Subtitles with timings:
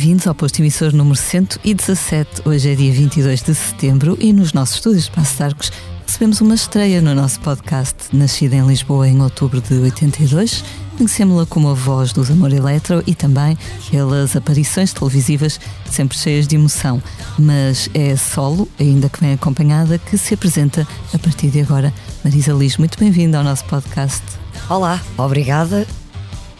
[0.00, 2.48] Bem-vindos ao posto emissor número 117.
[2.48, 5.70] Hoje é dia 22 de setembro e nos nossos estúdios de Passo de Arcos
[6.06, 7.94] recebemos uma estreia no nosso podcast.
[8.10, 10.64] Nascida em Lisboa em outubro de 82,
[10.96, 13.58] conhecemos-la como a voz dos Amor Eletro e também
[13.90, 17.02] pelas aparições televisivas sempre cheias de emoção.
[17.38, 21.92] Mas é solo, ainda que bem acompanhada, que se apresenta a partir de agora.
[22.24, 24.22] Marisa Liz, muito bem-vinda ao nosso podcast.
[24.66, 25.86] Olá, obrigada.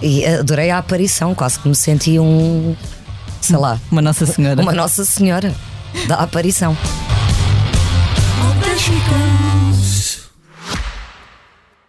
[0.03, 2.77] E adorei a aparição, quase que me senti um.
[3.41, 3.79] Sei lá.
[3.91, 4.61] Uma Nossa Senhora.
[4.61, 5.55] Uma Nossa Senhora
[6.07, 6.77] da aparição.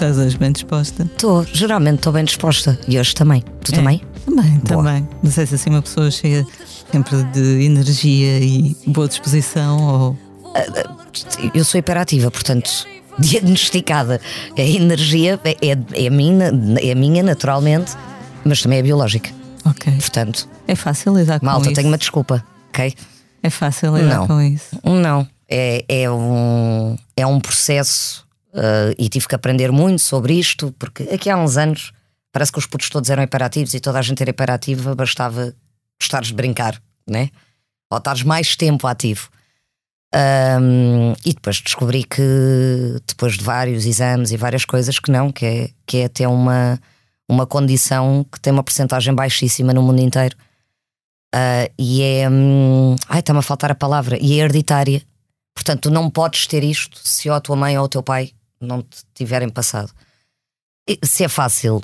[0.00, 0.38] estás hoje?
[0.38, 1.02] Bem disposta?
[1.02, 2.78] Estou, geralmente estou bem disposta.
[2.88, 3.42] E hoje também.
[3.62, 3.76] Tu É.
[3.76, 4.00] também?
[4.24, 4.82] Também, Boa.
[4.84, 5.08] também.
[5.22, 6.46] Não sei se assim uma pessoa cheia
[6.90, 10.18] sempre de energia e boa disposição ou.
[11.54, 12.70] Eu sou hiperativa, portanto,
[13.18, 14.20] diagnosticada.
[14.56, 15.56] A energia é,
[16.02, 16.46] é, a minha,
[16.80, 17.92] é minha, naturalmente,
[18.42, 19.28] mas também é biológica.
[19.66, 19.92] Ok.
[19.98, 21.74] Portanto, É fácil lidar com malta, isso.
[21.74, 22.94] tenho uma desculpa, ok?
[23.42, 24.26] É fácil lidar Não.
[24.26, 24.78] com isso.
[24.82, 28.24] Não, é, é, um, é um processo
[28.54, 31.92] uh, e tive que aprender muito sobre isto, porque aqui há uns anos
[32.32, 35.54] parece que os putos todos eram hiperativos e toda a gente era hiperativa, bastava
[36.00, 37.30] gostares de brincar, né?
[37.90, 39.28] Ou estares mais tempo ativo.
[40.12, 42.22] Um, e depois descobri que,
[43.06, 46.80] depois de vários exames e várias coisas, que não, que é, que é até uma,
[47.28, 50.36] uma condição que tem uma porcentagem baixíssima no mundo inteiro.
[51.34, 52.28] Uh, e é.
[52.28, 54.18] hum, ai, está-me a faltar a palavra.
[54.20, 55.02] E é hereditária.
[55.54, 58.32] Portanto, tu não podes ter isto se ou a tua mãe ou o teu pai
[58.60, 59.92] não te tiverem passado.
[61.02, 61.80] Se é fácil,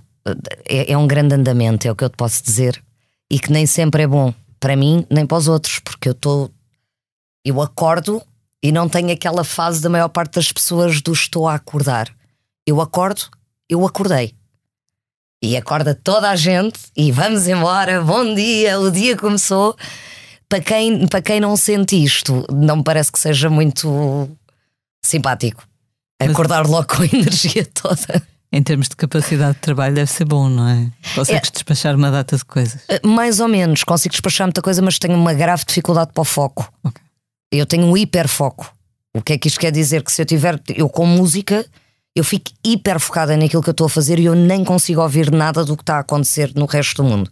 [0.69, 2.83] é, é um grande andamento, é o que eu te posso dizer.
[3.31, 4.33] E que nem sempre é bom.
[4.61, 6.51] Para mim, nem para os outros, porque eu estou.
[7.45, 8.23] Eu acordo
[8.63, 12.13] e não tenho aquela fase da maior parte das pessoas do estou a acordar.
[12.67, 13.31] Eu acordo,
[13.69, 14.35] eu acordei.
[15.43, 19.77] E acorda toda a gente e vamos embora, bom dia, o dia começou.
[20.49, 24.29] Para quem, para quem não sente isto, não me parece que seja muito
[25.05, 25.63] simpático.
[26.19, 28.23] Acordar logo com a energia toda.
[28.53, 30.91] Em termos de capacidade de trabalho, deve ser bom, não é?
[31.15, 32.81] Consegues despachar uma data de coisas.
[32.85, 36.25] Uh, Mais ou menos, consigo despachar muita coisa, mas tenho uma grave dificuldade para o
[36.25, 36.73] foco.
[36.83, 37.03] Ok.
[37.53, 38.73] Eu tenho um hiperfoco.
[39.15, 40.03] O que é que isto quer dizer?
[40.03, 41.67] Que se eu tiver, eu com música,
[42.15, 45.31] eu fico hiper focada naquilo que eu estou a fazer e eu nem consigo ouvir
[45.31, 47.31] nada do que está a acontecer no resto do mundo.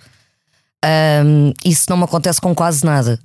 [0.85, 3.19] Ahm, isso não me acontece com quase nada.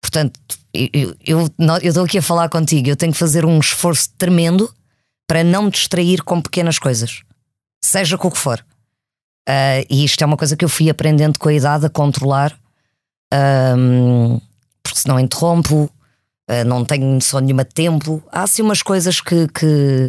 [0.00, 0.38] Portanto,
[0.72, 1.48] eu
[1.82, 4.72] estou aqui a falar contigo, eu tenho que fazer um esforço tremendo
[5.26, 7.22] para não me distrair com pequenas coisas,
[7.82, 8.64] seja com o que for.
[9.48, 12.56] Ah, e isto é uma coisa que eu fui aprendendo com a idade a controlar,
[13.32, 14.38] ahm,
[14.82, 15.90] porque senão interrompo,
[16.48, 18.22] ah, não tenho noção nenhuma de tempo.
[18.30, 19.48] Há assim umas coisas que.
[19.48, 20.08] que...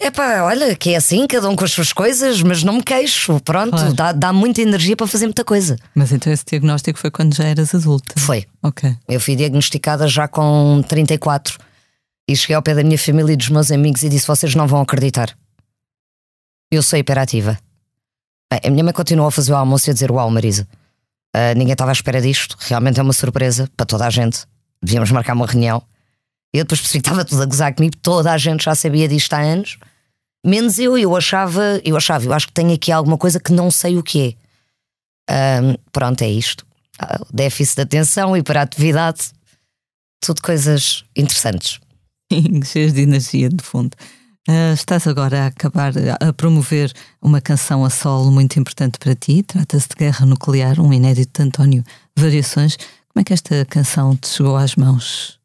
[0.00, 3.38] Epá, olha, que é assim, cada um com as suas coisas, mas não me queixo.
[3.44, 3.92] Pronto, Claro.
[3.94, 5.76] dá, dá muita energia para fazer muita coisa.
[5.94, 8.14] Mas então esse diagnóstico foi quando já eras adulta.
[8.18, 8.44] Foi.
[8.60, 8.96] Ok.
[9.08, 11.56] Eu fui diagnosticada já com 34
[12.28, 14.66] e cheguei ao pé da minha família e dos meus amigos e disse: Vocês não
[14.66, 15.36] vão acreditar.
[16.70, 17.58] Eu sou hiperativa.
[18.50, 20.66] Bem, a minha mãe continuou a fazer o almoço e a dizer: Uau, Marisa,
[21.34, 22.56] ah, ninguém estava à espera disto.
[22.60, 24.44] Realmente é uma surpresa para toda a gente.
[24.82, 25.82] Devíamos marcar uma reunião.
[26.52, 29.32] Eu depois percebi que estava tudo a gozar comigo, toda a gente já sabia disto
[29.32, 29.78] há anos,
[30.44, 30.98] menos eu.
[30.98, 34.02] Eu achava, eu achava, eu acho que tenho aqui alguma coisa que não sei o
[34.02, 34.34] que é.
[35.30, 36.66] Ah, pronto, é isto.
[36.98, 39.32] Ah, déficit de atenção, hiperatividade,
[40.20, 41.80] tudo coisas interessantes.
[42.64, 43.96] Cheias de energia, de fundo.
[44.48, 49.42] Ah, estás agora a acabar a promover uma canção a solo muito importante para ti.
[49.42, 51.84] Trata-se de Guerra Nuclear, um inédito de António
[52.16, 52.76] Variações.
[52.76, 55.38] Como é que esta canção te chegou às mãos?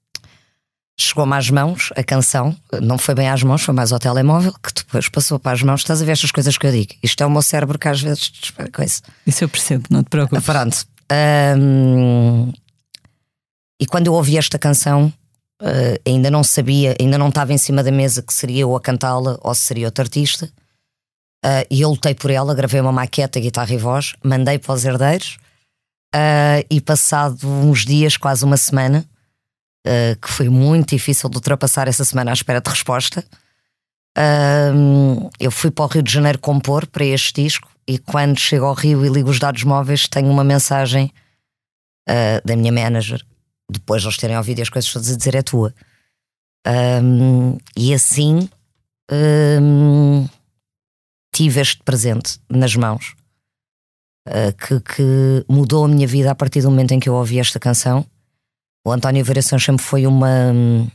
[1.00, 4.74] Chegou-me às mãos a canção, não foi bem às mãos, foi mais ao telemóvel, que
[4.74, 5.82] depois passou para as mãos.
[5.82, 6.94] Estás a ver estas coisas que eu digo?
[7.04, 8.32] Isto é o meu cérebro que às vezes.
[8.74, 9.02] Coisa.
[9.28, 10.44] Isso eu percebo, não te preocupes.
[10.44, 10.88] Pronto.
[11.60, 12.52] Hum,
[13.90, 15.14] quando eu ouvi esta canção,
[15.62, 18.82] eh, ainda não sabia, ainda não estava em cima da mesa que seria eu a
[18.82, 20.50] cantá-la ou se seria outro artista.
[21.44, 24.86] Eh, e eu lutei por ela, gravei uma maqueta, guitarra e voz, mandei para os
[24.86, 25.38] herdeiros.
[26.16, 29.06] eh, e passado uns dias, quase uma semana,
[30.22, 33.24] que foi muito difícil de ultrapassar essa semana à espera de resposta,
[34.18, 38.66] Ahm, eu fui para o Rio de Janeiro compor para este disco e quando chego
[38.66, 41.14] ao Rio e ligo os dados móveis tenho uma mensagem
[42.44, 43.24] da minha manager
[43.70, 45.74] depois de eles terem ouvido as coisas todas a dizer é tua
[46.66, 48.50] Ahm, e assim
[49.10, 50.26] ahm,
[51.34, 53.16] tive este presente nas mãos
[54.28, 57.40] ah, que, que mudou a minha vida a partir do momento em que eu ouvi
[57.40, 58.06] esta canção
[58.86, 60.90] o António Variação sempre foi uma hum,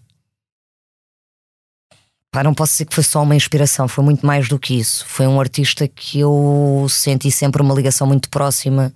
[2.31, 5.05] Pá, não posso dizer que foi só uma inspiração, foi muito mais do que isso.
[5.05, 8.91] Foi um artista que eu senti sempre uma ligação muito próxima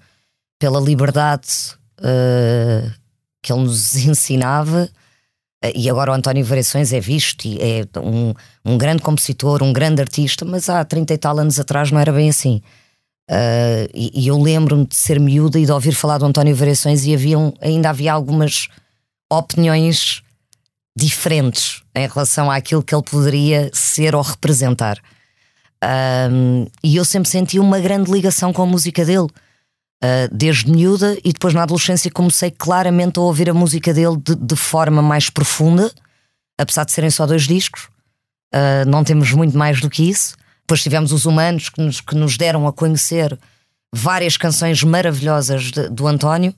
[0.58, 2.90] pela liberdade eh,
[3.46, 4.88] que ele nos ensinava.
[5.62, 8.34] Eh, E agora o António Variações é visto e é um,
[8.64, 12.12] um grande compositor, um grande artista, mas há 30 e tal anos atrás não era
[12.12, 12.60] bem assim.
[13.31, 17.04] Eh, e, e eu lembro-me de ser miúda e de ouvir falar do António Variações
[17.04, 18.69] e haviam, ainda havia algumas
[19.32, 20.22] opiniões
[20.96, 24.99] diferentes em relação àquilo que ele poderia ser ou representar.
[26.82, 29.26] E eu sempre senti uma grande ligação com a música dele,
[30.02, 34.34] uh, desde miúda, e depois na adolescência comecei claramente a ouvir a música dele de,
[34.34, 35.90] de forma mais profunda,
[36.58, 37.88] apesar de serem só dois discos.
[38.54, 40.34] Uh, não temos muito mais do que isso.
[40.62, 43.38] Depois tivemos os humanos que nos, que nos deram a conhecer
[43.94, 46.54] várias canções maravilhosas de- do António.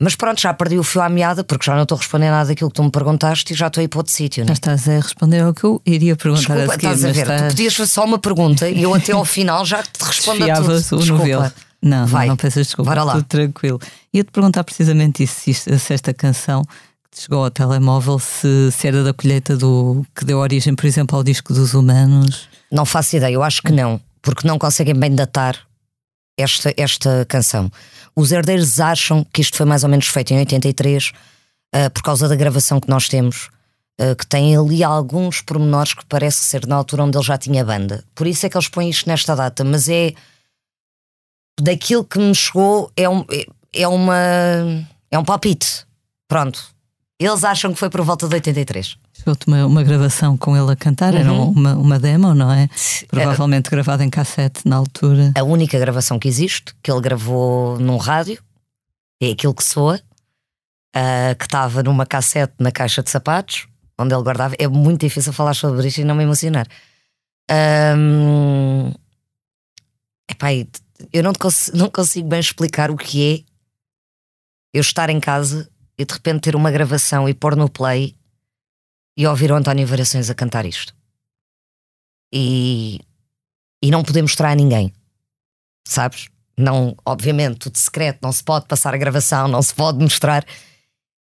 [0.00, 2.48] Mas pronto, já perdi o fio à meada porque já não estou a responder nada
[2.48, 4.42] daquilo que tu me perguntaste e já estou a ir para outro sítio.
[4.44, 4.52] Já Né?
[4.52, 7.14] estás a responder ao que eu iria perguntar Desculpa, a seguir, estás a ver?
[7.26, 10.50] Tu estás- podias fazer só uma pergunta e eu até ao final já te respondo
[10.50, 10.74] a tudo.
[10.98, 11.54] Desculpa.
[11.82, 12.26] Não, Vai.
[12.26, 13.12] não peças desculpa, Bora lá.
[13.14, 13.80] tudo tranquilo.
[14.12, 19.04] Ia-te perguntar precisamente isso, se, esta canção que te chegou ao telemóvel, se, se era
[19.04, 22.48] da colheita do que deu origem, por exemplo, ao disco dos humanos.
[22.70, 25.56] Não faço ideia, eu acho que não, porque não conseguem bem datar
[26.36, 27.70] esta, esta canção.
[28.14, 31.12] Os herdeiros acham que isto foi mais ou menos feito em 83
[31.72, 33.48] ah, por causa da gravação que nós temos,
[34.00, 37.64] ah, que tem ali alguns pormenores que parece ser na altura onde ele já tinha
[37.64, 38.04] banda.
[38.14, 40.14] Por isso é que eles põem isto nesta data, mas é
[41.60, 44.14] daquilo que me chegou, é, um, é, é uma
[45.10, 45.86] é um palpite.
[46.28, 46.62] Pronto.
[47.18, 48.98] Eles acham que foi por volta de 83.
[49.14, 51.50] Chegou-te uma, uma gravação com ele a cantar, era Uhum.
[51.50, 52.68] uma, uma demo, não é?
[53.08, 55.32] Provavelmente gravada em cassete na altura.
[55.34, 58.38] A única gravação que existe, que ele gravou num rádio,
[59.22, 59.98] é aquilo que soa,
[60.94, 63.66] ah, que estava numa cassete na caixa de sapatos,
[63.98, 64.54] onde ele guardava.
[64.58, 66.66] É muito difícil falar sobre isto e não me emocionar.
[67.50, 68.92] Ahm,
[70.30, 70.68] epá, e
[71.12, 73.52] eu não, cons- não consigo bem explicar o que é
[74.74, 78.14] eu estar em casa e de repente ter uma gravação e pôr no play
[79.16, 80.94] e ouvir o António Variações a cantar isto.
[82.32, 83.00] E,
[83.82, 84.92] e não poder mostrar a ninguém
[85.86, 86.28] sabes?
[86.58, 90.44] Não, obviamente, tudo secreto, não se pode passar a gravação, não se pode mostrar.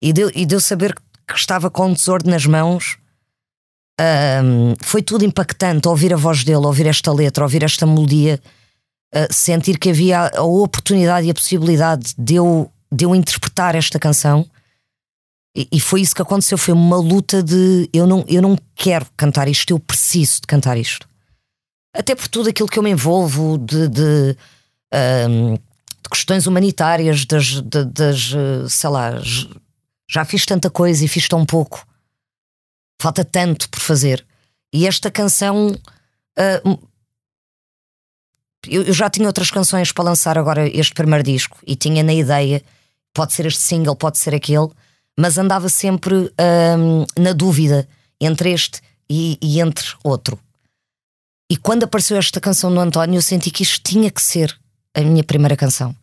[0.03, 0.95] E deu, e deu saber
[1.27, 2.99] que estava com um tesouro nas mãos.
[4.01, 8.41] ahm, foi tudo impactante ouvir a voz dele, ouvir esta letra, ouvir esta melodia,
[9.31, 14.49] sentir que havia a oportunidade e a possibilidade de eu, de eu interpretar esta canção.
[15.57, 16.57] E, e foi isso que aconteceu.
[16.59, 20.77] Foi uma luta de eu não, eu não quero cantar isto, eu preciso de cantar
[20.77, 21.09] isto
[21.95, 24.37] até por tudo aquilo que eu me envolvo de, de,
[24.95, 29.13] ahm, de questões humanitárias, das, de- das, eh, sei lá,
[30.09, 31.85] já fiz tanta coisa e fiz tão pouco.
[33.03, 34.25] Falta tanto por fazer.
[34.73, 35.75] E esta canção.
[36.65, 36.79] m-
[38.71, 42.13] eu, eu já tinha outras canções para lançar agora este primeiro disco e tinha na
[42.15, 42.63] ideia,
[43.15, 44.69] pode ser este single, pode ser aquele,
[45.19, 47.89] mas andava sempre ahm, na dúvida
[48.21, 50.39] entre este e- e entre outro.
[51.51, 54.57] E quando apareceu esta canção do António, eu senti que isto tinha que ser
[54.95, 55.95] a minha primeira canção.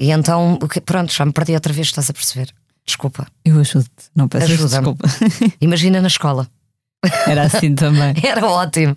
[0.00, 2.52] E então, pronto, já me perdi outra vez, estás a perceber?
[2.86, 3.26] Desculpa.
[3.44, 4.94] Eu ajudo-te, não Ajuda-me.
[4.94, 5.08] desculpa.
[5.60, 6.48] Imagina na escola.
[7.26, 8.14] Era assim também.
[8.24, 8.96] Era ótimo.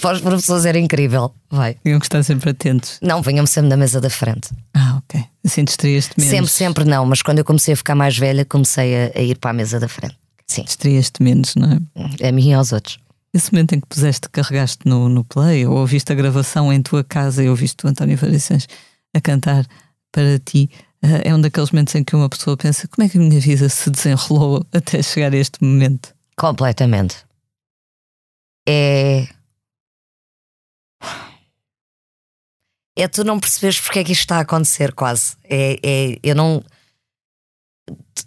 [0.00, 1.34] Para os professores era incrível.
[1.50, 1.76] Vai.
[1.82, 2.98] Tinham que estar sempre atentos.
[3.02, 4.50] Não, venham-me sempre na mesa da frente.
[4.74, 5.24] Ah, ok.
[5.44, 6.30] Assim distraías-te menos.
[6.30, 9.38] Sempre, sempre não, mas quando eu comecei a ficar mais velha, comecei a, a ir
[9.38, 10.16] para a mesa da frente.
[10.46, 12.28] Sim, Distraías-te menos, não é?
[12.28, 12.98] a mim e aos outros.
[13.32, 17.02] Esse momento em que puseste, carregaste no, no play, ou ouviste a gravação em tua
[17.02, 18.68] casa e ouviste o António Variações
[19.12, 19.66] a cantar
[20.12, 20.70] para ti,
[21.02, 23.40] eh, é um daqueles momentos em que uma pessoa pensa como é que a minha
[23.40, 26.14] vida se desenrolou até chegar a este momento.
[26.36, 27.16] Completamente.
[28.68, 29.26] É.
[32.96, 35.36] É tu não percebes porque é que isto está a acontecer, quase.
[35.44, 36.62] É, é, eu não.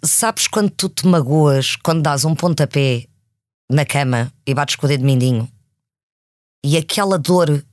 [0.04, 3.06] sabes quando tu te magoas, quando dás um pontapé
[3.70, 5.48] na cama e bates com o dedo mindinho
[6.64, 7.64] e aquela dor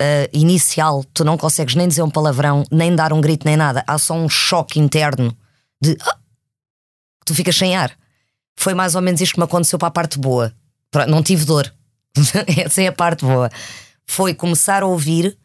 [0.00, 3.82] ah, inicial, tu não consegues nem dizer um palavrão, nem dar um grito, nem nada.
[3.86, 5.36] Há só um choque interno
[5.80, 6.18] de "Ah!"
[7.24, 7.92] tu ficas sem ar.
[8.56, 10.52] Foi mais ou menos isto que me aconteceu para a parte boa.
[11.08, 11.72] Não tive dor.
[12.64, 13.50] Essa é a parte boa.
[14.06, 15.36] Foi começar a ouvir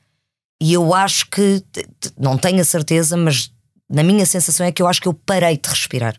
[0.63, 1.61] e eu acho que,
[2.17, 3.51] não tenho a certeza, mas
[3.89, 6.15] na minha sensação é que eu acho que eu parei de respirar.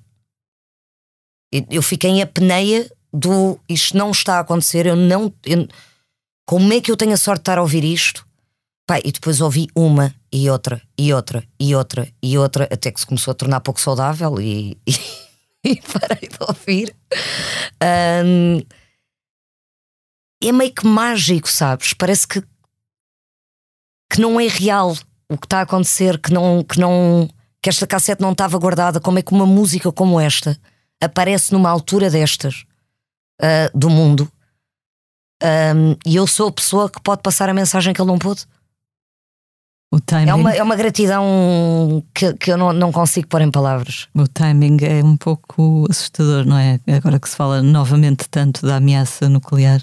[1.71, 5.33] Eu, fiquei em apneia do isto não está a acontecer, eu não.
[5.47, 5.67] eu-
[6.47, 8.27] como é que eu tenho a sorte de estar a ouvir isto?
[8.87, 13.01] Pá, e depois ouvi uma e outra e outra e outra e outra, até que
[13.01, 14.95] se começou a tornar pouco saudável e, e,
[15.65, 16.95] e parei de ouvir.
[17.81, 18.61] Ahm,
[20.43, 21.95] é meio que mágico, sabes?
[21.95, 22.43] Parece que,
[24.11, 24.97] que não é real
[25.29, 27.29] o que está a acontecer, que não, que não
[27.63, 29.01] que esta cassete não estava guardada.
[29.01, 30.59] Como é que uma música como esta
[31.03, 32.65] aparece numa altura destas
[33.41, 34.31] ah, do mundo?
[35.43, 38.47] Ahm, e eu sou a pessoa que pode passar a mensagem que ele não pôde.
[39.93, 43.51] O timing, É uma, é uma gratidão que, que eu não, não consigo pôr em
[43.51, 44.09] palavras.
[44.15, 46.81] o timing é um pouco assustador, não é?
[46.89, 49.81] Agora que se fala novamente tanto da ameaça nuclear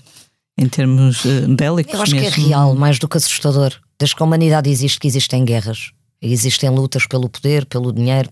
[0.58, 1.94] em termos eh, bélicos.
[1.94, 2.48] Eu acho que é mesmo.
[2.48, 3.74] real, mais do que assustador.
[4.02, 5.92] Desde que a humanidade existe, que existem guerras.
[6.20, 8.32] Existem lutas pelo poder, pelo dinheiro,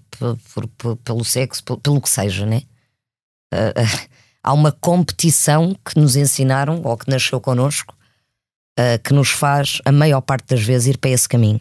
[0.51, 2.63] por- por- pelo sexo, pe- pelo que seja, né?
[3.53, 4.07] Ah, ah,
[4.43, 7.95] há uma competição que nos ensinaram, ou que nasceu connosco,
[8.79, 11.59] ah, que nos faz, a maior parte das vezes, ir para esse caminho.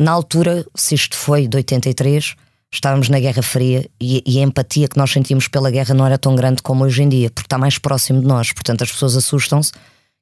[0.00, 2.36] Na altura, se isto foi de 83,
[2.72, 6.16] estávamos na Guerra Fria e, e a empatia que nós sentimos pela guerra não era
[6.16, 8.54] tão grande como hoje em dia, porque está mais próximo de nós.
[8.54, 9.70] Portanto, as pessoas assustam-se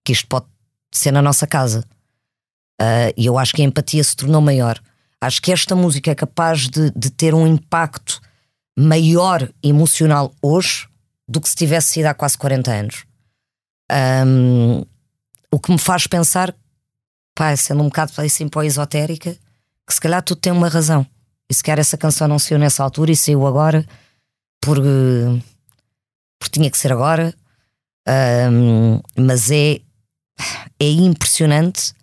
[0.04, 0.46] que isto pode
[0.92, 1.84] ser na nossa casa.
[2.80, 4.80] Ah, e eu acho que a empatia se tornou maior.
[5.20, 8.20] Acho que esta música é capaz de, de ter um impacto
[8.76, 10.88] maior emocional hoje
[11.28, 13.04] do que se tivesse sido há quase 40 anos.
[13.90, 14.82] Ahm,
[15.50, 16.54] o que me faz pensar,
[17.34, 19.36] pá, sendo um bocado assim a esotérica,
[19.86, 21.06] que se calhar tudo tem uma razão.
[21.48, 23.86] E se calhar essa canção não saiu nessa altura e saiu agora
[24.60, 25.40] por, eh,
[26.38, 27.34] porque tinha que ser agora.
[28.08, 29.80] Ahm, mas é,
[30.80, 31.94] é impressionante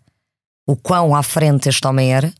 [0.69, 2.31] o quão à frente este homem era,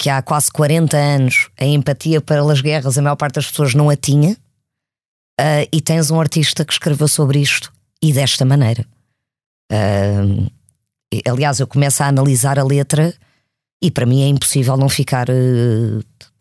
[0.00, 3.90] que há quase 40 anos a empatia pelas guerras a maior parte das pessoas não
[3.90, 4.34] a tinha,
[5.38, 7.70] ah, e tens um artista que escreveu sobre isto
[8.02, 8.86] e desta maneira.
[11.12, 13.14] E, aliás, eu começo a analisar a letra
[13.82, 15.26] e para mim é impossível não ficar,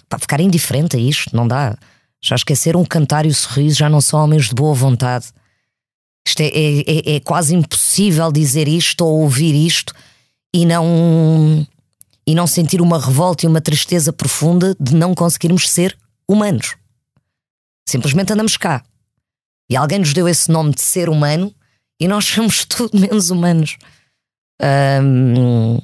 [0.07, 1.77] pá, ficar indiferente a isto, não dá.
[2.23, 5.25] Já esquecer um cantar e o sorriso já não são homens de boa vontade.
[6.25, 9.93] Isto é, é, é- é quase impossível dizer isto ou ouvir isto
[10.53, 11.65] e não
[12.25, 16.75] e não sentir uma revolta e uma tristeza profunda de não conseguirmos ser humanos.
[17.87, 18.83] Simplesmente andamos cá.
[19.69, 21.53] E alguém nos deu esse nome de ser humano
[21.99, 23.77] e nós somos tudo menos humanos.
[24.61, 25.79] Ahm,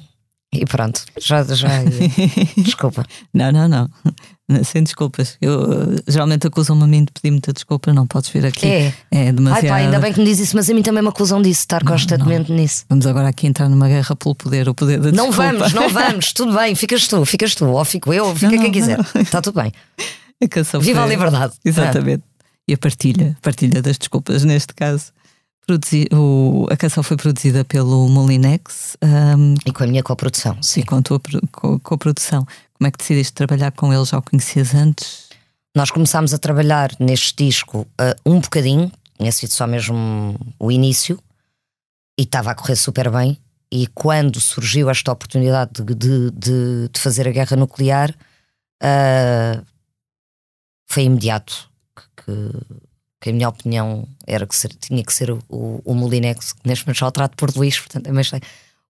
[0.52, 1.68] e pronto, já, já
[2.56, 3.04] desculpa.
[3.32, 3.88] Não, não, não.
[4.64, 5.36] Sem desculpas.
[5.40, 7.92] Eu eh, geralmente acusam-me a mim de pedir muita desculpa.
[7.92, 8.66] Não podes vir aqui.
[8.66, 8.94] É.
[9.10, 9.68] É Ai demasiado.
[9.68, 11.84] pá, ainda bem que me diz isso, mas a mim também me acusam disso, estar
[11.84, 12.84] constantemente nisso.
[12.88, 15.52] Vamos agora aqui entrar numa guerra pelo poder, o poder da Não desculpa.
[15.52, 18.58] vamos, não vamos, tudo bem, ficas tu, ficas tu, ou fico eu, ou fica Não,
[18.58, 18.98] quem não, quiser.
[19.14, 19.22] não.
[19.22, 19.72] Está tudo bem.
[20.42, 21.52] A canção Viva a liberdade.
[21.64, 22.22] Exatamente.
[22.68, 25.06] E a partilha, partilha das desculpas neste caso.
[25.66, 30.66] Produzi- o- a canção foi produzida pelo Molinex ahm, E com a minha coprodução, e
[30.66, 30.82] sim.
[30.82, 31.20] com a tua
[31.52, 32.44] co- co-produção.
[32.80, 34.08] Como é que decidiste trabalhar com eles?
[34.08, 35.28] Já o conhecias antes?
[35.76, 41.22] Nós começámos a trabalhar neste disco ah, um bocadinho, tinha sido só mesmo o início,
[42.18, 43.36] e estava a correr super bem.
[43.70, 48.14] E quando surgiu esta oportunidade de, de, de- de fazer a guerra nuclear,
[48.82, 49.62] ah,
[50.88, 51.68] foi imediato.
[52.16, 52.32] Que,
[53.20, 56.66] que- a minha opinião era que ser- tinha que ser o, o, o Molinex, que
[56.66, 58.30] neste momento já o trato por Luís, portanto, é mais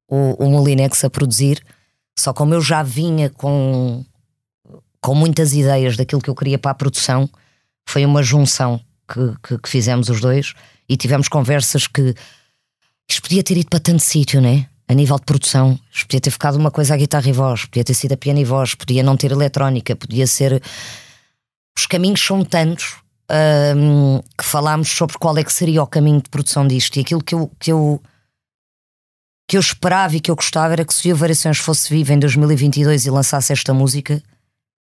[0.09, 1.61] o, o Molinex a produzir.
[2.19, 4.05] Só como eu já vinha com
[5.00, 7.29] com muitas ideias daquilo que eu queria para a produção,
[7.88, 10.55] foi uma junção que, que, que fizemos os dois
[10.88, 12.14] e tivemos conversas que
[13.09, 14.67] isto podia ter ido para tanto sítio, né?
[14.87, 17.85] A nível de produção, isto podia ter ficado uma coisa à guitarra e voz, podia
[17.85, 20.62] ter sido a piano e voz, podia não ter eletrónica, podia ser.
[21.76, 22.97] Os caminhos são tantos
[23.76, 27.23] hum, que falámos sobre qual é que seria o caminho de produção disto e aquilo
[27.23, 28.02] que eu, que eu
[29.50, 32.21] que eu esperava e que eu gostava era que se o Variações fosse vivo em
[32.21, 34.23] 2022 e lançasse esta música,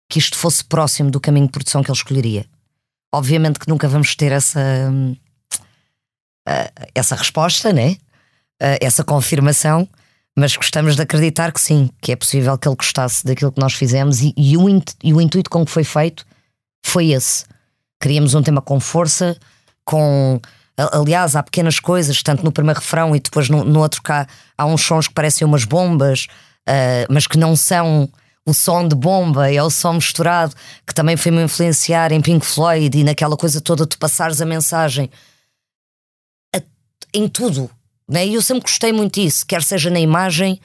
[0.10, 2.44] que isto fosse próximo do caminho de produção que ele escolheria.
[3.14, 4.60] Obviamente que nunca vamos ter essa
[4.92, 5.16] hum,
[6.48, 7.98] ah, essa resposta, né?
[8.60, 9.88] Ah, essa confirmação,
[10.36, 13.74] mas gostamos de acreditar que sim, que é possível que ele gostasse daquilo que nós
[13.74, 14.66] fizemos e, e o,
[15.04, 16.26] e o intuito com que foi feito
[16.84, 17.46] foi esse.
[18.02, 19.38] Queríamos um tema com força,
[19.86, 20.42] com.
[20.78, 24.66] Aliás, há pequenas coisas, tanto no primeiro refrão e depois no, no outro cá, há
[24.66, 26.28] uns sons que parecem umas bombas,
[26.68, 28.08] ah, mas que não são
[28.46, 30.56] o som de bomba, é o som misturado,
[30.86, 35.10] que também foi-me influenciar em Pink Floyd e naquela coisa toda, tu passares a mensagem
[36.56, 36.62] a-
[37.14, 37.70] em tudo.
[38.08, 38.26] Né?
[38.28, 40.62] E eu sempre gostei muito disso, quer seja na imagem.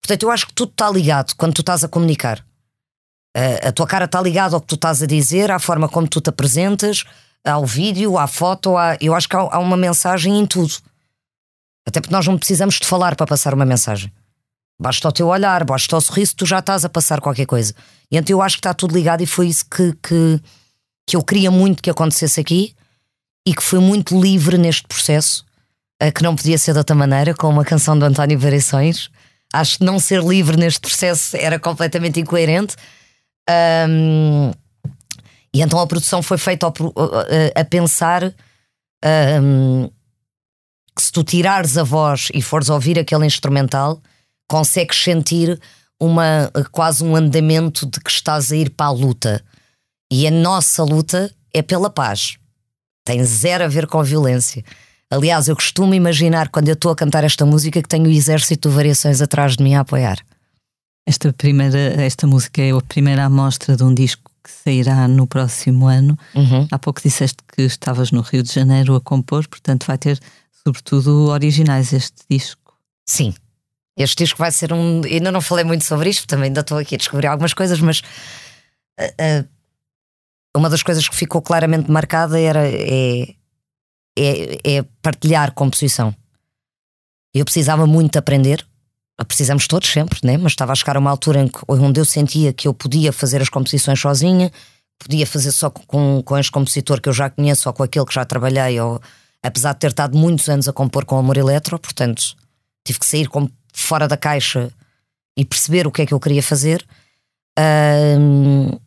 [0.00, 2.44] Portanto, eu acho que tudo está ligado quando tu estás a comunicar.
[3.36, 6.06] A, a tua cara está ligada ao que tu estás a dizer, à forma como
[6.06, 7.04] tu te apresentas,
[7.44, 8.76] ao vídeo, à foto.
[8.76, 8.96] À...
[9.00, 10.74] Eu acho que há, há uma mensagem em tudo.
[11.86, 14.10] Até porque nós não precisamos de falar para passar uma mensagem.
[14.80, 17.74] Basta o teu olhar, basta o sorriso, tu já estás a passar qualquer coisa.
[18.10, 20.40] E então eu acho que está tudo ligado e foi isso que, que,
[21.06, 22.74] que eu queria muito que acontecesse aqui
[23.46, 25.44] e que foi muito livre neste processo,
[26.14, 29.10] que não podia ser de outra maneira, com uma canção do António Variações.
[29.52, 32.74] Acho que não ser livre neste processo era completamente incoerente.
[33.48, 34.50] Ahm,
[35.54, 38.24] e então a produção foi feita a, pensar
[39.04, 39.88] ahm,
[40.96, 44.02] que se tu tirares a voz e fores ouvir aquele instrumental,
[44.50, 45.60] consegues sentir
[46.00, 49.44] uma, quase um andamento de que estás a ir para a luta.
[50.12, 52.36] E a nossa luta é pela paz.
[53.04, 54.64] Tem zero a ver com a violência.
[55.08, 58.68] Aliás, eu costumo imaginar quando eu estou a cantar esta música que tenho o exército
[58.68, 60.18] de variações atrás de mim a apoiar.
[61.06, 65.86] Esta, primeira, esta música é a primeira amostra de um disco que sairá no próximo
[65.86, 66.18] ano.
[66.34, 66.68] Uhum.
[66.70, 70.20] Há pouco disseste que estavas no Rio de Janeiro a compor, portanto vai ter
[70.64, 72.78] sobretudo originais este disco.
[73.06, 73.34] Sim.
[73.96, 75.02] Este disco vai ser um.
[75.04, 78.02] Ainda não falei muito sobre isto, também ainda estou aqui a descobrir algumas coisas, mas
[78.98, 79.44] ah,
[80.56, 83.34] uma das coisas que ficou claramente marcada era é,
[84.16, 86.14] é, é partilhar composição.
[87.34, 88.64] Eu precisava muito de aprender,
[89.28, 90.36] precisamos todos sempre, né?
[90.36, 93.12] mas estava a chegar a uma altura em que, onde eu sentia que eu podia
[93.12, 94.50] fazer as composições sozinha,
[94.98, 98.14] podia fazer só com, com este compositor que eu já conheço ou com aquele que
[98.14, 99.00] já trabalhei, ou,
[99.42, 102.34] apesar de ter estado muitos anos a compor com Amor Eletro, portanto
[102.84, 104.70] tive que sair com, fora da caixa
[105.36, 106.84] e perceber o que é que eu queria fazer.
[107.58, 108.78] Ahm,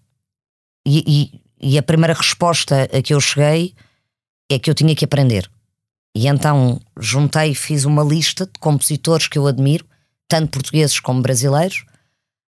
[0.86, 3.74] e, e- e a primeira resposta a que eu cheguei
[4.50, 5.50] é que eu tinha que aprender.
[6.16, 9.86] E então juntei, fiz uma lista de compositores que eu admiro,
[10.28, 11.86] tanto portugueses como brasileiros,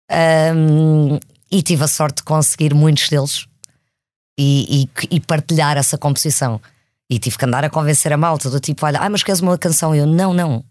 [0.09, 1.19] ahm,
[1.51, 3.45] e tive a sorte de conseguir muitos deles
[4.37, 6.61] e, e- e partilhar essa composição.
[7.09, 9.57] E tive que andar a convencer a malta do tipo: olha, ah, mas queres uma
[9.57, 9.95] canção?
[9.95, 10.63] Eu, não, não.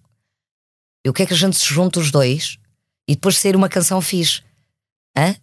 [1.05, 2.59] Eu quero que a gente se junte os dois
[3.09, 4.43] e depois sair uma canção fixe.
[5.17, 5.35] Hã?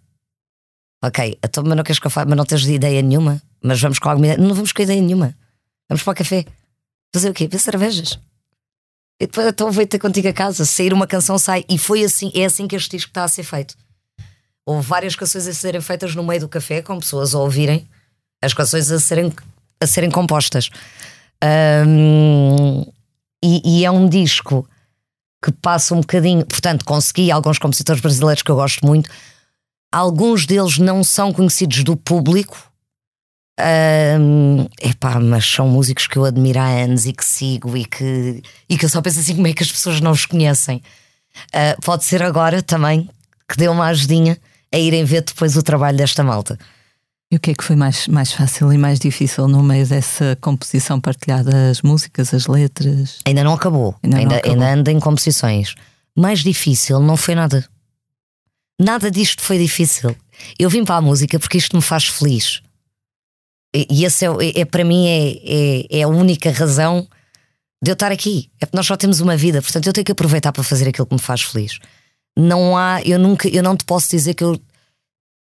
[1.04, 2.28] Ok, então, mas não queres que eu faça?
[2.28, 3.41] Mas não tens ideia nenhuma?
[3.63, 4.45] Mas vamos com alguma ideia?
[4.47, 5.36] Não vamos com ideia nenhuma.
[5.89, 6.45] Vamos para o café.
[7.13, 7.47] Fazer o quê?
[7.47, 8.19] Ver cervejas.
[9.23, 10.65] Então vou ter contigo a casa.
[10.65, 11.63] Sair uma canção sai.
[11.69, 13.75] E foi assim, é assim que este disco está a ser feito.
[14.65, 17.88] Houve várias canções a serem feitas no meio do café, com pessoas a ouvirem
[18.43, 19.31] as canções a serem,
[19.81, 20.69] a serem compostas.
[21.41, 22.86] Ahm,
[23.43, 24.67] e, e é um disco
[25.43, 26.45] que passa um bocadinho.
[26.45, 29.09] Portanto, consegui alguns compositores brasileiros que eu gosto muito.
[29.91, 32.57] Alguns deles não são conhecidos do público.
[33.59, 38.41] Ahm, epá, mas são músicos que eu admiro há anos e que sigo e que,
[38.67, 40.81] e que eu só penso assim como é que as pessoas não os conhecem.
[41.53, 43.09] Ah, pode ser agora também
[43.47, 44.37] que dê uma ajudinha
[44.73, 46.57] a irem ver depois o trabalho desta malta.
[47.31, 50.37] E o que é que foi mais, mais fácil e mais difícil no meio dessa
[50.39, 51.69] composição partilhada?
[51.71, 53.19] As músicas, as letras?
[53.25, 53.95] Ainda não acabou.
[54.03, 54.53] Ainda Ainda, não acabou.
[54.53, 55.73] ainda anda em composições.
[56.15, 57.67] Mais difícil não foi nada.
[58.79, 60.15] Nada disto foi difícil.
[60.59, 62.61] Eu vim para a música porque isto me faz feliz.
[63.73, 67.07] E, esse é, é- é para mim é, é, é a única razão
[67.83, 68.51] de eu estar aqui.
[68.62, 71.07] É porque nós só temos uma vida, portanto eu tenho que aproveitar para fazer aquilo
[71.07, 71.79] que me faz feliz.
[72.38, 74.59] Não há, eu nunca, eu não te posso dizer que eu.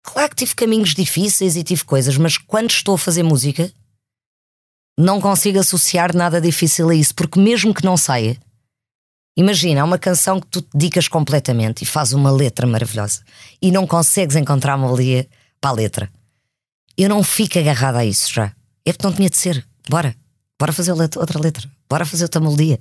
[0.03, 3.71] Claro que tive caminhos difíceis e tive coisas, mas quando estou a fazer música,
[4.97, 8.37] não consigo associar nada difícil a isso, porque mesmo que não saia,
[9.37, 13.23] imagina, há uma canção que tu te dedicas completamente e faz uma letra maravilhosa
[13.61, 15.27] e não consegues encontrar uma melodia
[15.61, 16.11] para a letra.
[16.99, 18.51] Eu não fico agarrada a isso já.
[18.85, 19.65] É porque não tinha de ser.
[19.89, 20.13] Bora,
[20.59, 22.77] bora fazer outra letra, bora fazer outra melodia.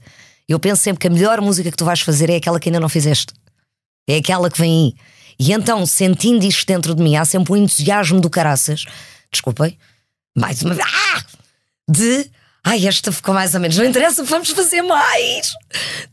[0.49, 2.81] Eu penso sempre que a melhor música que tu vais fazer é aquela que ainda
[2.81, 3.33] não fizeste.
[4.09, 4.95] É aquela que vem aí.
[5.39, 8.87] E então, sentindo isto dentro de mim, há sempre um entusiasmo do caraças.
[9.31, 9.79] Desculpem,
[10.37, 10.89] mais uma vez.
[10.93, 11.25] Ah!
[11.89, 12.29] De.
[12.65, 13.77] Ai, esta ficou mais ou menos.
[13.77, 15.53] Não interessa, vamos fazer mais.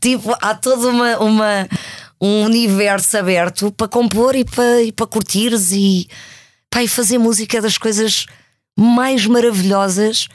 [0.00, 1.68] Tipo, há todo uma, uma,
[2.20, 6.08] um universo aberto para compor e para, e para curtires e,
[6.82, 8.26] e fazer música das coisas
[8.78, 10.28] mais maravilhosas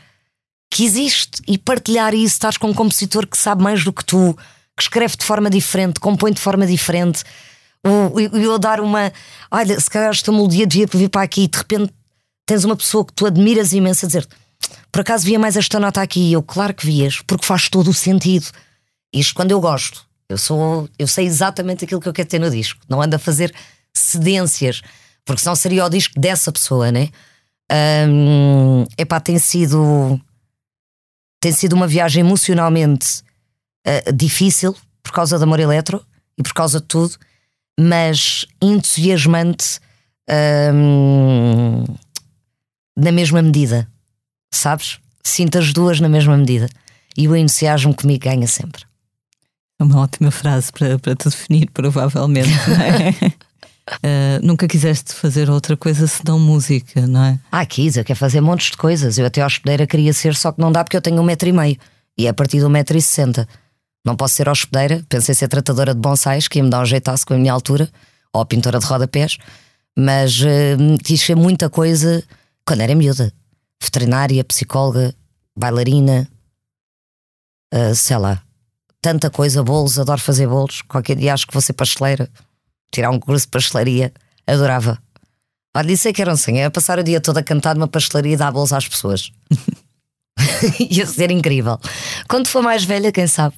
[0.70, 2.36] que existe e partilhar isso.
[2.36, 4.38] Estás com um compositor que sabe mais do que tu,
[4.76, 7.24] que escreve de forma diferente, compõe de forma diferente.
[8.34, 9.12] E eu dar uma.
[9.50, 11.94] Olha, se calhar esta melodia devia vir para aqui e de repente
[12.46, 14.28] tens uma pessoa que tu admiras imenso a dizer
[14.92, 16.20] por acaso via mais esta nota aqui?
[16.20, 18.48] E eu, claro que vias, porque faz todo o sentido.
[19.14, 20.06] Isto quando eu gosto.
[20.28, 22.80] Eu sou, eu sei exatamente aquilo que eu quero ter no disco.
[22.90, 23.54] Não ando a fazer
[23.94, 24.82] cedências,
[25.26, 27.10] porque senão seria o disco dessa pessoa, né?
[28.08, 30.20] Um, epá, tem sido
[31.40, 33.24] tem sido uma viagem emocionalmente
[33.88, 36.06] uh, difícil por causa do amor eletro
[36.38, 37.16] e por causa de tudo,
[37.80, 39.80] mas entusiasmante
[40.74, 41.84] um,
[42.96, 43.88] na mesma medida,
[44.54, 45.00] sabes?
[45.24, 46.70] Sinto as duas na mesma medida
[47.18, 48.84] e o entusiasmo comigo ganha sempre.
[49.80, 53.34] É uma ótima frase para, para te definir, provavelmente, não é?
[53.90, 57.40] Uh, nunca quiseste fazer outra coisa senão música, não é?
[57.52, 59.18] Ah, quis, eu quero fazer montes de coisas.
[59.18, 61.52] Eu até hospedeira queria ser, só que não dá porque eu tenho um metro e
[61.52, 61.78] meio
[62.18, 63.48] e é a partir de um metro e sessenta.
[64.06, 67.26] Não posso ser hospedeira, pensei ser tratadora de bonsais, que ia me dar um jeitaço
[67.26, 67.90] com a minha altura,
[68.34, 69.38] ou pintora de rodapés,
[69.98, 72.24] mas uh, quis ser muita coisa
[72.66, 73.34] quando era miúda.
[73.82, 75.14] Veterinária, psicóloga,
[75.58, 76.28] bailarina,
[77.74, 78.42] uh, sei lá,
[79.02, 80.82] tanta coisa, bolos, adoro fazer bolos.
[80.84, 82.30] Qualquer dia acho que vou ser pasteleira
[82.92, 84.14] tirar um curso de pastelaria,
[84.46, 84.98] adorava.
[85.76, 87.88] Olha, disse é que era um sonho, era passar o dia todo a cantar numa
[87.88, 89.32] pastelaria e dar bolos às pessoas.
[90.80, 91.80] Ia ser incrível.
[92.28, 93.56] Quando for mais velha, quem sabe?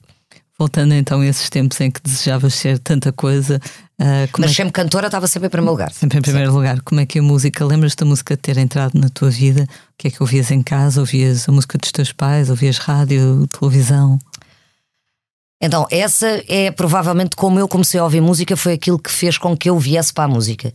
[0.58, 3.60] Voltando então a esses tempos em que desejavas ser tanta coisa.
[4.00, 5.91] Uh, Mas é sempre cantora, estava sempre em primeiro lugar.
[5.91, 6.69] Sempre em primeiro sempre.
[6.69, 6.82] lugar.
[6.82, 9.63] Como é que a música, lembras da música ter entrado na tua vida?
[9.63, 9.67] O
[9.98, 11.00] que é que ouvias em casa?
[11.00, 12.52] Ouvias a música dos teus pais?
[12.52, 14.19] Ouvias rádio, televisão?
[15.65, 19.56] Então, essa é provavelmente como eu comecei a ouvir música, foi aquilo que fez com
[19.56, 20.73] que eu viesse para a música.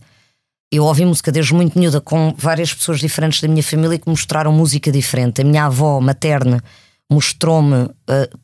[0.71, 4.51] Eu ouvi música desde muito miúda com várias pessoas diferentes da minha família que mostraram
[4.51, 5.41] música diferente.
[5.41, 6.63] A minha avó materna
[7.07, 8.39] mostrou-me uh,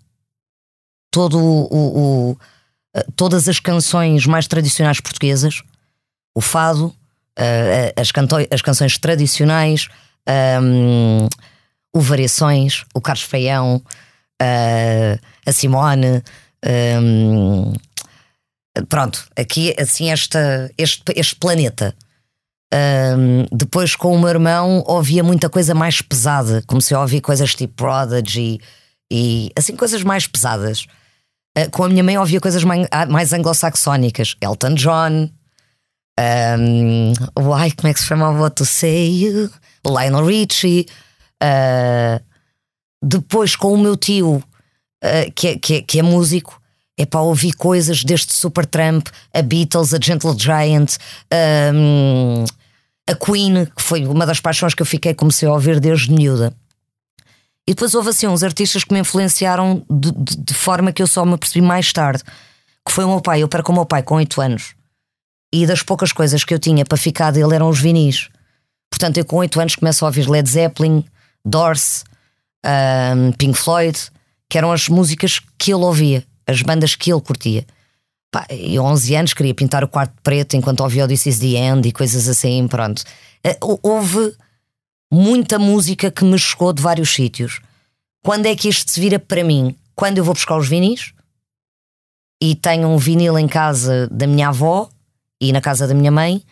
[1.10, 5.64] todo o, o, uh, todas as canções mais tradicionais portuguesas,
[6.36, 6.94] o fado,
[7.40, 8.12] uh, as,
[8.52, 9.88] as, canções tradicionais,
[10.62, 11.28] um,
[11.92, 13.82] o Variações, o Carlos Feião
[15.46, 16.24] a Simone.
[17.02, 17.74] Um,
[18.90, 21.96] pronto, aqui assim esta, este, este planeta.
[22.74, 27.56] Um, depois com o meu irmão ouvia muita coisa mais pesada, comecei a ouvir coisas
[27.56, 28.60] tipo Prodigy
[29.10, 30.88] e assim coisas mais pesadas.
[31.58, 35.30] Uh, com a minha mãe ouvia coisas mais, mais anglo-saxónicas, Elton John,
[36.18, 39.50] um, uai, como é que se chamava o Say You?
[39.86, 40.88] Lionel Richie.
[41.44, 42.24] Uh,
[43.04, 44.42] depois com o meu tio
[45.06, 46.62] uh, que, é, que, é, que é músico,
[46.98, 50.98] é para ouvir coisas deste Supertramp, a Beatles, a Gentle Giant,
[51.74, 52.46] um,
[53.08, 56.56] a Queen, que foi uma das paixões que eu fiquei, comecei a ouvir desde miúda.
[57.68, 61.08] E depois houve assim uns artistas que me influenciaram de, de, de, forma que eu
[61.08, 62.24] só me percebi mais tarde.
[62.86, 64.76] Que foi o meu pai, eu perco o meu pai com 8 anos.
[65.52, 68.30] E das poucas coisas que eu tinha para ficar dele eram os vinis.
[68.90, 71.04] Portanto, eu com 8 anos começo a ouvir Led Zeppelin,
[71.44, 72.04] Doors,
[72.64, 74.00] um, Pink Floyd,
[74.50, 77.66] que eram as músicas que ele ouvia, as bandas que ele curtia.
[78.32, 81.92] Pá, eu, 11 anos, queria pintar o quarto preto enquanto ouvia This The End e
[81.92, 83.04] coisas assim, pronto.
[83.44, 84.36] Eh, houve
[85.12, 87.62] muita música que me chegou de vários sítios.
[88.24, 89.76] Quando é que isto se vira para mim?
[89.96, 91.14] Quando eu vou buscar os vinis
[92.42, 94.90] e tenho um vinil em casa da minha avó
[95.40, 96.44] e na casa da minha mãe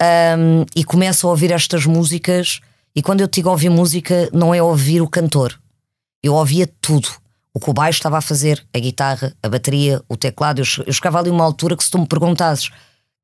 [0.00, 2.60] um, e começo a ouvir estas músicas.
[2.94, 5.60] E quando eu digo ouvir música, não é ouvir o cantor,
[6.22, 7.08] eu ouvia tudo
[7.58, 10.60] o que o baixo estava a fazer, a guitarra, a bateria, o teclado.
[10.60, 12.70] Eu, eu chegava ali uma altura que se tu me perguntasses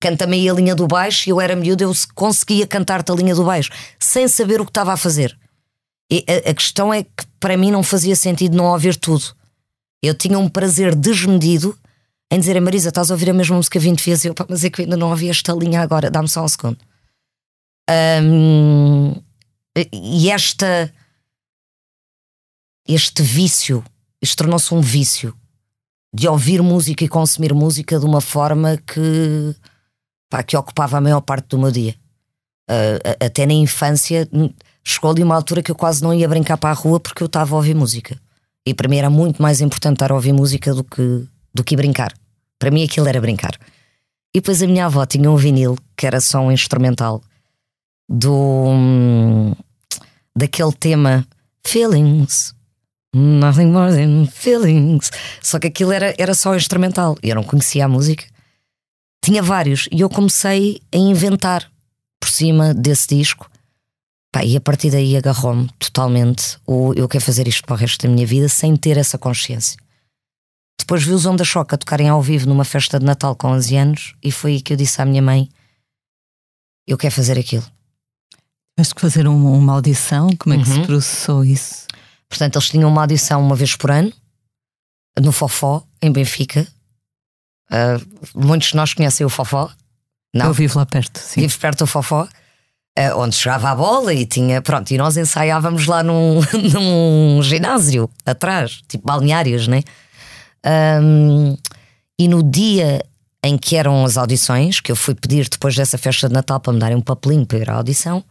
[0.01, 3.35] canta-me aí a linha do baixo e eu era miúdo, eu conseguia cantar-te a linha
[3.35, 5.39] do baixo, sem saber o que estava a fazer.
[6.11, 9.25] E a, a, questão é que para mim não fazia sentido não ouvir tudo.
[10.03, 11.79] Eu tinha um prazer desmedido
[12.31, 14.25] em dizer a Marisa: estás a ouvir a mesma música 20 vezes?
[14.25, 16.49] E eu, mas é que eu ainda não ouvi esta linha agora, dá-me só um
[16.49, 16.77] segundo.
[17.89, 19.15] Um,
[19.91, 20.93] e esta.
[22.87, 23.83] Este vício
[24.25, 25.35] isto tornou-se um vício
[26.13, 29.55] de ouvir música e consumir música de uma forma que,
[30.31, 31.95] pá, que ocupava a maior parte do meu dia.
[32.71, 34.27] Uh, até na infância,
[34.83, 37.27] chegou ali uma altura que eu quase não ia brincar para a rua porque eu
[37.27, 38.19] estava a ouvir música.
[38.67, 41.77] E para mim era muito mais importante estar a ouvir música do que, do que
[41.77, 42.15] brincar.
[42.59, 43.59] Para mim aquilo era brincar.
[44.35, 47.21] E depois a minha avó tinha um vinil que era só um instrumental
[48.09, 49.53] do hum,
[50.35, 51.27] daquele tema
[51.67, 52.54] Feelings
[53.15, 55.11] Nothing more than feelings.
[55.41, 57.17] Só que aquilo era, era só instrumental.
[57.23, 58.25] Eu não conhecia a música.
[59.25, 59.89] Tinha vários.
[59.93, 61.71] E eu comecei a inventar
[62.21, 63.49] por cima desse disco.
[64.33, 66.59] Pá, e a partir daí agarrou-me totalmente.
[66.67, 69.77] O, eu quero fazer isto para o resto da minha vida sem ter essa consciência.
[70.81, 73.77] Depois vi os Onda Choque a tocarem ao vivo numa festa de Natal com 11
[73.77, 74.15] anos.
[74.23, 75.49] E foi aí que eu disse à minha mãe:
[76.87, 77.65] Eu quero fazer aquilo.
[78.77, 80.87] Tiveste que fazer uma, uma audição, como é que se Uhum.
[80.87, 81.84] processou isso?
[82.35, 84.13] Portanto, eles tinham uma audição uma vez por ano,
[85.23, 86.67] no Fofó, em Benfica.
[87.71, 88.01] Ah,
[88.35, 89.71] muitos de nós conhecem o Fofó.
[90.35, 90.47] Não?
[90.47, 91.43] Eu vivo lá perto, sim.
[91.43, 92.27] Vives perto do Fofó,
[92.97, 94.61] eh, onde jogava a bola e tinha.
[94.61, 96.41] Pronto, e nós ensaiávamos lá num,
[96.73, 99.85] num ginásio atrás, tipo balneários, né?
[100.65, 101.57] Ahm,
[102.19, 103.01] e no dia
[103.45, 106.73] em que eram as audições, que eu fui pedir depois dessa festa de Natal para
[106.73, 108.25] me darem um papelinho para ir à audição,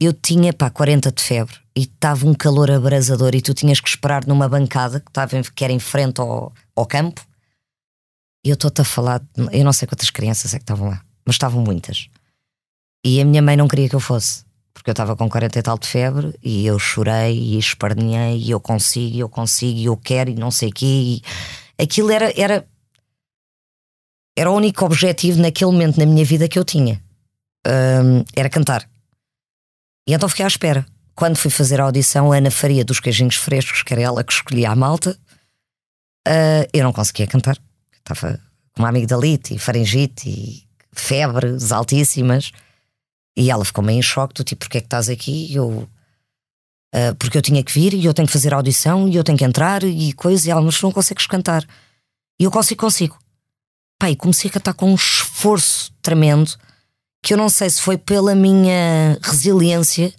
[0.00, 3.88] eu tinha pá 40 de febre e estava um calor abrasador e tu tinhas que
[3.88, 7.24] esperar numa bancada que, estava que era em frente ao, ao campo.
[8.44, 11.34] E eu estou-te a falar, eu não sei quantas crianças é que estavam lá, mas
[11.34, 12.08] estavam muitas.
[13.04, 15.62] E a minha mãe não queria que eu fosse, porque eu estava com 40 e
[15.62, 19.96] tal de febre e eu chorei e esperneei e eu consigo, eu consigo, e eu
[19.96, 20.86] quero e não sei o quê.
[20.86, 22.66] E aquilo era, era,
[24.36, 27.02] era o único objetivo naquele momento na minha vida que eu tinha.
[27.66, 28.88] Hum, era cantar.
[30.08, 30.86] E então fiquei à espera.
[31.20, 34.70] Quando fui fazer a audição, Ana Faria dos Queijinhos Frescos, que era ela que escolhia
[34.70, 35.18] a malta,
[36.26, 37.58] ah, eu não conseguia cantar.
[37.92, 38.40] Estava
[38.72, 42.52] com uma amigdalite e faringite e febres altíssimas.
[43.36, 45.52] E ela ficou meio em choque, do tipo, porque é que estás aqui?
[45.52, 45.86] E Eu,
[46.94, 49.22] ah, porque eu tinha que vir e eu tenho que fazer a audição e eu
[49.22, 50.48] tenho que entrar e coisa.
[50.48, 51.68] E ela, mas tu não consegues cantar.
[52.40, 53.18] E eu consigo, consigo.
[54.08, 56.56] E comecei a cantar com um esforço tremendo
[57.22, 60.14] que eu não sei se foi pela minha resiliência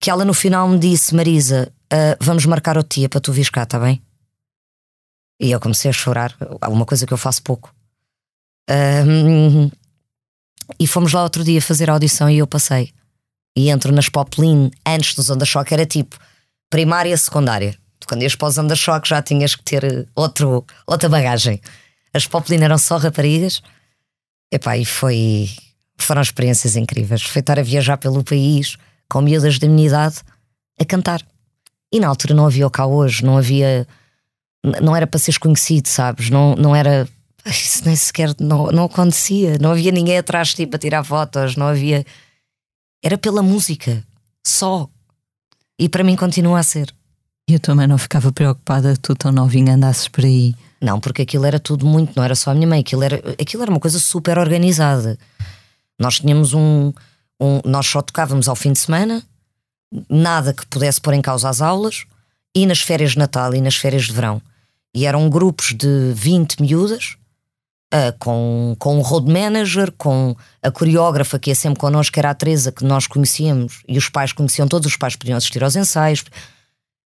[0.00, 3.50] que ela no final me disse: Marisa, ah, vamos marcar outro dia para tu vires
[3.50, 4.02] cá, está bem?
[5.40, 7.72] E eu comecei a chorar, alguma coisa que eu faço pouco.
[10.78, 12.92] E fomos lá outro dia fazer a audição e eu passei.
[13.56, 16.18] E entro nas Poplin antes dos Onda Choque, era tipo
[16.68, 17.76] primária, secundária.
[18.06, 21.60] Quando ias para os Onda Choque já tinhas que ter eh, outro, outra bagagem.
[22.12, 23.62] As Poplin eram só raparigas.
[24.52, 25.50] Epá, e foi,
[25.96, 27.22] foram experiências incríveis.
[27.22, 28.76] Foi estar a viajar pelo país
[29.10, 30.16] com miúdas da minha idade
[30.78, 31.22] a cantar.
[31.92, 33.86] E na altura não havia o cá hoje, não havia.
[34.82, 36.30] Não era para seres conhecido, sabes?
[36.30, 37.08] Não, não era.
[37.46, 38.34] Isso nem sequer.
[38.38, 39.58] Não, não acontecia.
[39.58, 42.04] Não havia ninguém atrás de ti para tirar fotos, não havia.
[43.02, 44.04] Era pela música.
[44.46, 44.88] Só.
[45.78, 46.92] E para mim continua a ser.
[47.48, 50.54] E eu também não ficava preocupada que tu tão novinha andasses por aí.
[50.80, 53.62] Não, porque aquilo era tudo muito, não era só a minha mãe, aquilo era, aquilo
[53.62, 55.18] era uma coisa super organizada.
[55.98, 56.92] Nós tínhamos um,
[57.40, 59.22] um- Nós só tocávamos ao fim de semana,
[60.08, 62.04] nada que pudesse pôr em causa as aulas,
[62.54, 64.40] e nas férias de Natal e nas férias de verão.
[64.94, 67.16] E eram grupos de 20 miúdas,
[67.92, 72.30] ah, com, com um road manager, com a coreógrafa que ia sempre connosco, que era
[72.30, 75.76] a Teresa, que nós conhecíamos, e os pais conheciam, todos os pais podiam assistir aos
[75.76, 76.24] ensaios.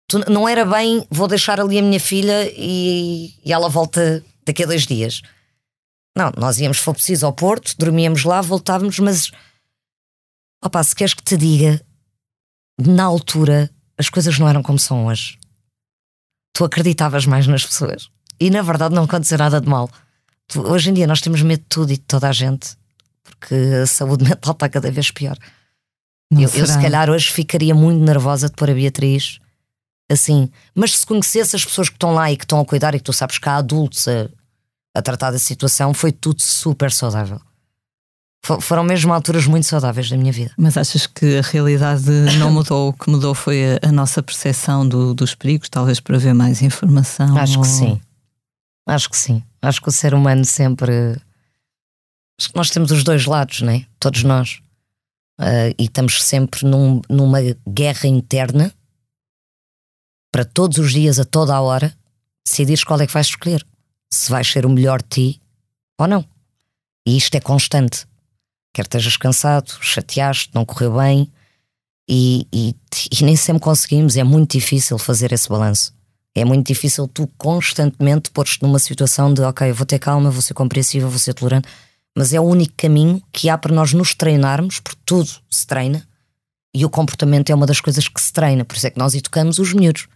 [0.09, 4.63] Tu- não era bem, vou deixar ali a minha filha e, e ela volta daqui
[4.65, 5.23] a dois dias.
[6.17, 9.31] Não, nós íamos, se for preciso, ao Porto, dormíamos lá, voltávamos, mas
[10.65, 11.81] opá, se queres que te diga,
[12.81, 15.39] na altura as coisas não eram como são hoje.
[16.55, 19.91] Tu acreditavas mais nas pessoas e na verdade não aconteceu nada de mal.
[20.47, 22.77] Tu- hoje em dia nós temos medo de tudo e de toda a gente
[23.23, 25.37] porque a saúde mental está cada vez pior.
[26.33, 29.39] Eu, eu, se calhar hoje ficaria muito nervosa de pôr a Beatriz
[30.11, 32.99] assim, mas se conhecesse as pessoas que estão lá e que estão a cuidar e
[32.99, 34.29] que tu sabes que há adultos a,
[34.95, 37.41] a tratar da situação, foi tudo super saudável.
[38.45, 40.53] Fo- foram mesmo alturas muito saudáveis da minha vida.
[40.57, 42.05] Mas achas que a realidade
[42.39, 42.89] não mudou?
[42.89, 46.63] O que mudou foi a, a nossa percepção do- dos perigos, talvez para ver mais
[46.63, 47.37] informação?
[47.37, 48.01] Acho ou- que sim.
[48.87, 49.43] Acho que sim.
[49.61, 50.93] Acho que o ser humano sempre.
[52.41, 53.85] Acho que nós temos os dois lados, né?
[53.99, 54.61] Todos nós.
[55.39, 58.73] Ah, e estamos sempre num- numa guerra interna
[60.33, 61.95] para todos os dias, a toda a hora,
[62.47, 63.67] decidires qual é que vais escolher.
[64.13, 65.41] Se vais ser o melhor de ti
[65.99, 66.25] ou não.
[67.07, 68.07] E isto é constante.
[68.73, 71.31] Quer estejas cansado, chateaste, não correu bem
[72.09, 72.75] e, e-
[73.21, 74.17] e nem sempre conseguimos.
[74.17, 75.93] É muito difícil fazer esse balanço.
[76.35, 80.41] É muito difícil tu constantemente pôr-te numa situação de ok, eu vou ter calma, vou
[80.41, 81.67] ser compreensiva, vou ser tolerante,
[82.17, 86.07] mas é o único caminho que há para nós nos treinarmos, porque tudo se treina
[86.73, 89.15] e o comportamento é uma das coisas que se treina, por isso é que nós
[89.15, 90.07] educamos os miúdos.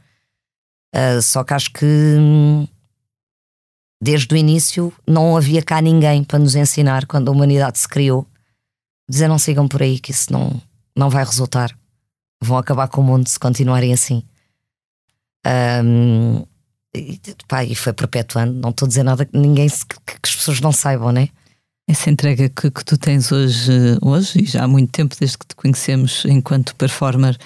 [0.94, 2.68] Ah, só que acho que hum,
[4.00, 8.24] desde o início não havia cá ninguém para nos ensinar quando a humanidade se criou.
[9.08, 10.60] Dizer não sigam por aí que isso não,
[10.96, 11.70] não vai resultar.
[12.42, 14.22] Vão acabar com o mundo se continuarem assim.
[15.46, 16.44] Ahm,
[16.94, 18.54] e, pá, e foi perpetuando.
[18.54, 21.28] Não estou a dizer nada que ninguém que, que as pessoas não saibam, né?
[21.86, 25.46] Essa entrega que, que tu tens hoje, hoje, e já há muito tempo, desde que
[25.46, 27.36] te conhecemos enquanto performer,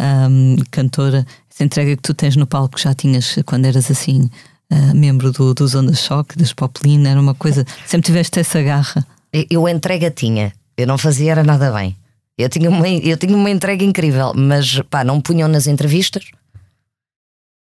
[0.00, 4.30] ahm, cantora, essa entrega que tu tens no palco já tinhas quando eras assim,
[4.70, 7.66] ah, membro do, dos Onda Choque, das Poplina, era uma coisa.
[7.86, 9.04] Sempre tiveste essa garra.
[9.32, 11.94] Eu- Eu entrega tinha, eu não fazia era nada bem.
[12.38, 16.30] Eu tinha uma, eu tinha uma entrega incrível, mas pá, não me punham nas entrevistas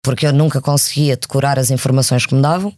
[0.05, 2.71] porque eu nunca conseguia decorar as informações que me davam.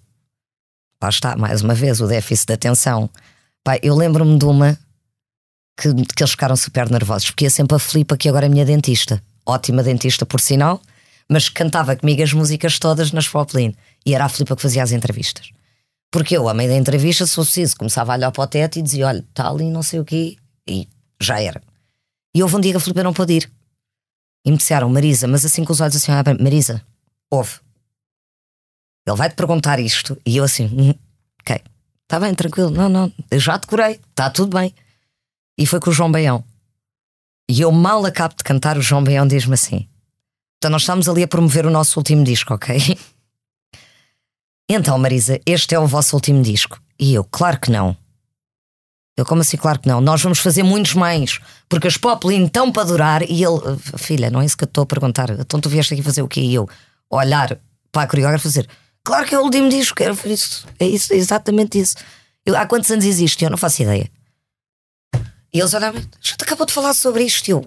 [1.04, 3.10] Lá está, mais uma vez, o déficit de atenção.
[3.66, 4.80] Pá, eu lembro-me de uma
[5.78, 8.64] que, que eles ficaram super nervosos, porque ia sempre a Filipa, que agora é minha
[8.64, 9.22] dentista.
[9.46, 10.82] Ótima dentista, por sinal,
[11.30, 13.76] mas cantava comigo as músicas todas nas Popline.
[14.06, 15.50] E era a Filipa que fazia as entrevistas.
[16.12, 18.82] Porque eu, a meio da entrevista, se fosse começava a olhar para o teto e
[18.82, 20.88] dizia: Olha, está ali, não sei o quê, e
[21.22, 21.62] já era.
[22.34, 23.52] E houve um dia que a Filipe não pôde ir.
[24.46, 26.82] E me disseram, Marisa, mas assim com os olhos assim, ah, Marisa,
[27.30, 27.60] ouve.
[29.06, 30.18] Ele vai-te perguntar isto.
[30.26, 30.94] E eu assim, hum,
[31.42, 31.62] ok,
[32.04, 32.70] está bem, tranquilo.
[32.70, 34.74] Não, não, eu já decorei, está tudo bem.
[35.58, 36.44] E foi com o João Baião.
[37.50, 39.88] E eu mal acabo de cantar, o João Baião diz-me assim:
[40.58, 42.78] Então nós estamos ali a promover o nosso último disco, ok?
[44.70, 46.80] Então, Marisa, este é o vosso último disco.
[47.00, 47.96] E eu, claro que não.
[49.16, 50.00] Eu, como assim, claro que não?
[50.00, 53.24] Nós vamos fazer muitos mais, porque as Poplin estão para durar.
[53.24, 53.60] E ele,
[53.98, 55.30] filha, não é isso que eu estou a perguntar.
[55.32, 56.42] Então tu vieste aqui fazer o quê?
[56.42, 56.70] E eu,
[57.10, 57.58] olhar
[57.92, 58.70] para a coreógrafa e dizer,
[59.04, 60.68] claro que é o último disco, quero isso.
[60.80, 61.96] É isso, é exatamente isso.
[62.46, 63.44] Eu, há quantos anos existe?
[63.44, 64.10] Eu não faço ideia.
[65.54, 67.50] E eles olharam, já te acabou de falar sobre isto.
[67.50, 67.60] Eu,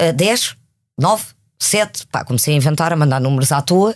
[0.00, 0.56] uh, 10,
[0.98, 1.24] 9,
[1.58, 2.06] 7.
[2.08, 3.94] Pá, comecei a inventar, a mandar números à toa.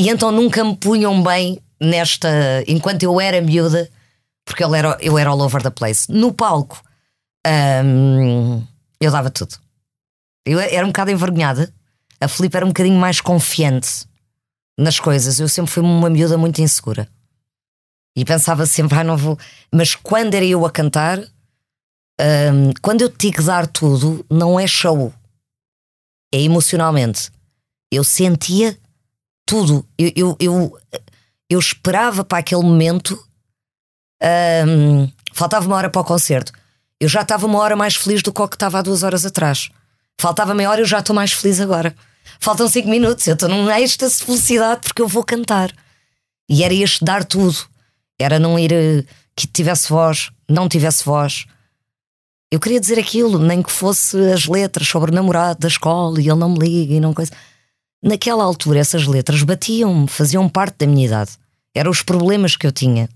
[0.00, 2.64] E então nunca me punham bem nesta.
[2.66, 3.86] Enquanto eu era miúda,
[4.46, 6.10] porque eu era, eu era all over the place.
[6.10, 6.82] No palco,
[7.84, 8.64] hum,
[8.98, 9.56] eu dava tudo.
[10.46, 11.70] Eu era um bocado envergonhada.
[12.18, 14.06] A Filipe era um bocadinho mais confiante
[14.78, 15.38] nas coisas.
[15.38, 17.06] Eu sempre fui uma miúda muito insegura.
[18.16, 19.38] E pensava sempre, ah, não vou.
[19.70, 24.66] Mas quando era eu a cantar, hum, quando eu te digo dar tudo, não é
[24.66, 25.12] show.
[26.32, 27.30] É emocionalmente.
[27.92, 28.79] Eu sentia
[29.50, 29.84] tudo.
[29.98, 30.78] Eu, eu, eu,
[31.50, 33.18] eu esperava para aquele momento.
[34.22, 36.52] Um, faltava uma hora para o concerto.
[37.00, 39.26] Eu já estava uma hora mais feliz do que o que estava há duas horas
[39.26, 39.68] atrás.
[40.20, 41.96] Faltava meia hora, eu já estou mais feliz agora.
[42.38, 45.74] Faltam cinco minutos, eu estou num êxtase de felicidade porque eu vou cantar.
[46.48, 47.58] E era este dar tudo.
[48.20, 51.46] Era não ir eh, que tivesse voz, não tivesse voz.
[52.52, 56.28] Eu queria dizer aquilo, nem que fosse as letras sobre o namorado da escola e
[56.28, 57.32] ele não me liga e não coisa.
[58.02, 61.32] Naquela altura, essas letras batiam-me, faziam parte da minha idade.
[61.74, 63.08] Eram os problemas que eu tinha.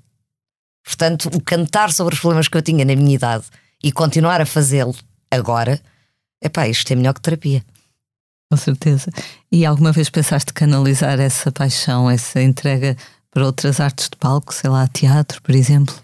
[0.85, 3.45] Portanto, o cantar sobre os problemas que eu tinha na minha idade
[3.83, 4.95] e continuar a fazê-lo
[5.31, 5.81] agora,
[6.43, 7.65] epá, isto é melhor que terapia.
[8.51, 9.11] Com certeza.
[9.51, 12.97] E alguma vez pensaste canalizar essa paixão, essa entrega
[13.31, 15.95] para outras artes de palco, sei lá, teatro, por exemplo?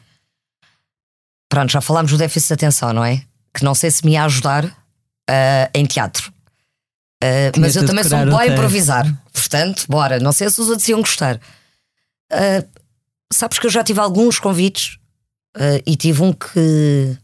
[1.49, 3.23] Pronto, já falámos do déficit de atenção, não é?
[3.55, 6.33] Que não sei se me ia ajudar uh, em teatro.
[7.23, 9.05] Uh, mas eu também sou um boa a improvisar.
[9.33, 10.19] Portanto, bora.
[10.19, 11.37] Não sei se os outros iam gostar.
[12.33, 12.67] Uh,
[13.31, 14.99] sabes que eu já tive alguns convites
[15.57, 17.19] uh, e tive um que,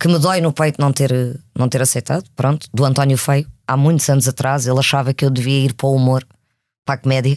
[0.00, 1.10] que me dói no peito não ter,
[1.56, 2.24] não ter aceitado.
[2.36, 3.50] Pronto, do António Feio.
[3.66, 6.24] Há muitos anos atrás ele achava que eu devia ir para o humor,
[6.84, 7.36] para a comédia.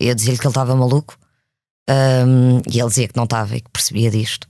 [0.00, 1.16] Eu dizia-lhe que ele estava maluco.
[1.88, 4.48] Um, e ele dizia que não estava e que percebia disto.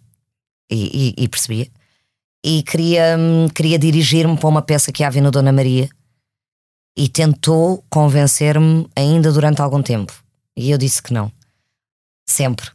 [0.71, 1.69] E, e, e percebia.
[2.45, 5.89] E queria, hum, queria dirigir-me para uma peça que havia no Dona Maria
[6.97, 10.13] e tentou convencer-me ainda durante algum tempo.
[10.57, 11.33] E eu disse que não.
[12.29, 12.71] Sempre.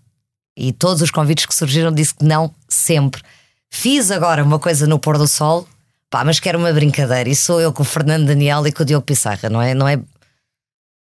[0.58, 3.21] E todos os convites que surgiram disse que não, sempre.
[3.69, 5.67] Fiz agora uma coisa no pôr do sol,
[6.10, 7.30] pá, mas quero uma brincadeira.
[7.30, 9.73] E sou eu com o Fernando Daniel e com o Diogo Pissarra, não é?
[9.73, 10.01] Não é...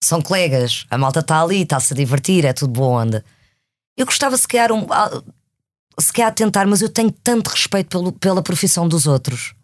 [0.02, 3.24] São colegas, a malta está ali, está-se a divertir, é tudo boa onda.
[3.96, 4.86] Eu gostava se calhar, um,
[5.98, 9.54] se calhar a tentar, mas eu tenho tanto respeito pelo, pela profissão dos outros.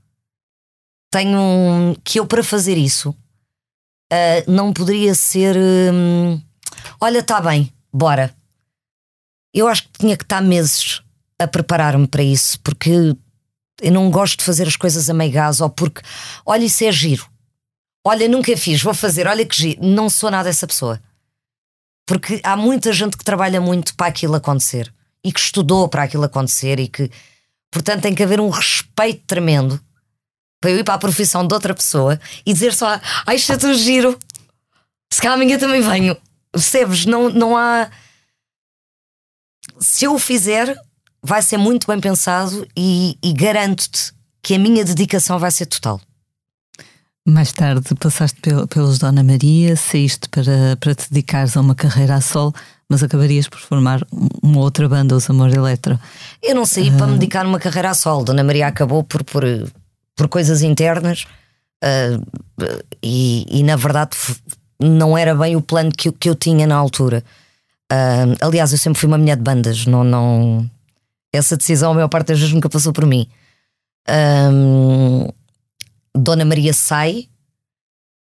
[1.11, 3.14] Tenho um, que eu, para fazer isso,
[4.12, 5.57] uh, não poderia ser.
[5.57, 6.40] Hum,
[7.01, 8.35] olha, está bem, bora.
[9.55, 11.03] Eu acho que tinha que estar meses
[11.38, 13.16] a preparar-me para isso, porque
[13.81, 16.03] eu não gosto de fazer as coisas a meio gás ou porque,
[16.45, 17.26] olha, isso é giro.
[18.05, 19.85] Olha, nunca fiz, vou fazer, olha que giro.
[19.85, 21.01] Não sou nada essa pessoa.
[22.07, 24.93] Porque há muita gente que trabalha muito para aquilo acontecer
[25.24, 27.11] e que estudou para aquilo acontecer e que,
[27.70, 29.81] portanto, tem que haver um respeito tremendo
[30.67, 33.57] para eu ir para a profissão de outra pessoa e dizer só, ah, isto é
[33.57, 34.19] tão giro,
[35.12, 36.17] se calhar amanhã também venho.
[36.51, 37.07] Percebes?
[37.07, 37.89] Não, não há.
[39.79, 40.77] Se eu o fizer,
[41.23, 44.12] vai ser muito bem pensado e, e garanto-te
[44.43, 46.01] que a minha dedicação vai ser total.
[47.25, 52.21] Mais tarde passaste pelos Dona Maria, saíste para, para te dedicares a uma carreira a
[52.21, 52.53] sol,
[52.91, 54.05] mas acabarias por formar
[54.43, 55.97] uma outra banda, os Amor Eletro.
[56.43, 56.97] Eu não saí uh...
[56.97, 57.19] para me ah.
[57.19, 58.25] dedicar a uma carreira a sol.
[58.25, 59.45] Dona Maria acabou por, por,
[60.17, 61.27] por coisas internas
[61.85, 64.17] uh, e, e, na verdade
[64.81, 67.23] não era bem o plano que, que eu tinha na altura.
[67.93, 70.69] Uh, aliás, eu sempre fui uma mulher de bandas, não, não...
[71.33, 73.29] essa decisão a maior parte das vezes nunca passou por mim.
[74.09, 75.29] Hum,
[76.14, 77.29] Dona Maria sai,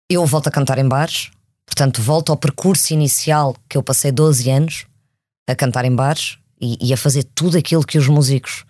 [0.08, 1.30] eu volto a cantar em bares,
[1.66, 4.86] portanto, volto ao percurso inicial que eu passei 12 anos
[5.48, 8.64] a cantar em bares e, e a fazer tudo aquilo que os músicos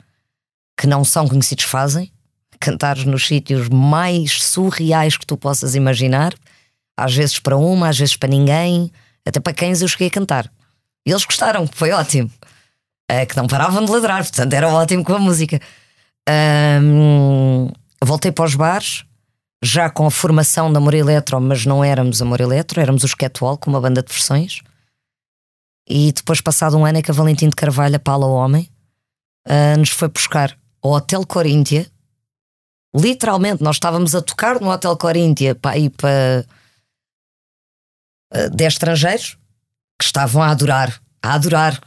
[0.76, 2.12] que não são conhecidos fazem,
[2.58, 6.34] cantar nos sítios mais surreais que tu possas imaginar,
[6.96, 8.90] às vezes para uma, às vezes para ninguém,
[9.26, 10.50] até para quem eu cheguei a cantar.
[11.06, 12.30] E eles gostaram, foi ótimo.
[13.10, 15.60] É, que não paravam de ladrar, portanto era ótimo com a música.
[18.04, 19.04] Voltei para os bares,
[19.62, 23.66] já com a formação da Amor Eletro, mas não éramos Amor Eletro, éramos os Catwalk,
[23.66, 24.60] uma banda de versões.
[25.88, 28.68] E depois, passado um ano, é que a Valentim de Carvalho, a Paula Homem,
[29.48, 31.90] uh, nos foi buscar ao Hotel Coríntia.
[32.94, 36.44] Literalmente, nós estávamos a tocar no Hotel Coríntia para ir para
[38.34, 39.36] uh, 10 estrangeiros
[39.98, 41.80] que estavam a adorar, a adorar.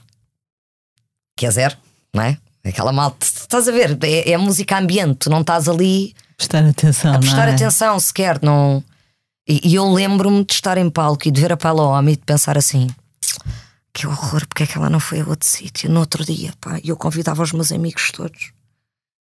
[1.38, 1.78] Quer dizer,
[2.14, 2.38] não é?
[2.64, 3.98] Aquela malta, estás a ver?
[4.04, 7.54] É, é música ambiente, tu não estás ali Prestar atenção, a prestar é?
[7.54, 8.40] atenção sequer.
[8.42, 8.84] Não...
[9.48, 12.18] E, e eu lembro-me de estar em palco e de ver a Paula Homem e
[12.18, 12.88] de pensar assim:
[13.92, 16.54] que horror, porque é que ela não foi a outro sítio no outro dia?
[16.62, 16.80] Pá?
[16.84, 18.52] E eu convidava os meus amigos todos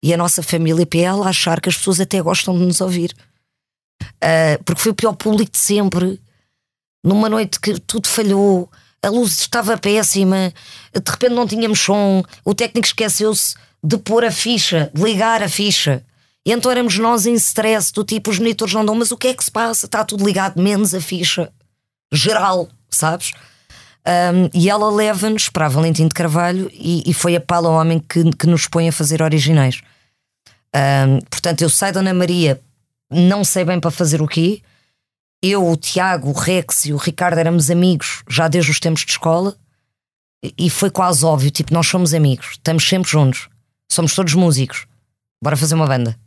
[0.04, 3.16] e a nossa família para ela achar que as pessoas até gostam de nos ouvir.
[4.22, 6.20] Ah, porque foi o pior público de sempre.
[7.04, 8.70] Numa noite que tudo falhou,
[9.02, 10.54] a luz estava péssima,
[10.94, 15.50] de repente não tínhamos som, o técnico esqueceu-se de pôr a ficha, de ligar a
[15.50, 16.06] ficha.
[16.46, 19.28] E então éramos nós em stress, do tipo, os monitores não dão, mas o que
[19.28, 19.86] é que se passa?
[19.86, 21.52] Está tudo ligado, menos a ficha
[22.12, 23.32] geral, sabes?
[24.06, 28.00] Um, e ela leva-nos para a Valentim de Carvalho e, e foi a Paula Homem
[28.00, 29.82] que, que nos põe a fazer originais.
[30.76, 32.60] Um, portanto, eu saio da Ana Maria,
[33.12, 34.62] não sei bem para fazer o quê.
[35.42, 39.12] Eu, o Tiago, o Rex e o Ricardo éramos amigos já desde os tempos de
[39.12, 39.56] escola
[40.58, 43.50] e- foi quase óbvio: tipo, nós somos amigos, estamos sempre juntos,
[43.92, 44.88] somos todos músicos,
[45.44, 46.18] bora fazer uma banda.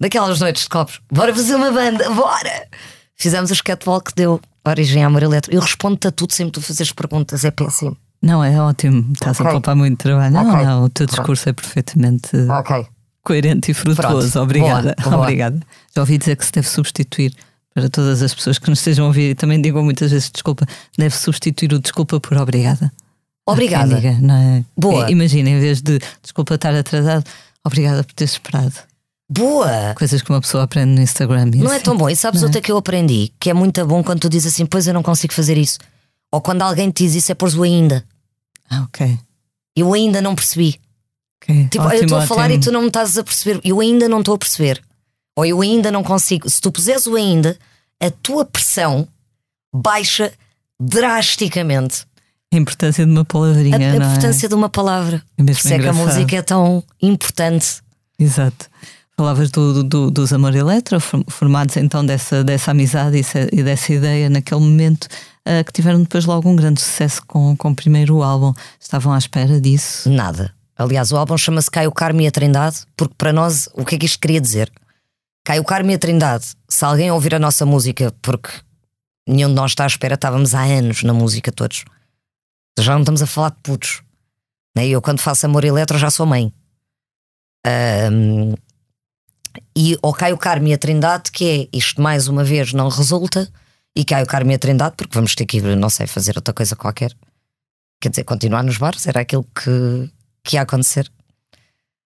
[0.00, 2.68] Daquelas noites de copos, bora fazer uma banda, bora!
[3.16, 5.52] Fizemos a catwalk que deu origem à Amor Eletro.
[5.52, 7.96] Eu respondo-te a tudo sempre tu fazeres perguntas, é péssimo.
[8.22, 9.12] Não, é ótimo.
[9.12, 9.52] Estás a Ok.
[9.54, 10.32] poupar muito trabalho.
[10.32, 12.86] Não, não, o teu discurso é perfeitamente Ok.
[13.28, 14.32] Coerente e frutuoso.
[14.32, 14.42] Pronto.
[14.42, 14.96] Obrigada.
[14.98, 15.22] Boa, boa.
[15.22, 15.60] Obrigada.
[15.94, 17.34] Já ouvi dizer que se deve substituir
[17.74, 20.66] para todas as pessoas que nos estejam a ouvir e também digam muitas vezes desculpa,
[20.96, 22.90] deve substituir o desculpa por obrigada.
[23.46, 23.94] Obrigada.
[23.96, 24.64] diga, é?
[24.76, 25.06] Boa.
[25.06, 27.24] É, Imagina, em vez de desculpa estar atrasado,
[27.64, 28.74] obrigada por teres esperado.
[29.30, 29.94] Boa!
[29.94, 31.50] Coisas que uma pessoa aprende no Instagram.
[31.54, 31.84] Não é assim.
[31.84, 32.08] tão bom.
[32.08, 33.30] E sabes outra que eu aprendi?
[33.38, 35.78] Que é muito bom quando tu dizes assim, pois eu não consigo fazer isso.
[36.32, 38.02] Ou quando alguém te diz isso é pôr o ainda.
[38.70, 39.18] Ah, ok.
[39.76, 40.80] Eu ainda não percebi.
[41.48, 41.68] Ok.
[41.70, 42.56] Tipo, eu Ótimo, estou a falar ótimo.
[42.56, 43.60] e tu não me estás a perceber.
[43.64, 44.82] Eu ainda não estou a perceber.
[45.36, 46.48] Ou eu ainda não consigo.
[46.50, 47.56] Se tu puseres o ainda,
[48.00, 49.06] a tua pressão
[49.74, 50.32] baixa
[50.80, 52.06] drasticamente.
[52.52, 53.76] A importância de uma A, palavrinha.
[53.76, 53.96] a não é?
[53.96, 55.22] importância de uma palavra.
[55.36, 57.78] É Por isso é que a música é tão importante.
[58.18, 58.66] Exato.
[59.16, 63.20] Falavas do, do- dos Amor Eletro, form- formados então dessa, dessa amizade
[63.52, 65.08] e, dessa ideia naquele momento,
[65.44, 68.54] ah, que tiveram depois logo um grande sucesso com, com o primeiro álbum.
[68.80, 70.08] Estavam à espera disso.
[70.08, 70.54] Nada.
[70.78, 73.98] Aliás, o álbum chama-se Caio Carmo e a Trindade, porque para nós, o que é
[73.98, 74.70] que isto queria dizer?
[75.44, 78.48] Caio Carmo e a Trindade, se alguém ouvir a nossa música, porque
[79.26, 81.84] nenhum de nós está à espera, estávamos há anos na música todos.
[82.78, 84.02] Já não estamos a falar de putos.
[84.76, 84.86] Né?
[84.86, 86.52] Eu, quando faço amor eletro, já sou mãe.
[87.66, 88.54] Ahm,
[89.76, 93.50] e o Caio Carmo e a Trindade, que é isto mais uma vez não resulta,
[93.96, 96.54] e Caio Carmo e a Trindade, porque vamos ter que ir, não sei, fazer outra
[96.54, 97.12] coisa qualquer.
[98.00, 100.08] Quer dizer, continuar nos bares, era aquilo que,
[100.48, 101.10] que ia acontecer.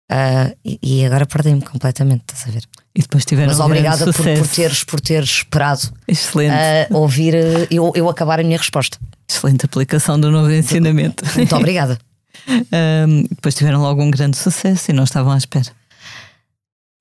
[0.09, 2.63] Ah, e, e agora perdi-me completamente, estás a ver?
[2.95, 6.55] E depois tiveram Mas um obrigada por, por, teres, por teres esperado Excelente,
[6.91, 8.97] a ouvir eh, eu, eu acabar a minha resposta.
[9.29, 11.25] excelente aplicação do novo ensinamento.
[11.37, 11.99] Muito obrigada.
[12.49, 15.71] Ahm, depois tiveram logo um grande sucesso e não estavam à espera.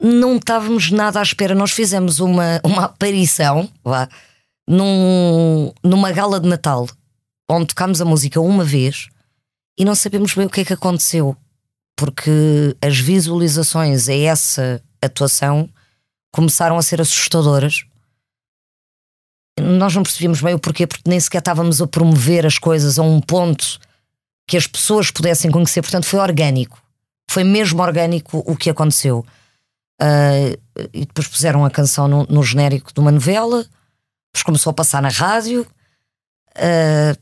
[0.01, 1.55] Não estávamos nada à espera.
[1.55, 4.09] Nós fizemos uma, uma aparição lá,
[4.67, 6.87] num, numa gala de Natal,
[7.49, 9.07] onde tocámos a música uma vez
[9.77, 11.37] e não sabemos bem o que é que aconteceu,
[11.95, 15.69] porque as visualizações a essa atuação
[16.31, 17.85] começaram a ser assustadoras.
[19.59, 23.03] Nós não percebíamos bem o porquê, porque nem sequer estávamos a promover as coisas a
[23.03, 23.79] um ponto
[24.47, 26.81] que as pessoas pudessem conhecer, portanto foi orgânico.
[27.29, 29.25] Foi mesmo orgânico o que aconteceu.
[29.99, 30.55] Ah,
[30.93, 35.01] e depois puseram a canção no, no genérico de uma novela, depois começou a passar
[35.01, 35.67] na rádio,
[36.55, 37.17] ah,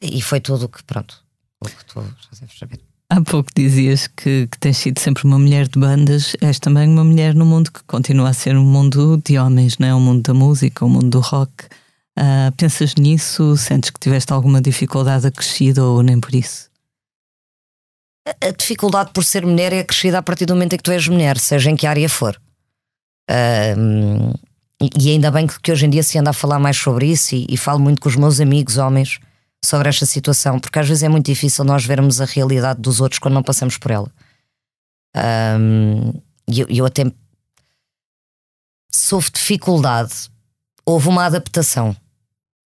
[0.00, 1.23] e foi tudo que, pronto,
[1.66, 2.80] o que tu já deves saber.
[3.10, 7.04] Há pouco dizias que, que tens sido sempre uma mulher de bandas, és também uma
[7.04, 9.94] mulher no mundo que continua a ser um mundo de homens, não é?
[9.94, 11.52] O mundo da música, o mundo do rock.
[12.16, 13.56] Ah, pensas nisso?
[13.56, 16.70] Sentes que tiveste alguma dificuldade acrescida ou nem por isso?
[18.26, 21.06] a- dificuldade por ser mulher é acrescida a partir do momento em que tu és
[21.06, 22.40] mulher, seja em que área for.
[23.30, 24.32] Ahm,
[24.80, 27.34] e- ainda bem que, que hoje em dia se anda a falar mais sobre isso
[27.34, 29.18] e, e falo muito com os meus amigos homens
[29.64, 33.18] sobre esta situação, porque às vezes é muito difícil nós vermos a realidade dos outros
[33.18, 34.12] quando não passamos por ela.
[36.46, 37.04] E eu, eu até
[38.90, 40.30] sofro dificuldade.
[40.84, 41.96] Houve uma adaptação.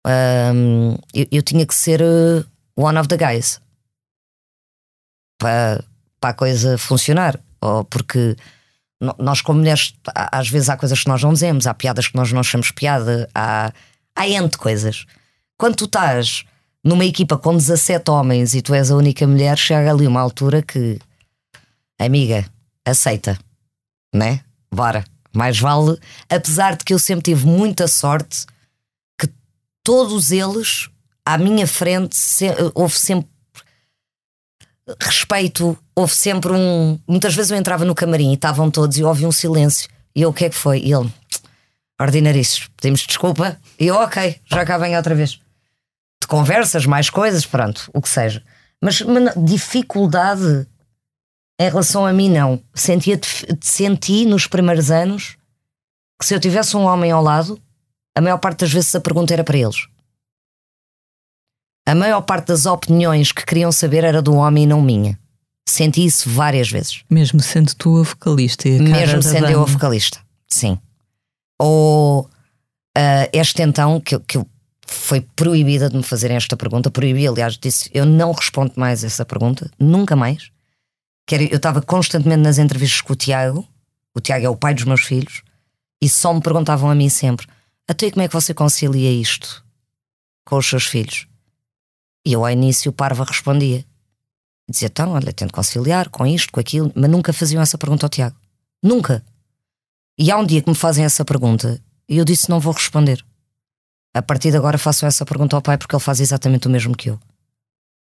[0.06, 2.44] Ahm, eu, eu tinha que ser eh,
[2.76, 3.62] one of the guys
[5.38, 5.84] para,
[6.20, 7.40] para a coisa funcionar.
[7.62, 8.36] Ou porque
[9.20, 12.32] nós, como mulheres, às vezes há coisas que nós não dizemos, há piadas que nós
[12.32, 13.72] não achamos piada, há,
[14.16, 15.06] há N de coisas.
[15.58, 16.46] Quando tu estás
[16.88, 20.62] numa equipa com 17 homens e tu és a única mulher, chega ali uma altura
[20.62, 20.98] que,
[22.00, 22.46] amiga,
[22.86, 23.38] aceita,
[24.14, 24.42] né?
[24.74, 25.04] Bora.
[25.34, 28.46] Mais vale, apesar de que eu sempre tive muita sorte
[29.20, 29.30] que
[29.84, 30.90] todos eles
[31.26, 33.30] à minha frente se- houve sempre
[35.02, 36.98] respeito, houve sempre um.
[37.08, 39.90] Muitas vezes eu entrava no camarim e estavam todos e ouvia um silêncio.
[40.16, 40.80] E eu, o que é que foi?
[40.80, 41.12] E ele,
[42.02, 43.60] ordinarices, pedimos desculpa.
[43.80, 45.40] E eu, ok, já cá venho outra vez.
[46.28, 48.44] De conversas, mais coisas, pronto, o que seja.
[48.84, 49.02] Mas,
[49.46, 50.68] dificuldade
[51.58, 52.62] em relação a mim, não.
[52.74, 53.18] Sentia,
[53.62, 55.38] senti nos primeiros anos
[56.20, 57.58] que se eu tivesse um homem ao lado,
[58.14, 59.88] a maior parte das vezes a pergunta era para eles.
[61.88, 65.18] A maior parte das opiniões que queriam saber era do homem e não minha.
[65.66, 67.06] Senti isso várias vezes.
[67.10, 70.20] Mesmo sendo tu a vocalista e a Mesmo sendo eu a vocalista.
[70.50, 70.78] Sim.
[71.58, 72.30] Ou
[72.98, 74.48] ah, este então, que, que eu-
[74.88, 79.26] foi proibida de me fazerem esta pergunta, proibi, aliás, disse: eu não respondo mais essa
[79.26, 80.50] pergunta, nunca mais.
[81.26, 83.68] Que era- eu estava constantemente nas entrevistas com o Tiago,
[84.16, 85.44] o Tiago é o pai dos meus filhos,
[86.02, 87.48] e só me perguntavam a mim sempre:
[87.88, 89.64] até como é que você concilia isto
[90.46, 91.28] com os seus filhos?
[92.26, 93.86] E eu ao início, parva, respondia.
[94.70, 98.10] Dizia, então, olha, tento conciliar com isto, com aquilo, mas nunca faziam essa pergunta ao
[98.10, 98.36] Tiago.
[98.84, 99.24] Nunca.
[100.20, 103.24] E há um dia que me fazem essa pergunta e eu disse não vou responder.
[104.18, 106.96] A partir de agora façam essa pergunta ao pai porque ele faz exatamente o mesmo
[106.96, 107.20] que eu.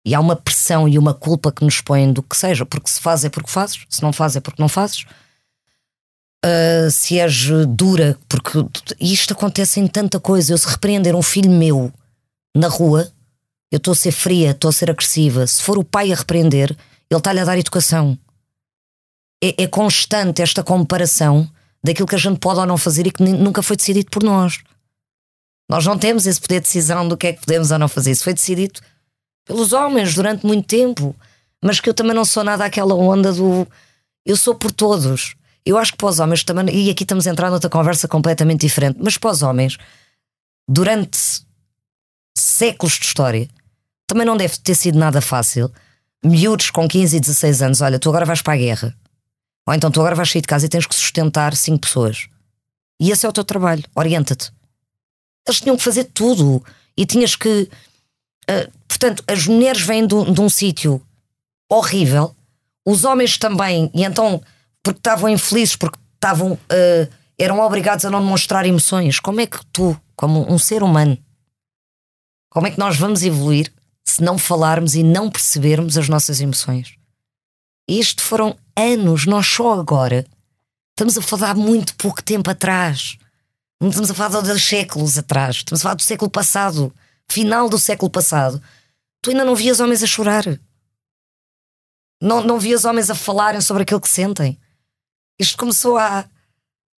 [0.05, 3.01] E há uma pressão e uma culpa que nos põem do que seja, porque se
[3.01, 5.05] faz é porque fazes, se não faz é porque não fazes.
[6.47, 8.65] Ah, se és dura, porque
[9.01, 10.53] isto acontece em tanta coisa.
[10.53, 11.93] Eu se repreender um filho meu
[12.57, 13.11] na rua,
[13.71, 15.45] eu estou a ser fria, estou a ser agressiva.
[15.47, 16.71] Se for o pai a repreender,
[17.11, 18.17] ele está-lhe a dar educação.
[19.43, 21.51] É, é constante esta comparação
[21.83, 24.61] daquilo que a gente pode ou não fazer e que nunca foi decidido por nós.
[25.69, 28.13] Nós não temos esse poder de decisão do que é que podemos ou não fazer.
[28.13, 28.81] Isso foi decidido
[29.45, 31.15] pelos homens durante muito tempo.
[31.63, 33.67] Mas que eu também não sou nada aquela onda do
[34.27, 35.37] eu sou por todos.
[35.65, 38.61] Eu acho que para os homens também, e aqui estamos a entrar noutra conversa completamente
[38.61, 39.79] diferente, mas para os homens,
[40.69, 41.19] durante
[42.37, 43.49] séculos de história,
[44.07, 45.73] também não deve ter sido nada fácil.
[46.25, 48.95] Miúdos com 15 e 16 anos, olha, tu agora vais para a guerra.
[49.67, 52.29] Ou então tu agora vais sair de casa e tens que sustentar cinco pessoas.
[53.01, 53.85] E esse é o teu trabalho.
[53.95, 54.53] Orienta-te.
[55.47, 56.65] Eles tinham que fazer tudo.
[56.97, 57.69] E tinhas que.
[58.49, 61.01] ah, portanto, as mulheres vêm de, um- um sítio
[61.71, 62.35] horrível,
[62.87, 64.41] os homens também, e então,
[64.83, 66.59] porque estavam infelizes, porque estavam.
[66.71, 69.21] ah, eram obrigados a não demonstrar emoções.
[69.21, 71.19] Como é que tu, como um ser humano,
[72.51, 73.71] como é que nós vamos evoluir
[74.03, 76.95] se não falarmos e não percebermos as nossas emoções?
[77.89, 80.25] Isto foram anos, nós só agora
[80.93, 83.19] estamos a falar muito pouco tempo atrás.
[83.81, 86.93] Não estamos a falar de séculos atrás, estamos a falar do século passado,
[87.31, 88.61] final do século passado.
[89.23, 90.45] Tu ainda não vias homens a chorar.
[92.23, 94.59] Não, não vias homens a falarem sobre aquilo que sentem.
[95.39, 96.25] Isto começou há,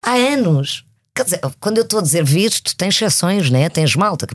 [0.04, 0.84] há anos.
[1.14, 3.68] Quer dizer, quando eu estou a dizer visto, tens exceções, né?
[3.68, 4.26] tens malta.
[4.26, 4.34] que-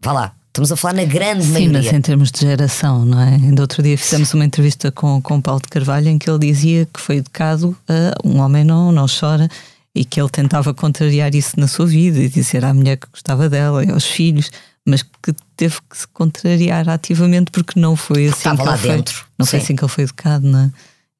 [0.00, 1.78] Vá lá, estamos a falar na grande Sim, maioria.
[1.82, 3.34] mas em termos de geração, não é?
[3.34, 6.38] Ainda outro dia fizemos uma entrevista com, com o Paulo de Carvalho em que ele
[6.38, 9.48] dizia que foi educado a um homem não, não chora
[9.94, 13.48] e que ele tentava contrariar isso na sua vida e dizer à mulher que gostava
[13.48, 14.50] dela e aos filhos,
[14.86, 18.80] mas que teve que se contrariar ativamente porque não foi assim Estava que lá ele
[18.82, 19.64] foi, dentro, não foi sim.
[19.64, 20.70] assim que ele foi educado, não é?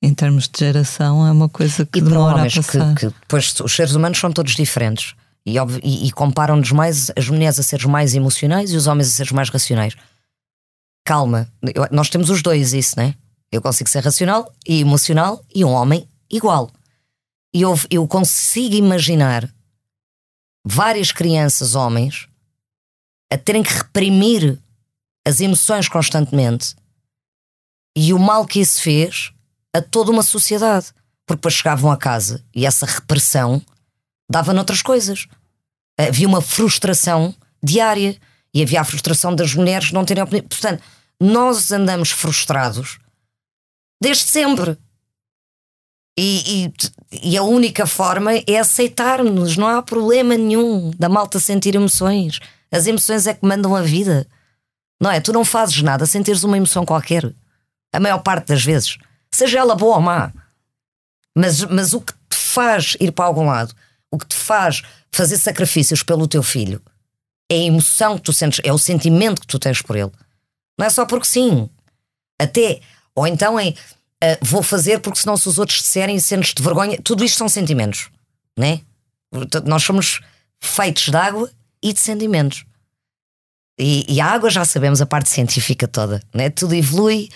[0.05, 2.95] Em termos de geração, é uma coisa que e demora a homens que, passar.
[2.97, 5.15] que depois os seres humanos são todos diferentes
[5.47, 9.11] e, e- e comparam-nos mais as mulheres a seres mais emocionais e os homens a
[9.13, 9.95] seres mais racionais.
[11.05, 13.15] Calma, eu- nós temos os dois, isso, né?
[13.51, 16.71] Eu consigo ser racional e emocional e um homem igual.
[17.55, 19.53] E eu, eu consigo imaginar
[20.65, 22.29] várias crianças, homens,
[23.33, 24.59] a terem que reprimir
[25.27, 26.75] as emoções constantemente
[27.97, 29.33] e o mal que isso fez
[29.75, 30.93] a toda uma sociedade.
[31.25, 33.63] Porque depois chegavam a casa e essa repressão
[34.31, 35.29] dava noutras coisas.
[35.99, 38.19] Havia uma frustração diária
[38.53, 40.49] e havia a frustração das mulheres não terem opinião.
[40.49, 40.83] Portanto,
[41.21, 42.99] nós andamos frustrados
[44.03, 44.77] Desde sempre.
[46.19, 46.71] E,
[47.13, 49.57] e, e a única forma é aceitar-nos.
[49.57, 52.39] Não há problema nenhum da malta sentir emoções.
[52.71, 54.27] As emoções é que mandam a vida.
[55.01, 55.21] Não é?
[55.21, 57.33] Tu não fazes nada sem teres uma emoção qualquer.
[57.93, 58.99] A maior parte das vezes.
[59.31, 60.33] Seja ela boa ou má.
[61.37, 63.75] Mas, mas o que te faz ir para algum lado,
[64.11, 66.81] o que te faz fazer sacrifícios pelo teu filho,
[67.51, 70.13] é a emoção que tu sentes, é o sentimento que tu tens por ele.
[70.79, 71.69] Não é só porque sim.
[72.39, 72.81] Até,
[73.15, 73.75] ou então é
[74.23, 77.01] uh, vou fazer porque senão se os outros disserem sentes-te vergonha.
[77.03, 78.11] Tudo isto são sentimentos,
[78.57, 78.81] né?
[79.65, 80.21] Nós somos
[80.61, 81.51] feitos de água
[81.83, 82.65] e de sentimentos.
[83.79, 86.51] E, e a água já sabemos a parte científica toda, né?
[86.51, 87.29] Tudo evolui,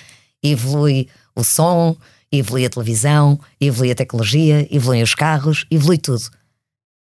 [0.43, 1.97] evolui o som,
[2.31, 6.31] evolui a televisão, evolui a tecnologia, evoluem os carros, evolui tudo.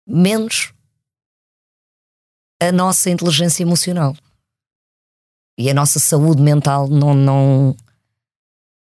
[0.07, 0.73] Menos
[2.61, 4.15] a nossa inteligência emocional.
[5.57, 7.77] E a nossa saúde mental não, não,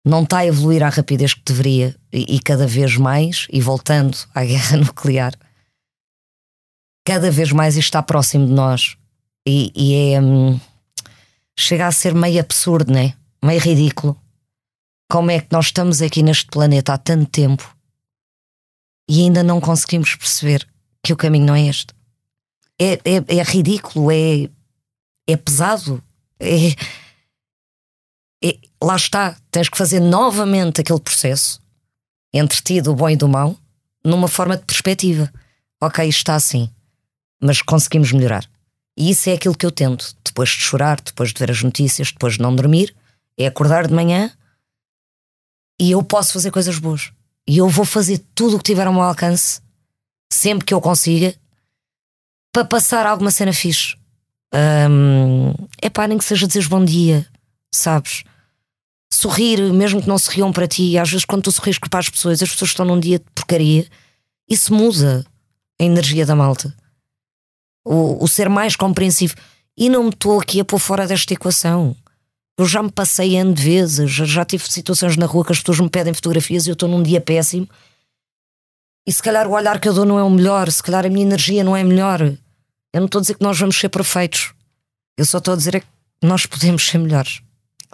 [0.06, 1.95] não está a evoluir à rapidez que deveria.
[2.12, 5.34] E, e cada vez mais, e voltando à guerra nuclear,
[7.06, 8.97] cada vez mais isto está próximo de nós.
[9.47, 10.22] E, e é.
[10.22, 10.60] hum,
[11.58, 13.14] chega a ser meio absurdo, né?
[13.43, 14.20] Meio ridículo.
[15.10, 17.76] Como é que nós estamos aqui neste planeta há tanto tempo
[19.08, 20.68] e ainda não conseguimos perceber
[21.04, 21.93] que o caminho não é este?
[22.80, 24.49] É, é, é ridículo, é,
[25.28, 26.04] é pesado,
[26.39, 26.70] é,
[28.43, 31.61] é- lá está, tens que fazer novamente aquele processo
[32.34, 33.55] entre ti, do bom e do mau,
[34.03, 35.31] numa forma de perspectiva.
[35.81, 36.69] Ok, está assim,
[37.41, 38.49] mas conseguimos melhorar.
[38.97, 40.15] E isso é aquilo que eu tento.
[40.23, 42.95] Depois de chorar, depois de ver as notícias, depois de não dormir,
[43.38, 44.31] é acordar de manhã
[45.79, 47.11] e eu posso fazer coisas boas.
[47.47, 49.61] E eu vou fazer tudo o que tiver ao meu alcance,
[50.31, 51.36] sempre que eu consiga,
[52.51, 53.95] para passar alguma cena fixe.
[55.81, 57.27] É pá, nem que seja dizer bom dia,
[57.73, 58.23] sabes?
[59.14, 60.97] Sorrir, mesmo que não se riam para ti.
[60.97, 63.88] Às vezes, quando tu sorris para as pessoas, as pessoas estão num dia de porcaria,
[64.49, 65.26] isso muda
[65.80, 66.76] a energia da malta.
[67.86, 69.36] O, o ser mais compreensivo.
[69.78, 71.95] E não me estou aqui a pôr fora desta equação.
[72.57, 75.89] Eu já me passei N vezes, já tive situações na rua que as pessoas me
[75.89, 77.68] pedem fotografias e eu estou num dia péssimo.
[79.07, 81.09] E se calhar o olhar que eu dou não é o melhor, se calhar a
[81.09, 82.22] minha energia não é melhor.
[82.22, 84.53] Eu não estou a dizer que nós vamos ser perfeitos.
[85.18, 85.88] Eu só estou a dizer é que
[86.22, 87.41] nós podemos ser melhores.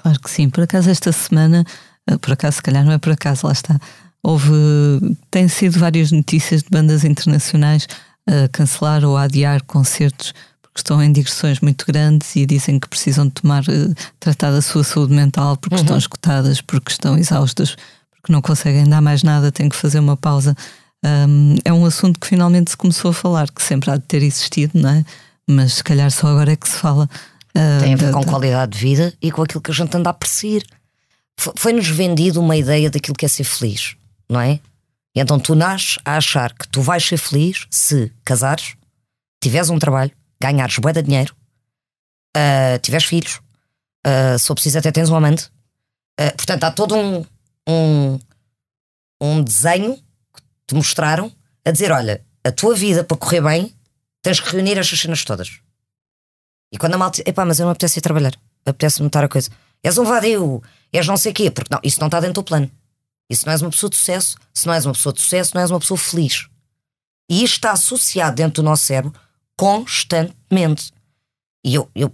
[0.02, 0.50] Claro que sim.
[0.50, 1.66] Por acaso, esta semana,
[2.08, 3.80] eh, por acaso, se calhar não é por acaso, lá está.
[4.24, 4.52] Houve.
[5.30, 7.88] Tem sido várias notícias de bandas internacionais
[8.28, 12.88] a cancelar ou a adiar concertos porque estão em digressões muito grandes e dizem que
[12.88, 17.76] precisam de tomar, eh, tratar da sua saúde mental porque estão esgotadas, porque estão exaustas,
[18.12, 20.56] porque não conseguem dar mais nada, têm que fazer uma pausa.
[21.04, 24.22] Um, é um assunto que finalmente se começou a falar, que sempre há de ter
[24.22, 25.06] existido, não é?
[25.48, 27.10] Mas se calhar só agora é que se fala.
[27.56, 29.74] Ah, Tem a ver da- com da- qualidade de vida e com aquilo que a
[29.74, 30.66] gente anda a perseguir.
[31.40, 33.96] Fo- Foi-nos vendido uma ideia daquilo que é ser feliz,
[34.30, 34.60] não é?
[35.16, 38.76] E então tu nasces a achar que tu vais ser feliz se casares,
[39.42, 41.36] tiveres um trabalho, ganhares bué de dinheiro,
[42.36, 43.40] ah, tiveres filhos,
[44.06, 45.50] ah, se for preciso até tens um amante.
[46.20, 47.26] Ah, portanto, há todo um,
[47.68, 48.20] um,
[49.22, 51.32] um desenho que te mostraram
[51.66, 53.74] a dizer: olha, a tua vida para correr bem
[54.22, 55.60] tens que reunir estas cenas todas.
[56.72, 58.34] E quando a malta, epá, mas eu não apetece ir trabalhar,
[58.66, 59.50] apetece-me a coisa.
[59.82, 60.62] És um vadio,
[60.92, 62.70] és não sei quê, porque não, isso não está dentro do plano.
[63.30, 65.62] Isso não és uma pessoa de sucesso, se não és uma pessoa de sucesso, não
[65.62, 66.48] és uma pessoa feliz.
[67.30, 69.14] E isto está associado dentro do nosso cérebro
[69.56, 70.92] constantemente.
[71.64, 72.12] E eu, eu,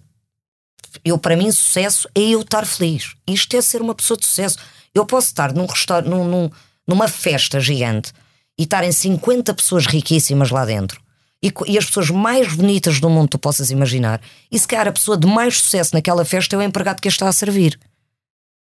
[1.03, 3.15] eu para mim, sucesso é eu estar feliz.
[3.27, 4.57] Isto é ser uma pessoa de sucesso.
[4.93, 6.49] Eu posso estar num restaurante, num, num-
[6.87, 8.11] numa festa gigante
[8.57, 11.01] e estarem 50 pessoas riquíssimas lá dentro
[11.45, 14.21] e, e as pessoas mais bonitas do mundo tu possas imaginar,
[14.51, 17.11] e se calhar a pessoa de mais sucesso naquela festa é o empregado que a
[17.11, 17.79] está a servir.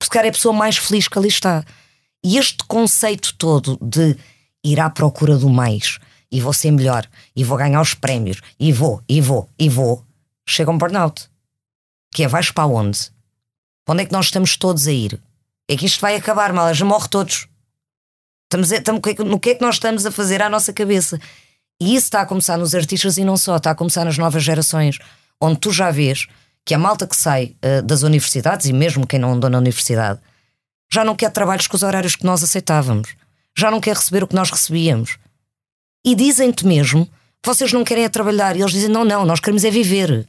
[0.02, 1.66] Se calhar é a pessoa mais feliz que ali está.
[2.24, 4.16] E este conceito todo de
[4.64, 6.00] ir à procura do mais,
[6.32, 7.06] e vou ser melhor,
[7.36, 10.06] e vou ganhar os prémios, e vou, e vou, e vou,
[10.48, 11.30] chega um burnout.
[12.14, 13.00] Que é, vais para onde?
[13.86, 15.20] Para onde é que nós estamos todos a ir?
[15.68, 17.48] É que isto vai acabar, mal, já morre todos.
[18.46, 21.20] Estamos estamos- no que é que nós estamos a fazer à nossa cabeça?
[21.82, 24.44] E isso está a começar nos artistas e não só, está a começar nas novas
[24.44, 25.00] gerações,
[25.40, 26.28] onde tu já vês
[26.66, 30.20] que a malta que sai eh, das universidades, e mesmo quem não andou na universidade,
[30.92, 33.16] já não quer trabalhos com os horários que nós aceitávamos,
[33.58, 35.18] já não quer receber o que nós recebíamos.
[36.06, 37.10] E dizem-te mesmo
[37.46, 40.28] vocês não querem é trabalhar, e eles dizem: não, não, nós queremos é viver.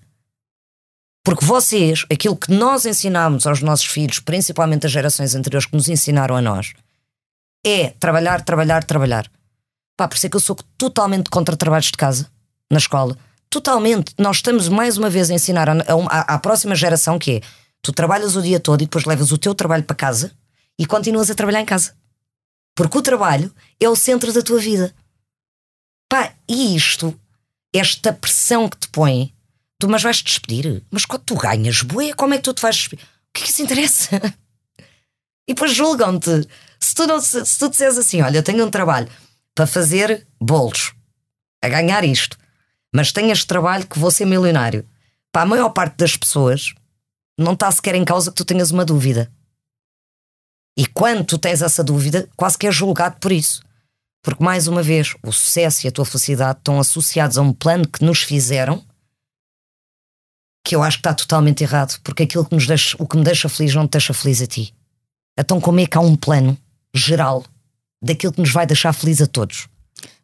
[1.24, 5.88] Porque vocês, aquilo que nós ensinámos aos nossos filhos, principalmente as gerações anteriores que nos
[5.88, 6.72] ensinaram a nós,
[7.64, 9.30] é trabalhar, trabalhar, trabalhar.
[10.00, 12.26] Pá, por isso é que eu sou totalmente contra trabalhos de casa
[12.70, 13.18] na escola.
[13.50, 14.14] Totalmente.
[14.16, 15.74] Nós estamos mais uma vez a ensinar a-
[16.20, 17.40] à, próxima geração que é
[17.82, 20.32] tu trabalhas o dia todo e depois levas o teu trabalho para casa
[20.78, 21.94] e continuas a trabalhar em casa.
[22.74, 24.94] Porque o trabalho é o centro da tua vida.
[26.08, 27.14] Pá, e isto,
[27.70, 29.34] esta pressão que te põe,
[29.78, 32.62] tu mas vais te despedir, mas quando tu ganhas, bué, como é que tu te
[32.62, 33.04] vais despedir?
[33.04, 34.18] O que é que isso interessa?
[35.46, 36.48] E depois julgam-te.
[36.78, 39.08] Se tu, não, se, se tu disseres assim, olha, eu tenho um trabalho
[39.54, 40.92] para fazer bolos,
[41.62, 42.36] a ganhar isto,
[42.94, 44.88] mas tenho este trabalho que vou ser milionário.
[45.32, 46.74] Para a maior parte das pessoas,
[47.38, 49.30] não está sequer em causa que tu tenhas uma dúvida.
[50.76, 53.62] E quando tu tens essa dúvida, quase que és julgado por isso.
[54.22, 57.88] Porque, mais uma vez, o sucesso e a tua felicidade estão associados a um plano
[57.88, 58.84] que nos fizeram
[60.64, 63.24] que eu acho que está totalmente errado, porque aquilo que nos deixa, o que me
[63.24, 64.74] deixa feliz não te deixa feliz a ti.
[65.38, 66.56] Então, como é que há um plano
[66.94, 67.44] geral
[68.02, 69.68] daquilo que nos vai deixar feliz a todos?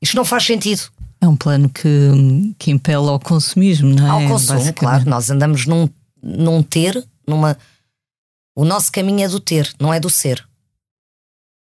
[0.01, 0.83] Isto não faz sentido.
[1.20, 4.11] É um plano que, que impele ao consumismo, não é?
[4.11, 5.09] Ao consumo, claro.
[5.09, 5.89] Nós andamos num,
[6.22, 7.57] num ter, numa.
[8.55, 10.47] O nosso caminho é do ter, não é do ser.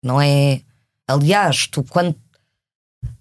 [0.03, 0.62] Não é.
[1.07, 2.16] Aliás, tu quando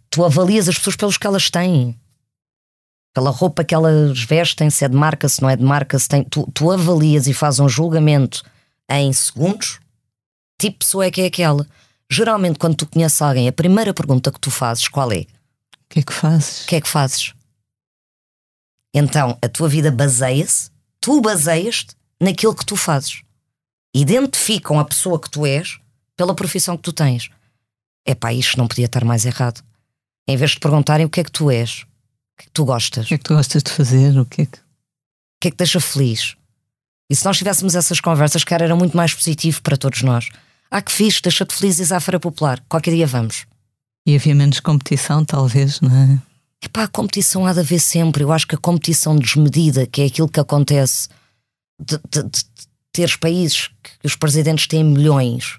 [0.08, 1.98] tu avalias as pessoas pelos que elas têm,
[3.14, 6.08] pela roupa que elas vestem, se é de marca, se não é de marca, se
[6.08, 6.24] tem.
[6.24, 8.44] Tu, tu avalias e fazes um julgamento
[8.88, 9.80] em segundos,
[10.60, 11.66] tipo pessoa é que é aquela.
[12.10, 15.20] Geralmente, quando tu conheces alguém, a primeira pergunta que tu fazes, qual é?
[15.20, 15.26] O
[15.88, 16.64] que é que fazes?
[16.64, 17.34] O que é que fazes?
[18.92, 23.22] Então, a tua vida baseia-se, tu baseias-te naquilo que tu fazes.
[23.94, 25.78] Identificam a pessoa que tu és
[26.16, 27.30] pela profissão que tu tens.
[28.04, 29.62] Epá, isto não podia estar mais errado.
[30.26, 31.86] Em vez de perguntarem o que é que tu és, o
[32.38, 34.18] que é que tu gostas, O que é que tu gostas de fazer?
[34.18, 34.58] O que é que...
[34.58, 36.36] o que é que te deixa feliz.
[37.08, 40.28] E se nós tivéssemos essas conversas, cara, era muito mais positivo para todos nós.
[40.70, 42.62] Ah, que fixe, deixa-te felizes à Feira Popular.
[42.68, 43.44] Qualquer dia vamos.
[44.06, 46.18] E havia menos competição, talvez, não é?
[46.62, 48.22] Epá, a competição há de haver sempre.
[48.22, 51.08] Eu acho que a competição desmedida, que é aquilo que acontece
[51.80, 52.44] de, de, de
[52.92, 55.58] teres países que os presidentes têm milhões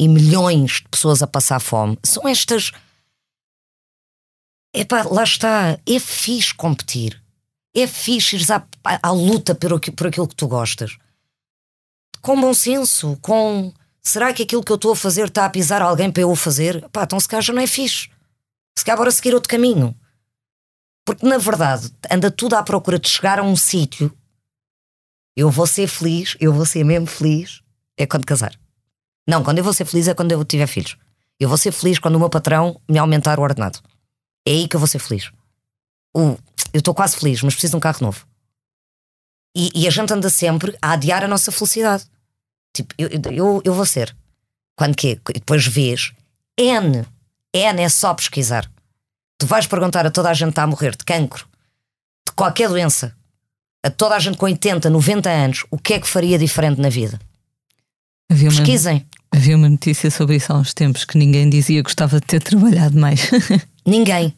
[0.00, 2.72] e milhões de pessoas a passar fome, são estas.
[4.74, 5.78] Epá, lá está.
[5.86, 7.20] É fixe competir.
[7.76, 10.96] É fixe ires à, à, à luta por, por aquilo que tu gostas.
[12.22, 13.72] Com bom senso, com.
[14.06, 16.36] Será que aquilo que eu estou a fazer está a pisar alguém para eu o
[16.36, 16.86] fazer?
[16.90, 18.10] Pá, então se calhar já não é fixe.
[18.78, 19.96] Se calhar bora seguir outro caminho.
[21.06, 24.14] Porque na verdade anda tudo à procura de chegar a um sítio.
[25.36, 27.62] Eu vou ser feliz, eu vou ser mesmo feliz,
[27.96, 28.54] é quando casar.
[29.26, 30.96] Não, quando eu vou ser feliz é quando eu tiver filhos.
[31.40, 33.80] Eu vou ser feliz quando o meu patrão me aumentar o ordenado.
[34.46, 35.32] É aí que eu vou ser feliz.
[36.14, 36.36] O,
[36.72, 38.26] eu estou quase feliz, mas preciso de um carro novo.
[39.56, 42.04] E, e a gente anda sempre a adiar a nossa felicidade.
[42.74, 44.14] Tipo, eu, eu, eu vou ser.
[44.76, 46.12] Quando que depois vês
[46.58, 47.06] N.
[47.54, 48.68] N é só pesquisar.
[49.38, 51.46] Tu vais perguntar a toda a gente que está a morrer de cancro,
[52.26, 53.14] de qualquer doença,
[53.84, 56.88] a toda a gente com 80, 90 anos, o que é que faria diferente na
[56.88, 57.20] vida?
[58.30, 59.06] Havia uma, Pesquisem.
[59.30, 62.42] havia uma notícia sobre isso há uns tempos que ninguém dizia que gostava de ter
[62.42, 63.30] trabalhado mais.
[63.86, 64.34] Ninguém.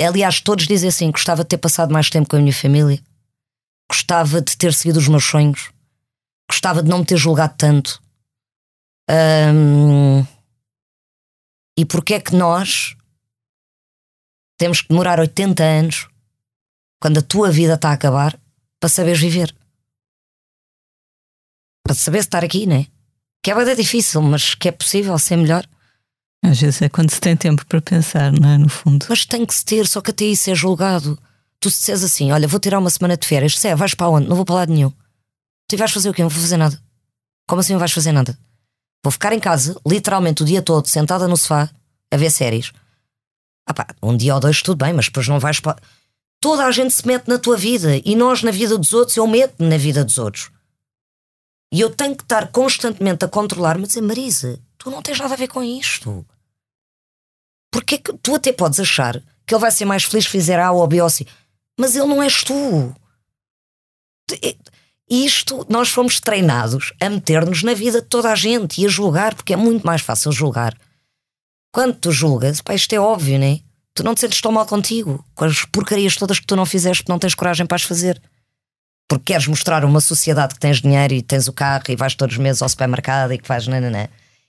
[0.00, 2.98] Aliás, todos dizem assim: gostava de ter passado mais tempo com a minha família,
[3.90, 5.70] gostava de ter seguido os meus sonhos,
[6.48, 8.02] gostava de não me ter julgado tanto.
[9.08, 10.26] Ahm,
[11.76, 12.94] E porquê é que nós
[14.58, 16.08] temos que demorar 80 anos
[17.00, 18.38] quando a tua vida está a acabar
[18.78, 19.54] para saberes viver?
[21.84, 22.86] Para saber estar aqui, né?
[23.42, 25.66] Que é bem difícil, mas que é possível ser melhor.
[26.44, 28.58] Às vezes é quando se tem tempo para pensar, não é?
[28.58, 29.06] No fundo.
[29.08, 31.18] Mas tem que se ter, só que até isso é julgado.
[31.58, 34.08] Tu se disseres assim, olha, vou tirar uma semana de férias, se é, vais para
[34.08, 34.28] onde?
[34.28, 34.92] Não vou para lado nenhum.
[35.72, 36.20] Tu vais fazer o quê?
[36.22, 36.78] Não vou fazer nada.
[37.48, 38.38] Como assim não vais fazer nada?
[39.02, 41.70] Vou ficar em casa, literalmente o dia todo, sentada no sofá,
[42.10, 42.72] a ver séries.
[43.66, 45.80] Ah pá, um dia ou dois tudo bem, mas depois não vais para.
[46.42, 49.26] Toda a gente se mete na tua vida e nós na vida dos outros, eu
[49.26, 50.50] meto-me na vida dos outros.
[51.72, 55.32] E eu tenho que estar constantemente a controlar-me e dizer, Marisa, tu não tens nada
[55.32, 56.22] a ver com isto.
[57.70, 60.60] Porque é que tu até podes achar que ele vai ser mais feliz se fizer
[60.60, 61.26] A ou B ou C,
[61.80, 62.94] mas ele não és tu.
[65.14, 69.34] Isto, nós fomos treinados a meter-nos na vida de toda a gente e a julgar,
[69.34, 70.74] porque é muito mais fácil julgar.
[71.70, 73.60] Quando tu julgas, pá, isto é óbvio, né?
[73.92, 77.04] Tu não te sentes tão mal contigo, com as porcarias todas que tu não fizeste,
[77.10, 78.22] não tens coragem para as fazer.
[79.06, 82.14] Porque queres mostrar a uma sociedade que tens dinheiro e tens o carro e vais
[82.14, 84.08] todos os meses ao supermercado e que faz nananã.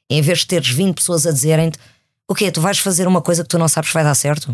[0.09, 1.78] Em vez de teres 20 pessoas a dizerem-te
[2.26, 2.49] o quê?
[2.49, 4.53] Tu vais fazer uma coisa que tu não sabes que vai dar certo?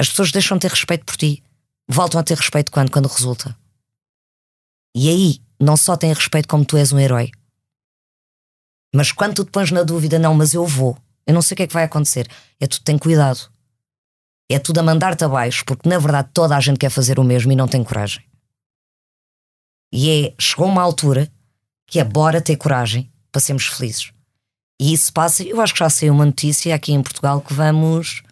[0.00, 1.42] As pessoas deixam de ter respeito por ti.
[1.88, 2.92] Voltam a ter respeito quando?
[2.92, 3.58] Quando resulta.
[4.94, 7.30] E aí, não só têm respeito como tu és um herói.
[8.94, 11.56] Mas quando tu te pões na dúvida, não, mas eu vou, eu não sei o
[11.56, 12.28] que é que vai acontecer,
[12.58, 13.50] é tu tem cuidado.
[14.50, 17.52] É tudo a mandar-te abaixo, porque na verdade toda a gente quer fazer o mesmo
[17.52, 18.24] e não tem coragem.
[19.92, 21.30] E é, chegou uma altura
[21.86, 24.12] que é bora ter coragem para sermos felizes.
[24.80, 28.22] E isso passa, eu acho que já saiu uma notícia aqui em Portugal que vamos.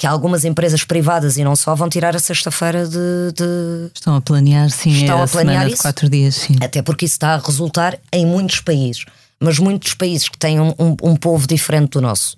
[0.00, 4.20] Que algumas empresas privadas e não só vão tirar a sexta-feira de, de- Estão a
[4.22, 5.82] planear, sim, Estão é a, a planear semana de isso?
[5.82, 6.56] quatro dias, sim.
[6.62, 9.04] Até porque isso está a resultar em muitos países,
[9.38, 12.34] mas muitos países que têm um, um- um povo diferente do nosso.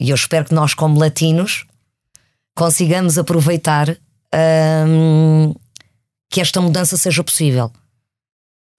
[0.00, 1.66] E eu espero que nós, como latinos,
[2.56, 3.94] consigamos aproveitar
[4.88, 5.54] hum,
[6.30, 7.70] que esta mudança seja possível.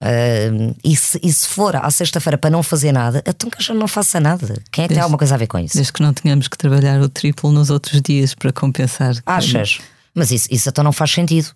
[0.02, 3.60] Hum, e, se, e se for à sexta-feira para não fazer nada, então que a
[3.62, 4.62] gente não faça nada.
[4.70, 5.74] Quem é que tem alguma coisa a ver com isso?
[5.74, 9.14] Desde que não tenhamos que trabalhar o triplo nos outros dias para compensar.
[9.24, 9.78] Achas?
[10.14, 11.50] Mas isso, isso então não faz sentido.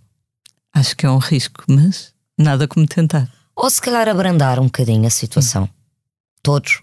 [0.74, 3.28] Acho que é um risco, mas nada como tentar.
[3.54, 5.68] Ou se calhar abrandar um bocadinho a situação.
[6.42, 6.80] Todos.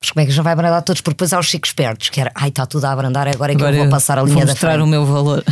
[0.00, 1.00] Mas como é que já vai abrandar todos?
[1.00, 3.56] Porque depois há os chicos espertos, que era, ai, está tudo a abrandar, agora é
[3.56, 4.84] que Agora eu vou eu passar a vou linha da mostrar frente.
[4.84, 5.42] o meu valor.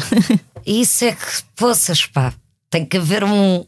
[0.65, 2.33] Isso é que, poças, pá,
[2.71, 3.65] tem que haver um,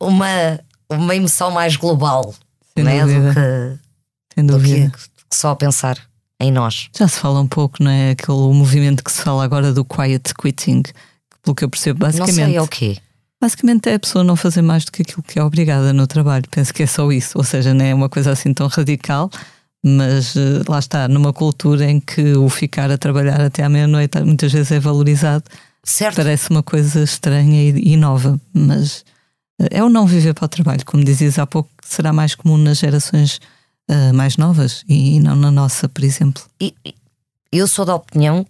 [0.00, 2.34] uma, uma emoção mais global,
[2.74, 3.00] Sem né?
[3.04, 3.32] do, dúvida.
[3.34, 4.58] que, Sem do
[4.92, 4.98] que,
[5.32, 5.98] só pensar
[6.40, 6.88] em nós.
[6.96, 8.10] Já se fala um pouco, não é?
[8.12, 10.92] Aquele movimento que se fala agora do quiet quitting, que
[11.42, 12.34] pelo que eu percebo, Não basicamente.
[12.34, 12.98] sei é o quê.
[13.40, 16.44] Basicamente é a pessoa não fazer mais do que aquilo que é obrigada no trabalho.
[16.50, 17.38] Penso que é só isso.
[17.38, 19.30] Ou seja, não é uma coisa assim tão radical,
[19.84, 24.20] mas eh, lá está, numa cultura em que o ficar a trabalhar até à meia-noite
[24.22, 25.44] muitas vezes é valorizado,
[25.84, 26.16] Certo?
[26.16, 28.40] parece uma coisa estranha e, e nova.
[28.52, 29.04] Mas
[29.58, 32.56] é o não viver para o trabalho, como dizias há pouco, que será mais comum
[32.56, 33.40] nas gerações
[33.88, 36.42] eh, mais novas e, e não na nossa, por exemplo.
[36.60, 36.74] E,
[37.50, 38.44] eu sou da opinião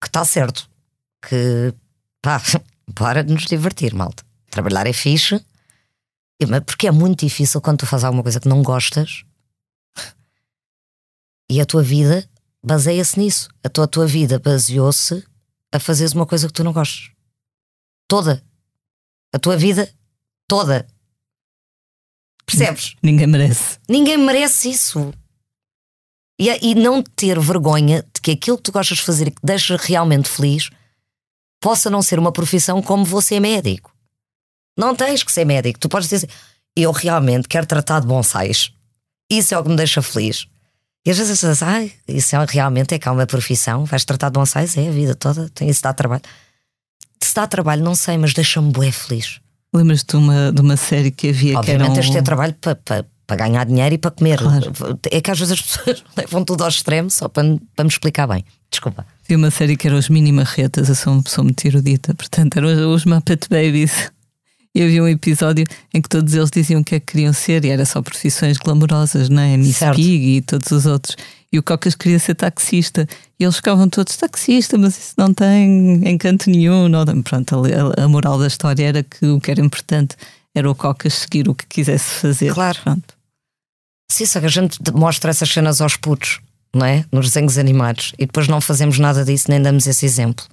[0.00, 0.68] que está certo.
[1.26, 1.74] Que
[2.22, 2.40] pá,
[2.94, 4.22] bora nos divertir, malta.
[4.50, 5.40] Trabalhar é fixe,
[6.66, 9.24] porque é muito difícil quando tu fazes alguma coisa que não gostas
[11.50, 12.28] e a tua vida
[12.62, 13.48] baseia-se nisso.
[13.62, 15.24] A tua, a tua vida baseou-se
[15.72, 17.10] a fazeres uma coisa que tu não gostas.
[18.08, 18.42] Toda.
[19.32, 19.88] A tua vida
[20.48, 20.86] toda.
[22.46, 22.94] Percebes?
[23.02, 23.78] Ninguém merece.
[23.88, 25.12] Ninguém merece isso.
[26.38, 29.40] E, e não ter vergonha de que aquilo que tu gostas de fazer e que
[29.40, 30.70] te deixa realmente feliz
[31.60, 33.94] possa não ser uma profissão como você é médico.
[34.76, 35.78] Não tens que ser médico.
[35.78, 36.36] Tu podes dizer assim,
[36.76, 38.72] eu realmente quero tratar de bonsais.
[39.30, 40.46] Isso é o que me deixa feliz.
[41.06, 44.04] E às vezes as pessoas ai, isso é, realmente é que há uma profissão, vais
[44.04, 46.22] tratar de bonsais, é a vida toda, tem isso dá trabalho.
[47.22, 49.40] Se dá trabalho, não sei, mas deixa-me bué feliz.
[49.74, 52.12] Lembras-te de uma, de uma série que havia Obviamente que era um...
[52.12, 54.38] ter trabalho para para ganhar dinheiro e para comer.
[54.38, 54.70] Claro.
[55.10, 57.88] É que às vezes as pessoas levam tudo ao extremo só para, me- para me
[57.90, 58.44] explicar bem.
[58.70, 59.06] Desculpa.
[59.24, 62.58] Havia uma série que era os Mini Marretas, eu sou uma pessoa muito erudita, portanto
[62.58, 64.12] eram os, os Muppet Babies.
[64.74, 65.64] E havia um episódio
[65.94, 68.58] em que todos eles diziam o que é que queriam ser e era só profissões
[68.58, 69.56] glamurosas, não é?
[69.56, 69.96] Miss Certo.
[69.96, 71.16] Pig e todos os outros.
[71.54, 73.06] E o Cocas queria ser taxista.
[73.38, 76.88] E eles ficavam todos taxista, mas isso não tem encanto nenhum.
[76.88, 77.04] Não.
[77.04, 80.16] tem-" Pronto, a, a moral da história era que o que era importante
[80.52, 82.52] era o Cocas seguir o que quisesse fazer.
[82.52, 82.76] Claro.
[82.82, 83.14] Pronto.
[84.10, 86.40] Sim, só que a gente mostra essas cenas aos putos,
[86.74, 87.04] não é?
[87.12, 88.12] Nos desenhos animados.
[88.18, 90.44] E depois não fazemos nada disso, nem damos esse exemplo.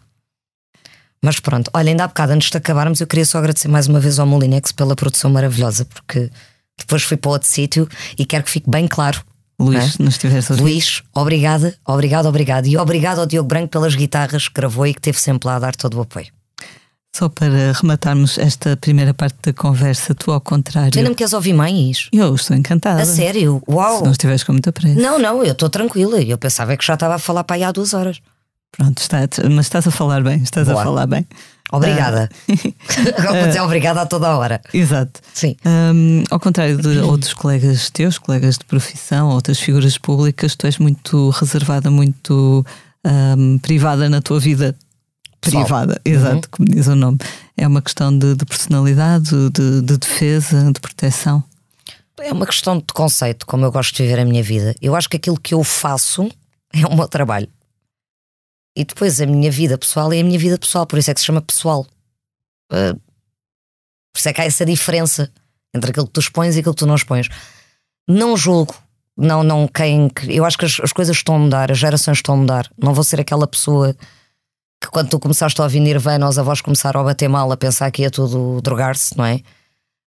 [1.24, 4.00] Mas pronto, olha, ainda há bocado, antes de acabarmos, eu queria só agradecer mais uma
[4.00, 6.30] vez ao Molinex pela produção maravilhosa, porque
[6.78, 7.90] depois fui para outro sítio
[8.20, 9.24] e quero que fique bem claro.
[9.64, 9.88] Luís, É?
[9.90, 10.62] se nos a ouvir.
[10.62, 12.66] Luís, obrigada, obrigado, obrigado.
[12.68, 15.60] E obrigado ao Diogo Branco pelas guitarras que gravou e que teve sempre lá a
[15.60, 16.28] dar todo o apoio.
[17.14, 20.92] Só para rematarmos esta primeira parte da conversa, tu ao contrário.
[20.92, 22.08] Tu ainda me queres ouvir mais?
[22.14, 23.02] Eu estou encantada.
[23.02, 23.62] A sério?
[23.68, 24.04] Se Uau!
[24.04, 25.00] não estiveres com muita pressa.
[25.00, 26.22] Não, não, eu estou tranquila.
[26.22, 28.22] Eu pensava que já estava a falar para aí há duas horas.
[28.72, 29.18] Pronto, está,
[29.52, 30.80] mas estás a falar bem, estás Boa.
[30.80, 31.28] a falar bem.
[31.72, 32.30] Obrigada.
[33.18, 34.62] Agora vou dizer obrigada a toda a hora.
[34.74, 35.22] Exato.
[35.34, 35.56] Sim.
[35.66, 40.78] Hum, ao contrário de outros colegas teus, colegas de profissão, outras figuras públicas, tu és
[40.78, 42.66] muito reservada, muito
[43.06, 44.76] hum, privada na tua vida
[45.40, 45.64] Pessoal.
[45.64, 47.18] privada, exato, como diz o nome.
[47.56, 51.44] É uma questão de, de personalidade, de, de defesa, de proteção.
[52.20, 54.76] É uma questão de conceito, como eu gosto de viver a minha vida.
[54.80, 56.30] Eu acho que aquilo que eu faço
[56.74, 57.48] é o meu trabalho.
[58.76, 61.20] E depois a minha vida pessoal é a minha vida pessoal, por isso é que
[61.20, 61.86] se chama pessoal.
[62.72, 62.96] Ah,
[64.14, 65.32] por isso é que há essa diferença
[65.74, 67.28] entre aquilo que tu expões e aquilo que tu não expões.
[68.08, 68.76] Não julgo.
[69.18, 70.10] Não, não, quem.
[70.28, 72.70] Eu acho que as, as coisas estão a mudar, as gerações estão a mudar.
[72.78, 73.96] Não vou ser aquela pessoa
[74.82, 77.92] que quando tu começaste a ouvir Nirvana, os avós começaram a bater mal, a pensar
[77.92, 79.42] que ia tudo drogar-se, não é?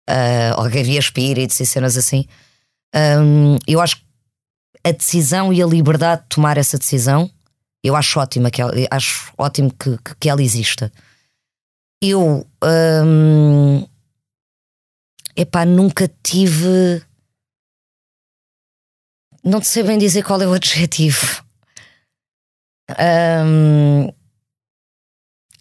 [0.07, 2.25] Ah, ou que havia espíritos e cenas assim.
[2.95, 4.03] Hum, eu acho que
[4.83, 7.29] a decisão e a liberdade de tomar essa decisão,
[7.83, 10.91] eu acho ótima que ela, acho ótimo que, que, que ela exista.
[12.01, 13.87] Eu hum,
[15.35, 17.03] epá, nunca tive.
[19.43, 21.43] Não sei bem dizer qual é o adjetivo.
[22.91, 24.13] Hum,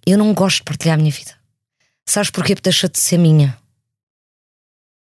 [0.06, 1.34] eu não gosto de partilhar a minha vida.
[2.06, 2.54] Sabes porquê?
[2.54, 3.56] Porque deixa de ser minha.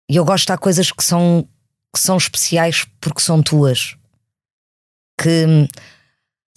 [0.09, 1.49] e eu gosto de há coisas que são,
[1.95, 3.97] que são especiais porque são tuas.
[5.21, 5.69] Que.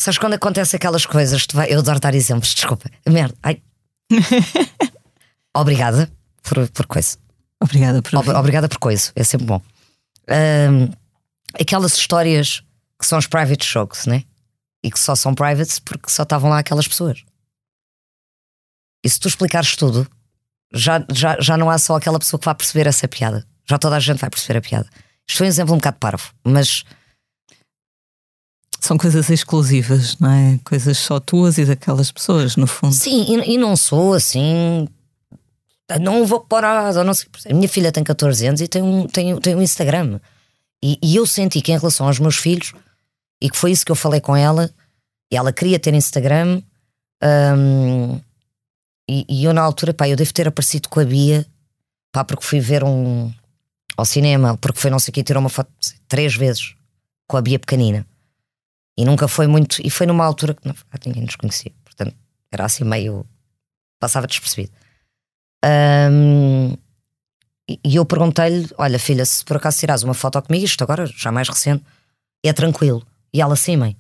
[0.02, 1.46] Sabes quando acontece aquelas coisas?
[1.46, 2.90] tu vai- eu adoro dar exemplos, desculpa.
[3.08, 3.36] Merda.
[3.44, 3.62] Ai.
[5.56, 7.20] Obrigada por, por coisa.
[7.62, 8.30] Obrigada por Ob-.
[8.32, 9.62] Obrigada por coisa, é sempre bom.
[10.28, 10.92] Ahm,
[11.60, 12.64] aquelas histórias
[13.00, 14.24] que são os private jokes, né?
[14.84, 17.24] E que só são privates porque só estavam lá aquelas pessoas.
[19.06, 20.08] E se tu explicares tudo,
[20.74, 23.46] já, já, já não há só aquela pessoa que vai perceber essa piada.
[23.70, 24.90] Já toda a gente vai perceber a piada.
[25.28, 26.84] Isto foi um exemplo um bocado parvo, mas
[28.80, 30.60] São coisas exclusivas, não é?
[30.64, 32.94] Coisas só tuas e daquelas pessoas, no fundo.
[32.94, 34.88] Sim, e, e não sou assim.
[36.00, 36.94] Não vou parar.
[37.04, 37.28] Não sei.
[37.50, 40.20] A minha filha tem 14 anos e tem um, tem, tem um Instagram.
[40.84, 42.74] E, e eu senti que, em relação aos meus filhos,
[43.40, 44.72] e que foi isso que eu falei com ela,
[45.32, 46.62] e ela queria ter Instagram,
[47.58, 48.20] hum,
[49.10, 51.46] e, e eu, na altura, pá, eu devo ter aparecido com a Bia,
[52.12, 53.32] pá, porque fui ver um.
[53.98, 55.70] ao cinema, porque foi não sei o que, tirou uma foto
[56.08, 56.76] três vezes
[57.28, 58.06] com a Bia pequenina.
[58.98, 59.78] E nunca foi muito.
[59.86, 61.72] E foi numa altura que não, ah, ninguém nos conhecia.
[61.84, 62.16] Portanto,
[62.52, 63.26] era assim meio.
[64.00, 64.72] passava despercebido.
[65.64, 66.76] Ahm,
[67.68, 71.32] e eu perguntei-lhe: Olha, filha, se por acaso tirares uma foto comigo, isto agora já
[71.32, 71.84] mais recente,
[72.44, 73.06] é tranquilo.
[73.34, 73.96] E ela assim, mãe,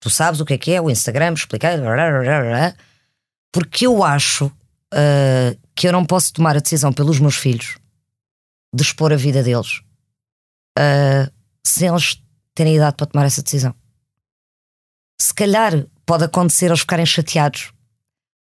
[0.00, 1.70] tu sabes o que é que é o Instagram, expliquei,
[3.52, 4.52] porque eu acho
[4.92, 7.78] ah, que eu não posso tomar a decisão pelos meus filhos
[8.74, 9.82] de expor a vida deles
[10.78, 11.30] ah,
[11.64, 12.22] sem eles
[12.54, 13.74] terem idade para tomar essa decisão
[15.18, 17.72] se calhar pode acontecer eles ficarem chateados.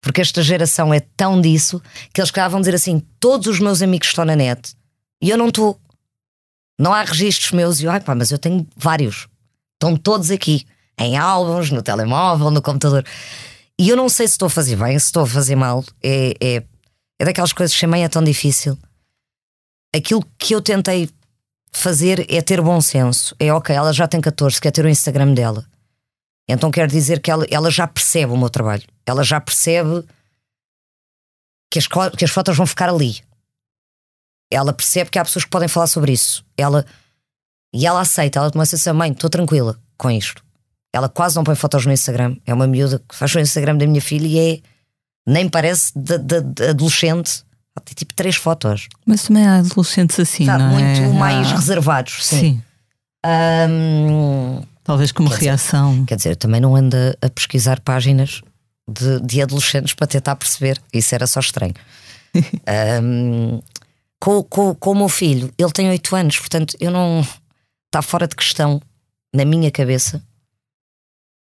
[0.02, 1.82] Porque esta geração é tão disso
[2.14, 4.76] que eles cá vão dizer assim: todos os meus amigos estão na net
[5.22, 5.80] e eu não estou.
[6.78, 7.80] Não há registros meus.
[7.80, 9.28] E eu, ai pá, mas eu tenho vários.
[9.74, 10.66] Estão todos aqui.
[10.98, 13.04] Em álbuns, no telemóvel, no computador.
[13.78, 15.84] E eu não sei se estou a fazer bem, se estou a fazer mal.
[16.02, 16.64] É, é,
[17.20, 18.78] é daquelas coisas que chamei é tão difícil.
[19.94, 21.10] Aquilo que eu tentei
[21.74, 23.36] fazer é ter bom senso.
[23.40, 25.66] É ok, ela já tem 14, quer ter o Instagram dela.
[26.48, 28.84] Então quer dizer que ela, ela já percebe o meu trabalho.
[29.06, 30.04] Ela já percebe
[31.72, 31.88] que as,
[32.18, 33.20] que as fotos vão ficar ali.
[34.52, 36.46] Ela percebe que há pessoas que podem falar sobre isso.
[36.56, 36.86] Ela,
[37.74, 40.44] e ela aceita, ela começa a dizer: Mãe, estou tranquila com isto.
[40.94, 42.38] Ela quase não põe fotos no Instagram.
[42.46, 44.62] É uma miúda que faz o Instagram da minha filha e é.
[45.28, 47.44] Nem parece de, de- de adolescente.
[47.76, 48.88] Ela tem tipo três fotos.
[49.06, 50.84] Mas também há adolescentes assim, Está não é?
[51.00, 52.24] muito mais Há- reservados.
[52.24, 52.40] Sim.
[52.40, 52.64] Sim.
[53.26, 56.06] Ahm, Talvez como Quer dizer, reação.
[56.06, 58.42] Quer dizer, eu também não ando a- pesquisar páginas
[58.88, 60.82] de, de adolescentes para tentar perceber.
[60.94, 61.74] Isso era só estranho.
[62.68, 63.60] Ahm,
[64.20, 67.22] com, com, com o meu filho, ele tem 8 anos, portanto, eu não.
[67.88, 68.82] Está fora de questão,
[69.34, 70.22] na minha cabeça,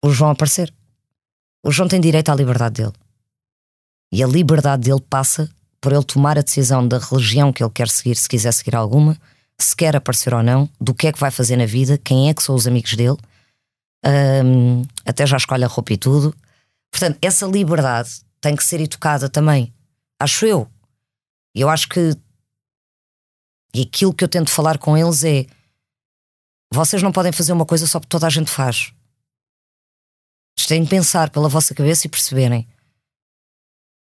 [0.03, 0.73] o João aparecer.
[1.63, 2.93] O João tem direito à liberdade dele.
[4.11, 7.87] E a liberdade dele passa por ele tomar a decisão da religião que ele quer
[7.87, 9.15] seguir, se quiser seguir alguma,
[9.59, 12.33] se quer aparecer ou não, do que é que vai fazer na vida, quem é
[12.33, 13.17] que são os amigos dele.
[14.03, 16.35] Ahm, até já escolhe a roupa e tudo.
[16.89, 19.73] Portanto, essa liberdade tem que ser educada também,
[20.19, 20.67] acho eu.
[21.53, 22.15] Eu acho que.
[23.73, 25.45] E aquilo que eu tento falar com eles é:
[26.73, 28.93] vocês não podem fazer uma coisa só porque toda a gente faz.
[30.57, 32.67] Vocês têm que pensar pela vossa cabeça e perceberem: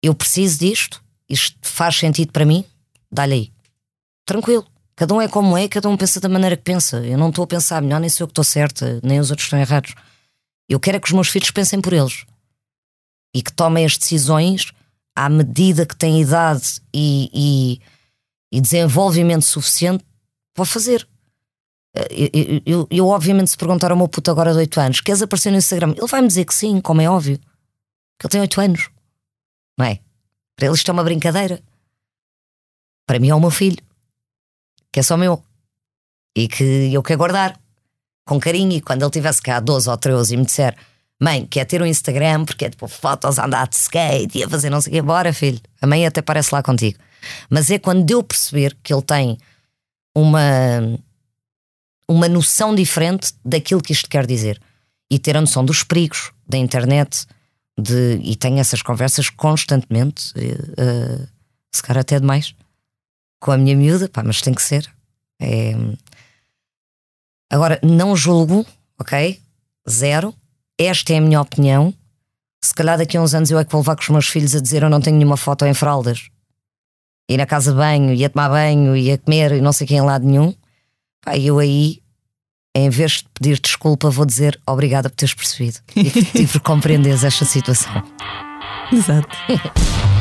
[0.03, 2.65] eu preciso disto, isto faz sentido para mim,
[3.11, 3.53] dá-lhe aí.
[4.25, 4.67] Tranquilo.
[4.97, 7.05] Cada um é como é, cada um pensa da maneira que pensa.
[7.07, 9.47] Eu não estou a pensar melhor, nem sou eu que estou certa, nem os outros
[9.47, 9.95] estão errados.
[10.69, 12.25] Eu quero é que os meus filhos pensem por eles
[13.35, 14.73] e que tomem as decisões
[15.15, 17.81] à medida que têm idade e, e-
[18.57, 20.03] e desenvolvimento suficiente
[20.55, 21.07] para fazer.
[21.95, 25.01] Eh, Eu, eu- eu- eu, obviamente, se perguntar ao meu puto agora de 8 anos,
[25.03, 25.95] queres aparecer no Instagram?
[25.97, 27.39] Ele vai-me dizer que sim, como é óbvio.
[28.19, 28.89] Que ele tem 8 anos.
[29.79, 30.01] Não é?
[30.57, 31.63] Para ele isto é uma brincadeira.
[33.07, 33.79] Para mim é o meu filho,
[34.93, 35.43] que é só meu.
[36.37, 37.59] E que eu quero guardar
[38.27, 38.73] com carinho.
[38.73, 40.77] E quando ele tivesse cá 12 ou 13 e me disser,
[41.21, 44.49] mãe, quer ter um Instagram porque é tipo fotos a andar de skate e a
[44.49, 45.61] fazer não sei o bora, filho.
[45.81, 46.99] A mãe até parece lá contigo.
[47.49, 49.39] Mas é quando eu perceber que ele tem
[50.15, 50.99] uma,
[52.09, 54.61] uma noção diferente daquilo que isto quer dizer
[55.11, 57.27] e ter a noção dos perigos da internet.
[57.79, 61.27] De, e tenho essas conversas constantemente, eh,
[61.71, 62.55] se calhar até demais,
[63.47, 64.93] com a minha miúda, pá, mas tem que ser.
[65.41, 65.73] É...
[67.49, 68.67] Agora, não julgo,
[68.99, 69.41] ok?
[69.89, 70.35] Zero.
[70.77, 71.95] Esta é a minha opinião.
[72.61, 74.53] Se calhar daqui a uns anos eu é que vou levar com os meus filhos
[74.57, 76.29] a dizer eu não tenho nenhuma foto em fraldas.
[77.31, 80.03] Ir na casa de banho, ia tomar banho, ia comer e não sei quem em
[80.03, 80.53] lado nenhum.
[81.25, 82.03] Pá, eu aí,
[82.75, 86.61] em vez de pedir desculpa, vou dizer obrigada por teres percebido e por, e por
[86.63, 88.03] compreenderes esta situação.
[88.93, 89.37] Exato.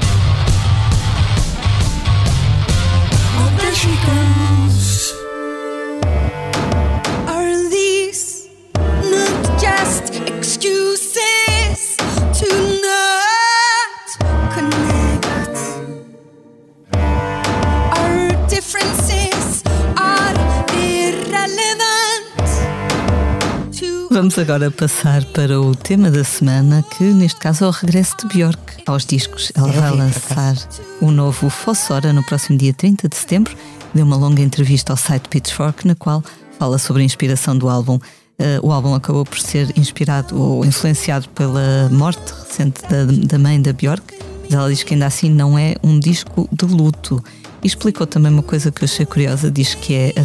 [24.16, 28.28] Vamos agora passar para o tema da semana, que neste caso é o regresso de
[28.28, 29.51] Björk aos discos.
[29.53, 30.55] Ela vai lançar
[31.01, 33.53] o novo Fossora no próximo dia 30 de setembro.
[33.93, 36.24] Deu uma longa entrevista ao site Pitchfork, na qual
[36.57, 37.99] fala sobre a inspiração do álbum.
[38.39, 43.61] Eh, o álbum acabou por ser inspirado ou influenciado pela morte recente da, da mãe
[43.61, 47.22] da Björk, mas ela diz que ainda assim não é um disco de luto.
[47.61, 50.24] E explicou também uma coisa que eu achei curiosa: diz que é a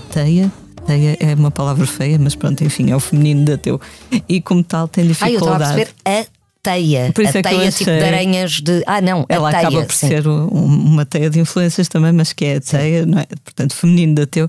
[0.86, 1.16] teia.
[1.16, 3.80] Teia é uma palavra feia, mas pronto, enfim, é o feminino da teu.
[4.28, 5.62] E como tal, tem Ah, eu estava dificuldade.
[5.64, 6.26] a perceber a
[6.62, 7.12] teia.
[7.12, 8.82] Por isso a é teia tipo de aranhas de.
[8.86, 9.68] Ah, não, Ela teia.
[9.68, 10.08] acaba por sim.
[10.08, 13.26] ser um- uma teia de influências também, mas que é a teia, não é?
[13.44, 14.48] portanto, feminino da teu.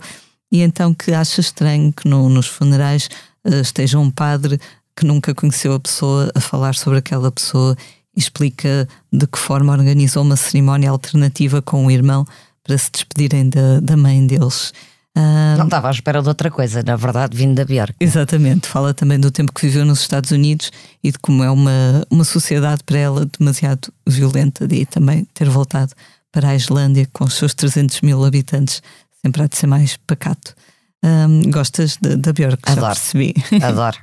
[0.51, 3.09] E então que acha estranho que no- nos funerais
[3.45, 4.59] eh, esteja um padre
[4.95, 7.77] que nunca conheceu a pessoa a falar sobre aquela pessoa
[8.15, 12.25] e explica de que forma organizou uma cerimónia alternativa com o irmão
[12.63, 14.73] para se despedirem da, da mãe deles.
[15.16, 17.93] Não estava à espera de outra coisa, na verdade, vindo da Björk.
[17.99, 20.72] Exatamente, fala também do tempo que viveu nos Estados Unidos
[21.03, 25.93] e de como é uma, uma sociedade para ela demasiado violenta, de também ter voltado
[26.32, 28.82] para a Islândia com os seus 300 mil habitantes,
[29.22, 30.55] sempre há de ser mais pacato.
[31.03, 32.93] Ahm, gostas da, Björk, já Adoro.
[32.95, 33.36] percebi.
[33.62, 33.97] Adoro.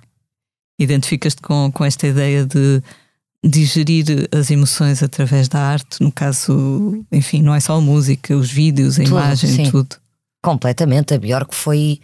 [0.78, 2.82] Identificas-te com, com esta ideia de
[3.44, 8.50] digerir as emoções através da arte, no caso, enfim, não é só a música, os
[8.50, 9.70] vídeos, a Tudo, imagem, sim.
[9.70, 9.96] tudo.
[10.48, 11.12] Completamente.
[11.12, 12.00] A Björk foi.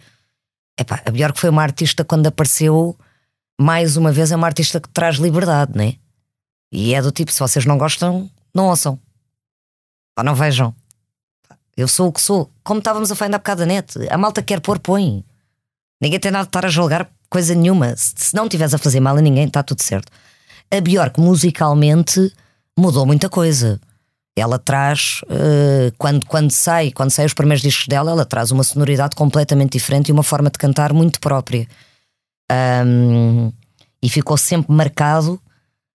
[0.79, 2.95] Epá, a Björk foi uma artista quando apareceu,
[3.59, 5.95] mais uma vez, é uma artista que traz liberdade, né?
[6.71, 8.99] E é do tipo: se vocês não gostam, não ouçam.
[10.15, 10.75] Ou não vejam.
[11.75, 12.51] Eu sou o que sou.
[12.63, 13.97] Como estávamos a falar ainda há net.
[14.11, 15.25] A malta quer pôr, põe.
[15.99, 17.95] Ninguém tem nada de estar a julgar coisa nenhuma.
[17.95, 20.11] Se, se não estiveres a fazer mal a ninguém, está tudo certo.
[20.69, 22.31] A Björk, musicalmente,
[22.77, 23.81] mudou muita coisa.
[24.37, 28.63] Ela traz, eh, quando, quando sai, quando sai os primeiros discos dela, ela traz uma
[28.63, 31.67] sonoridade completamente diferente e uma forma de cantar muito própria.
[32.51, 33.51] Ahm,
[34.03, 35.41] e ficou sempre marcado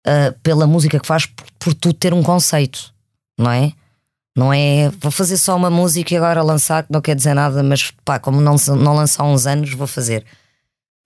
[0.05, 2.93] ah, pela música que faz por, por tu ter um conceito,
[3.37, 3.73] não é?
[4.37, 7.63] Não é vou fazer só uma música e agora lançar, que não quer dizer nada,
[7.63, 10.23] mas pá, como não, não lançar há uns anos, vou fazer.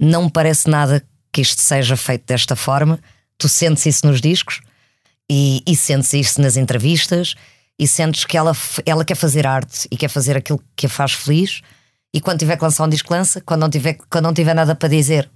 [0.01, 2.99] Não me parece nada que isto seja feito desta forma.
[3.37, 4.61] Tu sentes isso nos discos
[5.29, 7.35] e, e sentes isso nas entrevistas
[7.77, 8.51] e sentes que ela,
[8.85, 11.61] ela quer fazer arte e quer fazer aquilo que a faz feliz.
[12.13, 13.39] E quando tiver que lançar um disco, lança.
[13.41, 15.29] Quando não tiver, quando não tiver nada para dizer,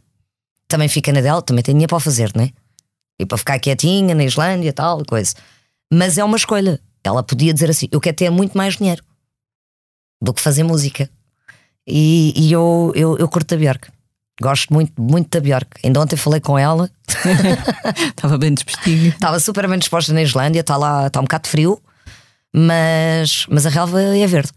[0.68, 2.52] também fica na dela, também tem dinheiro para fazer, não é?
[3.20, 5.36] E para ficar quietinha na Islândia tal coisa.
[5.92, 6.82] Mas é uma escolha.
[7.04, 9.04] Ela podia dizer assim: eu quero ter muito mais dinheiro
[10.22, 11.10] do que fazer música.
[11.88, 13.90] E, e eu, eu, eu curto a Björk.
[14.44, 15.80] Gosto muito, muito da Björk.
[15.86, 16.92] Ainda ontem falei com ela,
[18.10, 19.08] Estava bem despestinho.
[19.08, 21.82] estava super bem disposta na Islândia, está lá, está um bocado frio,
[22.54, 24.52] mas, mas a relva é verde.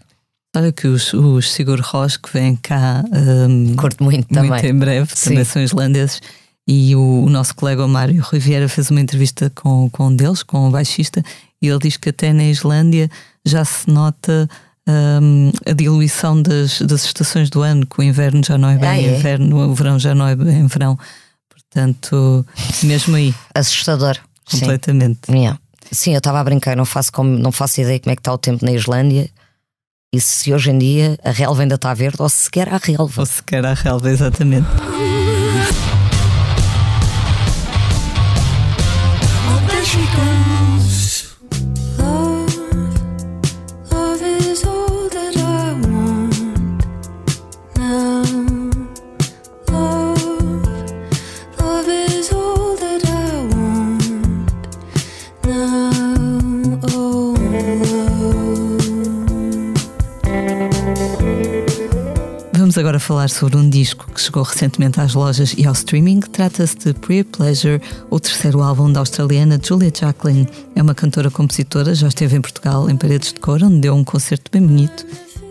[0.57, 3.05] Olha que os, os Sigur Rós que vêm cá
[3.49, 4.51] hum, Curto muito também.
[4.51, 5.31] muito em breve, Sim.
[5.31, 6.21] também são islandeses.
[6.67, 10.43] E o, o nosso colega o Mário Riviera fez uma entrevista com, com um deles,
[10.43, 11.23] com o baixista,
[11.63, 13.09] e ele diz que até na Islândia
[13.45, 14.49] já se nota
[14.89, 18.89] hum, a diluição das, das estações do ano, que o inverno já não é bem
[18.89, 19.17] Ah, é?
[19.19, 20.99] inverno, o verão já não é bem verão.
[21.49, 22.47] Portanto,
[22.83, 24.17] mesmo aí, Assustador.
[24.49, 24.61] Sim.
[24.61, 25.31] completamente.
[25.31, 25.59] Yeah.
[25.91, 28.33] Sim, eu estava a brincar, não faço, como, não faço ideia como é que está
[28.33, 29.29] o tempo na Islândia
[30.15, 33.21] e se hoje em dia a relva ainda está verde ou se sequer há relva.
[33.23, 34.67] Ou sequer à relva, exatamente.
[62.97, 66.21] Agora falar sobre um disco que chegou recentemente às lojas e ao streaming.
[66.21, 70.49] Trata-se de Pre Pleasure, o terceiro álbum da australiana Julia Jacqueline.
[70.75, 74.51] É uma cantora-compositora, já esteve em Portugal, em Paredes de Cor, onde deu um concerto
[74.51, 75.07] bem bonito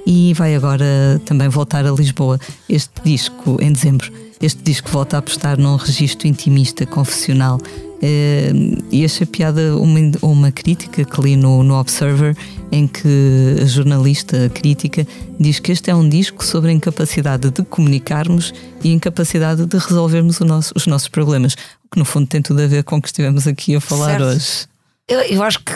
[0.05, 2.39] e vai agora também voltar a Lisboa.
[2.69, 4.11] Este disco, em dezembro,
[4.41, 7.59] este disco volta a apostar num registro intimista, confessional.
[8.01, 8.51] Eh,
[8.91, 12.35] e achei piada uma, uma crítica que li no, no Observer
[12.71, 15.07] em que a jornalista a crítica
[15.39, 18.53] diz que este é um disco sobre a incapacidade de comunicarmos
[18.83, 21.53] e a incapacidade de resolvermos nosso- os nossos problemas,
[21.85, 24.11] o que no fundo tem tudo a ver com o que estivemos aqui a falar
[24.19, 24.23] Certo.
[24.25, 24.49] hoje.
[25.07, 25.71] Eu, eu acho que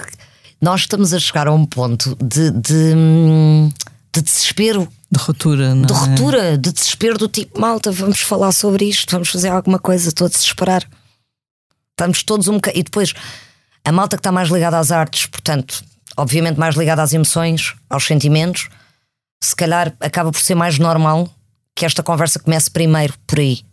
[0.61, 3.69] nós estamos a chegar a um ponto de, de, hum,
[4.13, 5.95] de desespero, De ruptura, não de é?
[5.95, 10.25] ruptura, de desespero do tipo, malta, vamos falar sobre isto, vamos fazer alguma coisa, estou
[10.27, 10.83] a desesperar.
[11.99, 12.79] Estamos todos um bocadinho.
[12.79, 13.13] E depois,
[13.83, 15.83] a malta que está mais ligada às artes, portanto,
[16.15, 18.69] obviamente mais ligada às emoções, aos sentimentos,
[19.43, 21.29] se calhar acaba por ser mais normal
[21.75, 23.63] que esta conversa comece primeiro por aí.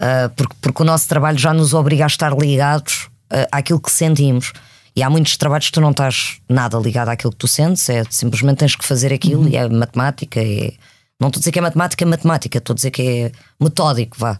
[0.00, 3.90] Uh, porque, porque o nosso trabalho já nos obriga a estar ligados uh, àquilo que
[3.90, 4.52] sentimos.
[4.94, 8.04] E há muitos trabalhos que tu não estás nada ligado àquilo que tu sentes, é
[8.08, 9.48] simplesmente tens que fazer aquilo Uhum.
[9.48, 10.40] e é matemática.
[10.40, 10.72] É...
[11.20, 14.16] Não estou a dizer que é matemática, é matemática, estou a dizer que é metódico,
[14.18, 14.38] vá.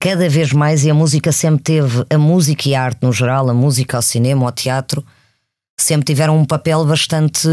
[0.00, 3.48] Cada vez mais, e a música sempre teve, a música e a arte no geral,
[3.50, 5.04] a música, o cinema, o teatro,
[5.80, 7.48] sempre tiveram um papel bastante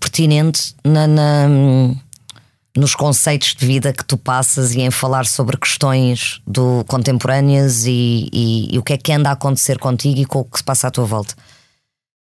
[0.00, 1.48] pertinente na- na,
[2.74, 8.28] nos conceitos de vida que tu passas e em falar sobre questões do contemporâneas e,
[8.32, 10.64] e- e o que é que anda a acontecer contigo e com o que se
[10.64, 11.34] passa à tua volta.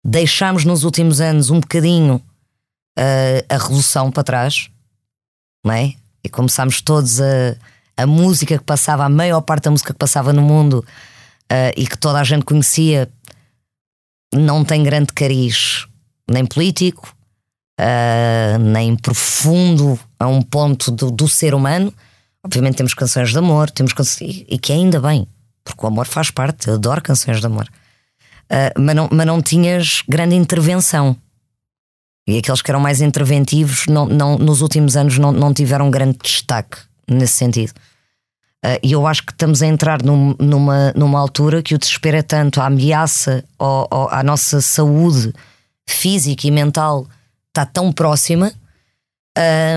[0.03, 2.21] Deixámos nos últimos anos um bocadinho
[2.97, 4.69] ah, a revolução para trás,
[5.65, 5.93] não é?
[6.23, 7.55] E começámos todos a,
[8.01, 10.85] a música que passava, a maior parte da música que passava no mundo
[11.49, 13.09] ah, e que toda a gente conhecia,
[14.33, 15.85] não tem grande cariz,
[16.29, 17.13] nem político,
[17.79, 21.93] ah, nem profundo a um ponto do, do ser humano.
[22.43, 25.27] Obviamente temos canções de amor, temos canções, e, que ainda bem,
[25.63, 27.67] porque o amor faz parte, eu adoro canções de amor.
[28.49, 31.15] Ah, mas, não, mas não tinhas grande intervenção.
[32.27, 36.17] E aqueles que eram mais interventivos não, não, nos últimos anos não, não tiveram grande
[36.23, 37.73] destaque nesse sentido.
[38.63, 42.17] Ah, E eu acho que estamos a entrar num- numa, numa altura que o desespero
[42.17, 45.33] é tanto, a ameaça ao- ao- à nossa saúde
[45.89, 47.07] física e mental
[47.49, 48.51] está tão próxima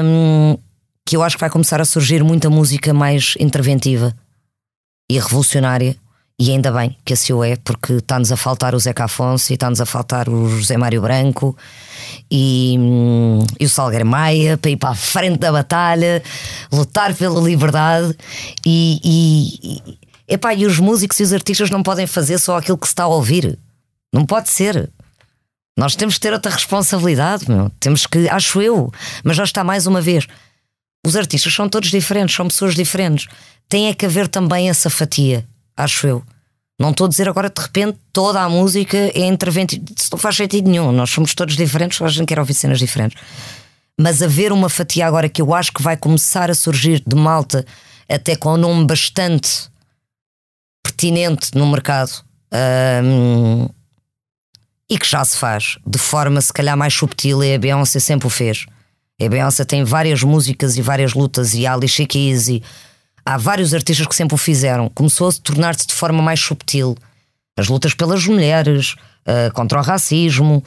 [0.04, 0.56] hum,
[1.06, 4.14] que eu acho que vai começar a surgir muita música mais interventiva
[5.10, 5.96] e revolucionária.
[6.38, 9.54] E ainda bem que assim o é, porque está-nos a faltar o Zeca Afonso e
[9.54, 11.56] está-nos a faltar o José Mário Branco
[12.28, 16.22] e, hum, e o Salgueiro Maia para ir para a frente da batalha,
[16.72, 18.16] lutar pela liberdade.
[18.66, 19.82] E, e,
[20.28, 22.92] e, epá, e os músicos e os artistas não podem fazer só aquilo que se
[22.92, 23.56] está a ouvir.
[24.12, 24.90] Não pode ser.
[25.76, 27.70] Nós temos que ter outra responsabilidade, meu.
[27.78, 28.92] Temos que, acho eu,
[29.22, 30.26] mas já está mais uma vez.
[31.06, 33.28] Os artistas são todos diferentes, são pessoas diferentes.
[33.68, 36.24] Tem é que haver também essa fatia, acho eu.
[36.78, 39.84] Não estou a dizer agora de repente toda a música é interventiva.
[39.96, 40.90] Isso não faz sentido nenhum.
[40.90, 43.20] Nós somos todos diferentes, a gente quer ouvir cenas diferentes.
[43.98, 47.64] Mas haver uma fatia agora que eu acho que vai começar a surgir de malta,
[48.08, 49.70] até com um nome bastante
[50.82, 52.10] pertinente no mercado.
[53.02, 53.68] hum,
[54.88, 58.26] e que já se faz de forma se calhar mais subtil e a Beyoncé sempre
[58.26, 58.66] o fez.
[59.20, 62.62] A Beyoncé tem várias músicas e várias lutas e a Alicia Keys e
[63.24, 64.88] há vários artistas que sempre o fizeram.
[64.88, 66.96] Começou a tornar-se de forma mais subtil.
[67.56, 68.96] As lutas pelas mulheres,
[69.26, 70.62] ah, contra o racismo,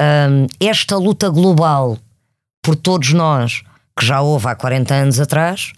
[0.00, 1.98] hum, esta luta global
[2.62, 3.62] por todos nós
[3.98, 5.72] que já houve há 40 anos atrás,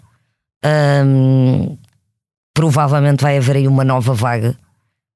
[1.05, 1.77] hum,
[2.53, 4.55] provavelmente vai haver aí uma nova vaga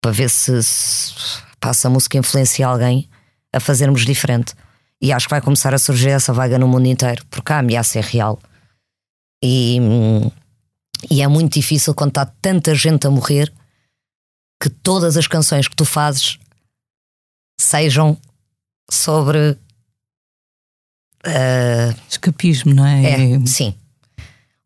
[0.01, 1.13] para ver se, se
[1.59, 3.09] passa a música influencia alguém
[3.53, 4.53] a fazermos diferente.
[5.01, 7.99] E acho que vai começar a surgir essa vaga no mundo inteiro, porque a ameaça
[7.99, 8.37] é real.
[9.41, 10.31] E, hum,
[11.09, 13.51] e é muito difícil quando está tanta gente a morrer
[14.61, 16.37] que todas as canções que tu fazes
[17.59, 18.17] sejam
[18.89, 19.57] sobre.
[21.25, 23.33] ah, Escapismo, não é?
[23.33, 23.75] é, sim.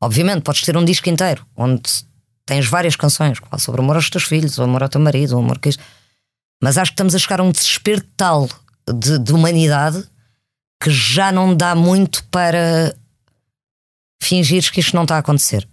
[0.02, 1.82] Obviamente, podes ter um disco inteiro onde
[2.46, 5.40] tens várias canções sobre o amor aos teus filhos, o amor ao teu marido, o
[5.40, 5.84] amor que isto.
[6.62, 8.50] Mas acho que estamos a chegar a um desespero tal
[8.88, 10.04] de, de humanidade
[10.82, 12.96] que já não dá muito para
[14.22, 15.68] fingires que isto não está a acontecer.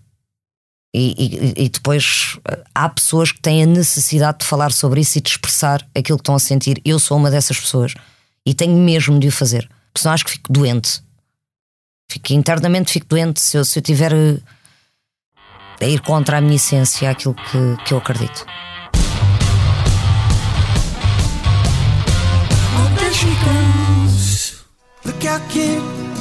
[0.92, 1.14] E,
[1.56, 2.36] e- e depois
[2.74, 6.22] há pessoas que têm a necessidade de falar sobre isso e de expressar aquilo que
[6.22, 6.80] estão a sentir.
[6.84, 7.94] Eu sou uma dessas pessoas
[8.44, 11.00] e tenho mesmo de o fazer, porque senão acho que fico doente.
[12.10, 14.38] Fico internamente fico doente se eu, se eu tiver eh,
[15.80, 18.44] a ir contra a minha essência, aquilo que, que eu acredito.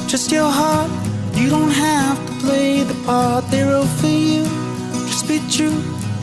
[0.08, 0.90] Just your heart.
[1.36, 4.59] You don't have to play the part they wrote for you.
[5.30, 5.70] Be true.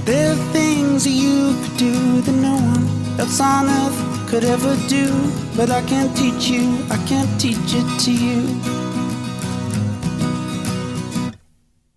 [0.04, 2.86] There are things you could do that no one
[3.18, 5.08] else on earth could ever do.
[5.56, 8.44] But I can't teach you, I can't teach it to you.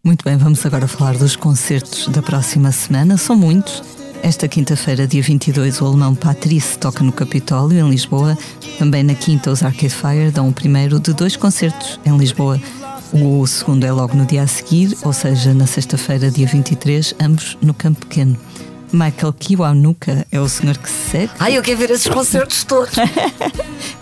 [0.05, 3.17] Muito bem, vamos agora falar dos concertos da próxima semana.
[3.17, 3.83] São muitos.
[4.23, 8.39] Esta quinta-feira, dia 22, o alemão Patrice toca no Capitólio, em Lisboa.
[8.79, 12.61] Também na quinta, os Arcade Fire dão o primeiro de dois concertos em Lisboa.
[13.13, 17.59] O segundo é logo no dia a seguir, ou seja, na sexta-feira, dia 23, ambos
[17.61, 18.39] no Campo Pequeno.
[18.93, 21.33] Michael Kiwanuka é o senhor que se segue.
[21.39, 22.95] Ai, eu quero ver esses concertos todos.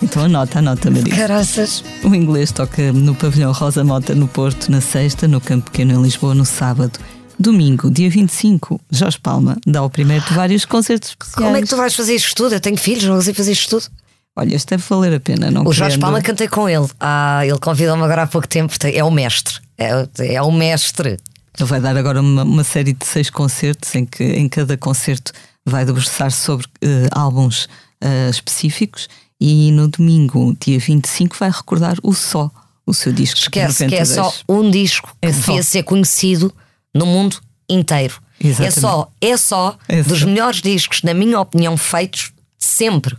[0.00, 1.12] Então anota, anota, Maria.
[1.12, 1.82] Caraças.
[2.04, 6.02] O inglês toca no pavilhão Rosa Mota no Porto na sexta, no Campo Pequeno em
[6.02, 7.00] Lisboa no sábado.
[7.36, 11.44] Domingo, dia 25, Jorge Palma dá o primeiro de vários concertos especiais.
[11.44, 12.54] Como é que tu vais fazer isto tudo?
[12.54, 13.90] Eu tenho filhos, não consigo fazer isto tudo.
[14.38, 16.86] Olha, isto deve valer a pena, não O Jorge querendo- Palma cantei com ele.
[17.00, 18.72] Ah, ele convidou-me agora há pouco tempo.
[18.84, 19.54] É o mestre.
[19.76, 21.18] É, é o mestre.
[21.58, 25.32] Ele vai dar agora uma, uma série de seis concertos em que em cada concerto
[25.66, 27.68] vai debruçar sobre eh, álbuns
[28.00, 29.08] eh, específicos
[29.40, 32.48] e no domingo, dia 25, vai recordar o Só,
[32.86, 33.38] o seu disco.
[33.40, 34.08] Esquece que é 92.
[34.08, 36.54] só um disco que É devia ser conhecido
[36.94, 37.38] no mundo
[37.68, 38.14] inteiro.
[38.42, 38.78] Exatamente.
[38.78, 43.16] É só, é só É dos melhores discos, na minha opinião, feitos sempre.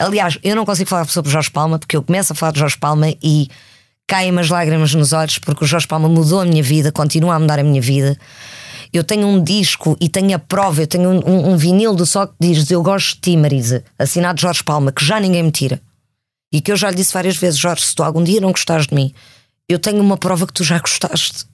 [0.00, 2.76] Aliás, eu não consigo falar sobre Jorge Palma porque eu começo a falar de Jorge
[2.78, 3.48] Palma e
[4.08, 7.38] caem-me as lágrimas nos olhos porque o Jorge Palma mudou a minha vida, continua a
[7.38, 8.18] mudar a minha vida.
[8.92, 12.04] Eu tenho um disco e tenho a prova, eu tenho um, um- um vinil do
[12.04, 15.52] só que diz Eu gosto de ti, Marisa, assinado Jorge Palma, que já ninguém me
[15.52, 15.80] tira.
[16.52, 18.88] E que eu já lhe disse várias vezes: Jorge, se tu algum dia não gostares
[18.88, 19.14] de mim,
[19.68, 21.44] eu tenho uma prova que tu já gostaste.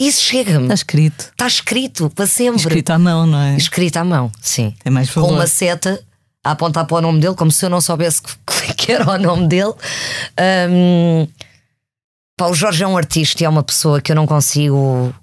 [0.00, 0.62] Isso chega-me.
[0.64, 1.24] Está escrito.
[1.32, 2.58] Está escrito para sempre.
[2.60, 3.56] Escrito à mão, não é?
[3.56, 4.72] Escrito à mão, sim.
[4.84, 5.34] Tem mais Com valor.
[5.34, 6.00] uma seta
[6.44, 8.34] a apontar para o nome dele, como se eu não soubesse que,
[8.74, 9.74] que era o nome dele.
[10.70, 11.28] Hum,
[12.36, 15.14] pá, o Jorge é um artista e é uma pessoa que eu não consigo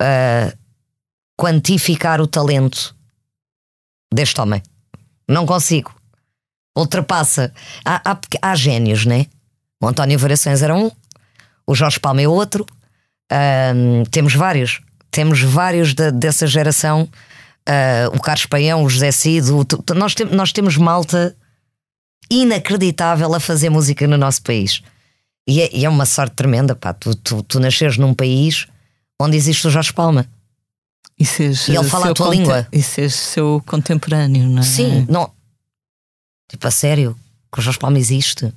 [0.00, 0.52] ah,
[1.36, 2.94] quantificar o talento
[4.12, 4.62] deste homem.
[5.28, 5.94] Não consigo.
[6.76, 7.52] Ultrapassa.
[7.84, 9.26] Há, há, há génios, né?
[9.80, 10.90] O António Variações era um,
[11.66, 12.66] o Jorge Palma é outro.
[13.30, 14.80] Hum, temos vários.
[15.10, 17.08] Temos vários da- dessa geração.
[17.68, 19.52] Ah, o Carlos Paião, o José Cid.
[19.52, 21.36] o- tu- nós, nós temos malta
[22.30, 24.82] inacreditável a fazer música no nosso país.
[25.48, 26.92] E é, e é uma sorte tremenda, pá.
[26.92, 28.66] Tu, tu, tu nasceres num país
[29.20, 30.26] onde existe o Jorge Palma.
[31.18, 32.68] E, seres, E ele eh, fala a tua língua.
[32.70, 34.62] E seres seu contemporâneo, não é?
[34.62, 35.30] Sim, não.
[36.48, 37.16] Tipo, a sério,
[37.52, 38.52] que o Jorge Palma existe.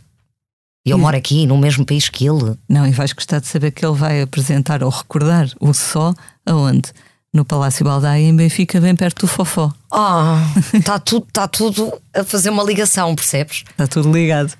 [0.85, 1.01] E eu Sim.
[1.01, 2.55] moro aqui, no mesmo país que ele.
[2.67, 6.13] Não, e vais gostar de saber que ele vai apresentar ou recordar o Só
[6.45, 6.91] aonde?
[7.33, 9.71] No Palácio Baldaia, em Benfica, bem perto do Fofó.
[9.89, 10.43] Ah,
[10.73, 13.63] está tudo, tá tudo a fazer uma ligação, percebes?
[13.69, 14.51] Está tudo ligado.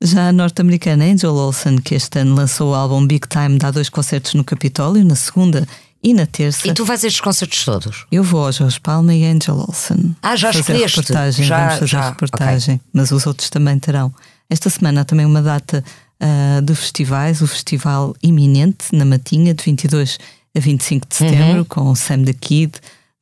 [0.00, 3.88] Já a norte-americana Angel Olsen, que este ano lançou o álbum Big Time, dá dois
[3.88, 5.66] concertos no Capitólio, na segunda
[6.02, 6.68] e na terça.
[6.68, 8.06] E tu vais a estes concertos todos?
[8.12, 10.14] Eu vou ao Jorge Palma e Angel Olsen.
[10.22, 11.00] Ah, já fazer escolheste?
[11.00, 14.14] reportagem, Já- vamos fazer já, reportagem, mas os outros também terão.
[14.48, 15.82] Esta semana há também uma data
[16.20, 20.18] ah, de festivais, o Festival Iminente, na Matinha, de 22
[20.56, 21.64] a 25 de setembro, Uhum.
[21.64, 22.72] com Sam the Kid,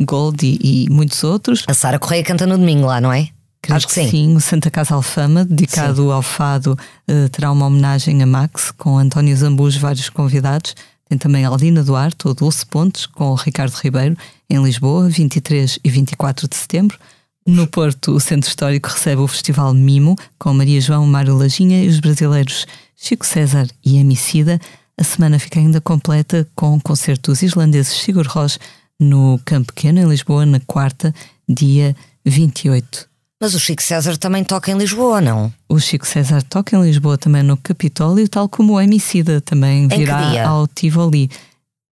[0.00, 1.64] Gold e, e muitos outros.
[1.68, 3.28] A Sara Correia canta no domingo lá, não é?
[3.62, 4.34] Creio Acho que sim.
[4.36, 6.76] o Santa Casa Alfama, dedicado ao fado,
[7.06, 10.74] eh, terá uma homenagem a Max, com António Zambus, vários convidados.
[11.08, 14.16] Tem também Aldina Duarte, ou Dulce Pontes, com o Ricardo Ribeiro,
[14.50, 16.98] em Lisboa, 23 e 24 de setembro.
[17.46, 21.88] No Porto, o Centro Histórico recebe o Festival Mimo, com Maria João, Mário Lajinha e
[21.88, 24.60] os brasileiros Chico César e Emicida.
[24.98, 28.58] A semana fica ainda completa com o concerto dos islandeses Sigur Rós
[29.00, 31.14] no Campo Pequeno, em Lisboa, na quarta,
[31.48, 33.08] dia 28.
[33.40, 35.52] Mas o Chico César também toca em Lisboa, não?
[35.68, 40.46] O Chico César toca em Lisboa também no Capitólio, tal como o Emicida também virá
[40.46, 41.28] ao Tivoli.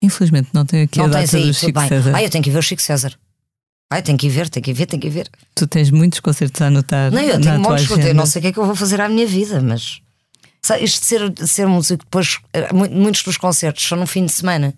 [0.02, 1.88] Infelizmente não tenho aqui não a data aí, do Chico bem.
[1.88, 2.12] César.
[2.14, 3.14] Ah, eu tenho que ver o Chico César.
[3.90, 5.30] Ah, eu tenho que ir ver, tenho que ir ver, tenho que ir ver.
[5.54, 7.10] Tu tens muitos concertos a anotar.
[7.10, 9.08] Não, eu tenho coisa, eu não sei o que é que eu vou fazer à
[9.08, 10.02] minha vida, mas.
[10.76, 14.26] Isto de ser, de ser músico, depois, eh, mu- muitos dos concertos são no fim
[14.26, 14.74] de semana.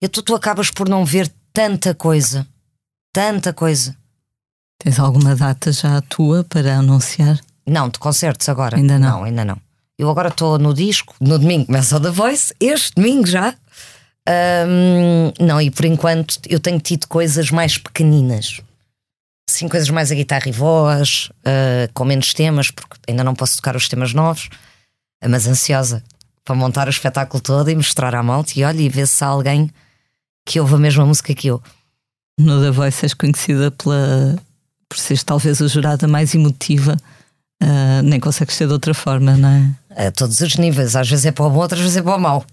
[0.00, 2.46] E tu, tu acabas por não ver tanta coisa.
[3.12, 3.96] Tanta coisa.
[4.78, 7.38] Tens alguma data já tua para anunciar?
[7.66, 8.76] Não, de concertos agora.
[8.76, 9.24] Ainda não.
[9.24, 9.58] ainda não.
[9.98, 13.54] Eu agora estou no disco, no domingo começa o The Voice, este domingo já.
[14.26, 18.60] Ahm, não, e por enquanto eu tenho tido coisas mais pequeninas.
[19.48, 23.56] Sim, coisas mais a guitarra e voz, ah, com menos temas, porque ainda não posso
[23.56, 24.48] tocar os temas novos,
[25.28, 26.02] mas ansiosa
[26.44, 29.28] para montar o espetáculo todo e mostrar à malta e olha, e ver se há
[29.28, 29.70] alguém
[30.46, 31.62] que ouve a mesma música que eu.
[32.38, 34.36] No The Voice és conhecida pela,
[34.88, 36.96] por seres talvez a jurada mais emotiva.
[37.62, 40.06] Ah, nem consegues ser de outra forma, não é?
[40.06, 40.96] a todos os níveis.
[40.96, 42.44] Às vezes é para o bom, outras vezes é para o mau.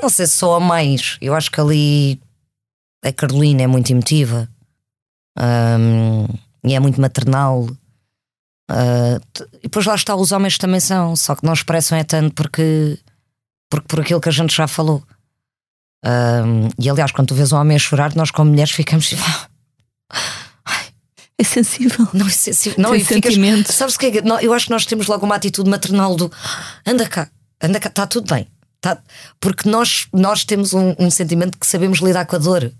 [0.00, 1.18] Não sei se sou a mais.
[1.20, 2.20] Eu acho que ali
[3.04, 4.48] a Carolina é muito emotiva
[5.36, 6.26] Ahm,
[6.64, 7.68] e é muito maternal.
[8.74, 12.04] Ah, t- e depois lá está, os homens também são, só que não expressam é
[12.04, 12.98] tanto porque,
[13.68, 15.02] porque por aquilo que a gente já falou.
[16.04, 19.22] Ahm, e aliás, quando tu vês um homem a chorar, nós como mulheres ficamos tipo,
[21.38, 22.06] É sensível.
[22.12, 22.78] Não, é sensível.
[22.80, 23.74] Não, Tem e ficas, sentimentos.
[23.74, 24.22] Sabes o que é?
[24.42, 26.30] Eu acho que nós temos logo uma atitude maternal do
[26.86, 27.28] anda cá,
[27.60, 28.46] anda cá, está tudo bem.
[28.80, 28.98] Tá,
[29.40, 32.72] porque nós, nós temos um, um sentimento que sabemos lidar com a dor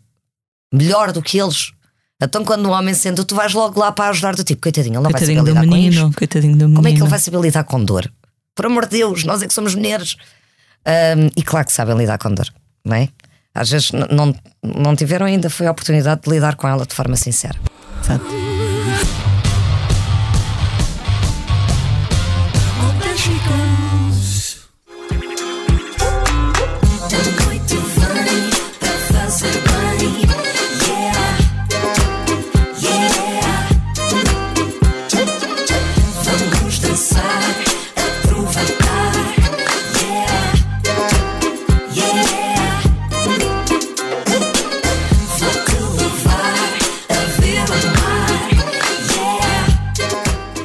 [0.72, 1.72] melhor do que eles.
[2.22, 5.02] Então, quando um homem sente, tu vais logo lá para ajudar do tipo, coitadinho, ele
[5.02, 6.18] não Coitadinho vai saber lidar com menino, isto.
[6.18, 6.76] coitadinho do menino.
[6.76, 8.12] Como é que ele vai saber lidar com dor?
[8.54, 10.16] Por amor de Deus, nós é que somos mulheres.
[10.86, 12.46] Ahm, e claro que sabem lidar com dor,
[12.84, 13.08] não é?
[13.54, 17.16] Às vezes não, não tiveram ainda foi a oportunidade de lidar com ela de forma
[17.16, 17.58] sincera.
[18.02, 18.51] Exato.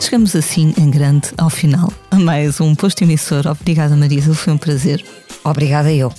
[0.08, 1.92] Chegamos assim em grande ao final.
[2.10, 3.46] A mais um posto emissor.
[3.46, 5.04] Obrigada, Marisa, foi um prazer.
[5.44, 6.14] Obrigada eu.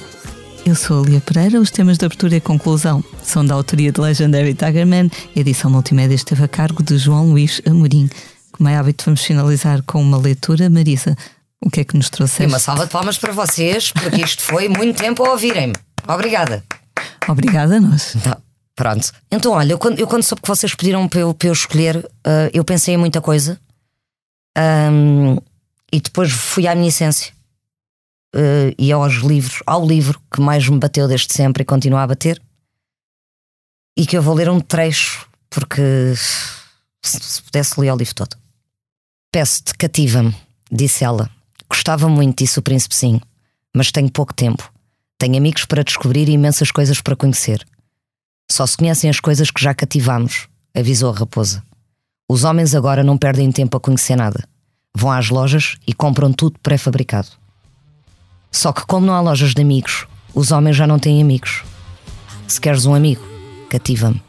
[0.67, 1.59] Eu sou a Lia Pereira.
[1.59, 5.11] Os temas de abertura e conclusão são da autoria de Legendary Tigerman.
[5.35, 8.11] A edição multimédia esteve a cargo de João Luís Amorim.
[8.53, 10.69] Como é hábito, vamos finalizar com uma leitura.
[10.69, 11.17] Marisa,
[11.65, 12.43] o que é que nos trouxe?
[12.43, 15.75] E uma salva de palmas para vocês, porque isto foi muito tempo a ouvirem-me.
[16.07, 16.63] Obrigada.
[17.27, 18.15] Obrigada a nós.
[18.23, 18.37] Tá,
[18.77, 19.11] pronto.
[19.33, 21.97] Então, olha, eu quando, eu quando soube que vocês pediram para eu, para eu escolher,
[21.97, 23.59] uh, eu pensei em muita coisa
[24.59, 25.37] um,
[25.93, 27.33] e depois fui à minha essência
[28.35, 32.07] uh, e aos livros, ao livro que mais me bateu desde sempre e continua a
[32.07, 32.41] bater,
[33.97, 36.15] e que eu vou ler um trecho, porque
[37.03, 38.37] se, se pudesse ler o livro todo.
[39.33, 40.35] Peço-te, cativa-me,
[40.71, 41.31] disse ela.
[41.69, 43.21] Gostava muito disso, o príncipe sim,
[43.75, 44.73] mas tenho pouco tempo.
[45.19, 47.67] Tenho amigos para descobrir e imensas coisas para conhecer.
[48.51, 51.63] Só se conhecem as coisas que já cativamos, avisou a raposa.
[52.31, 54.47] Os homens agora não perdem tempo a conhecer nada.
[54.95, 57.29] Vão às lojas e compram tudo pré-fabricado.
[58.53, 61.65] Só que, como não há lojas de amigos, os homens já não têm amigos.
[62.47, 63.23] Se queres um amigo,
[63.71, 64.23] cativa-me.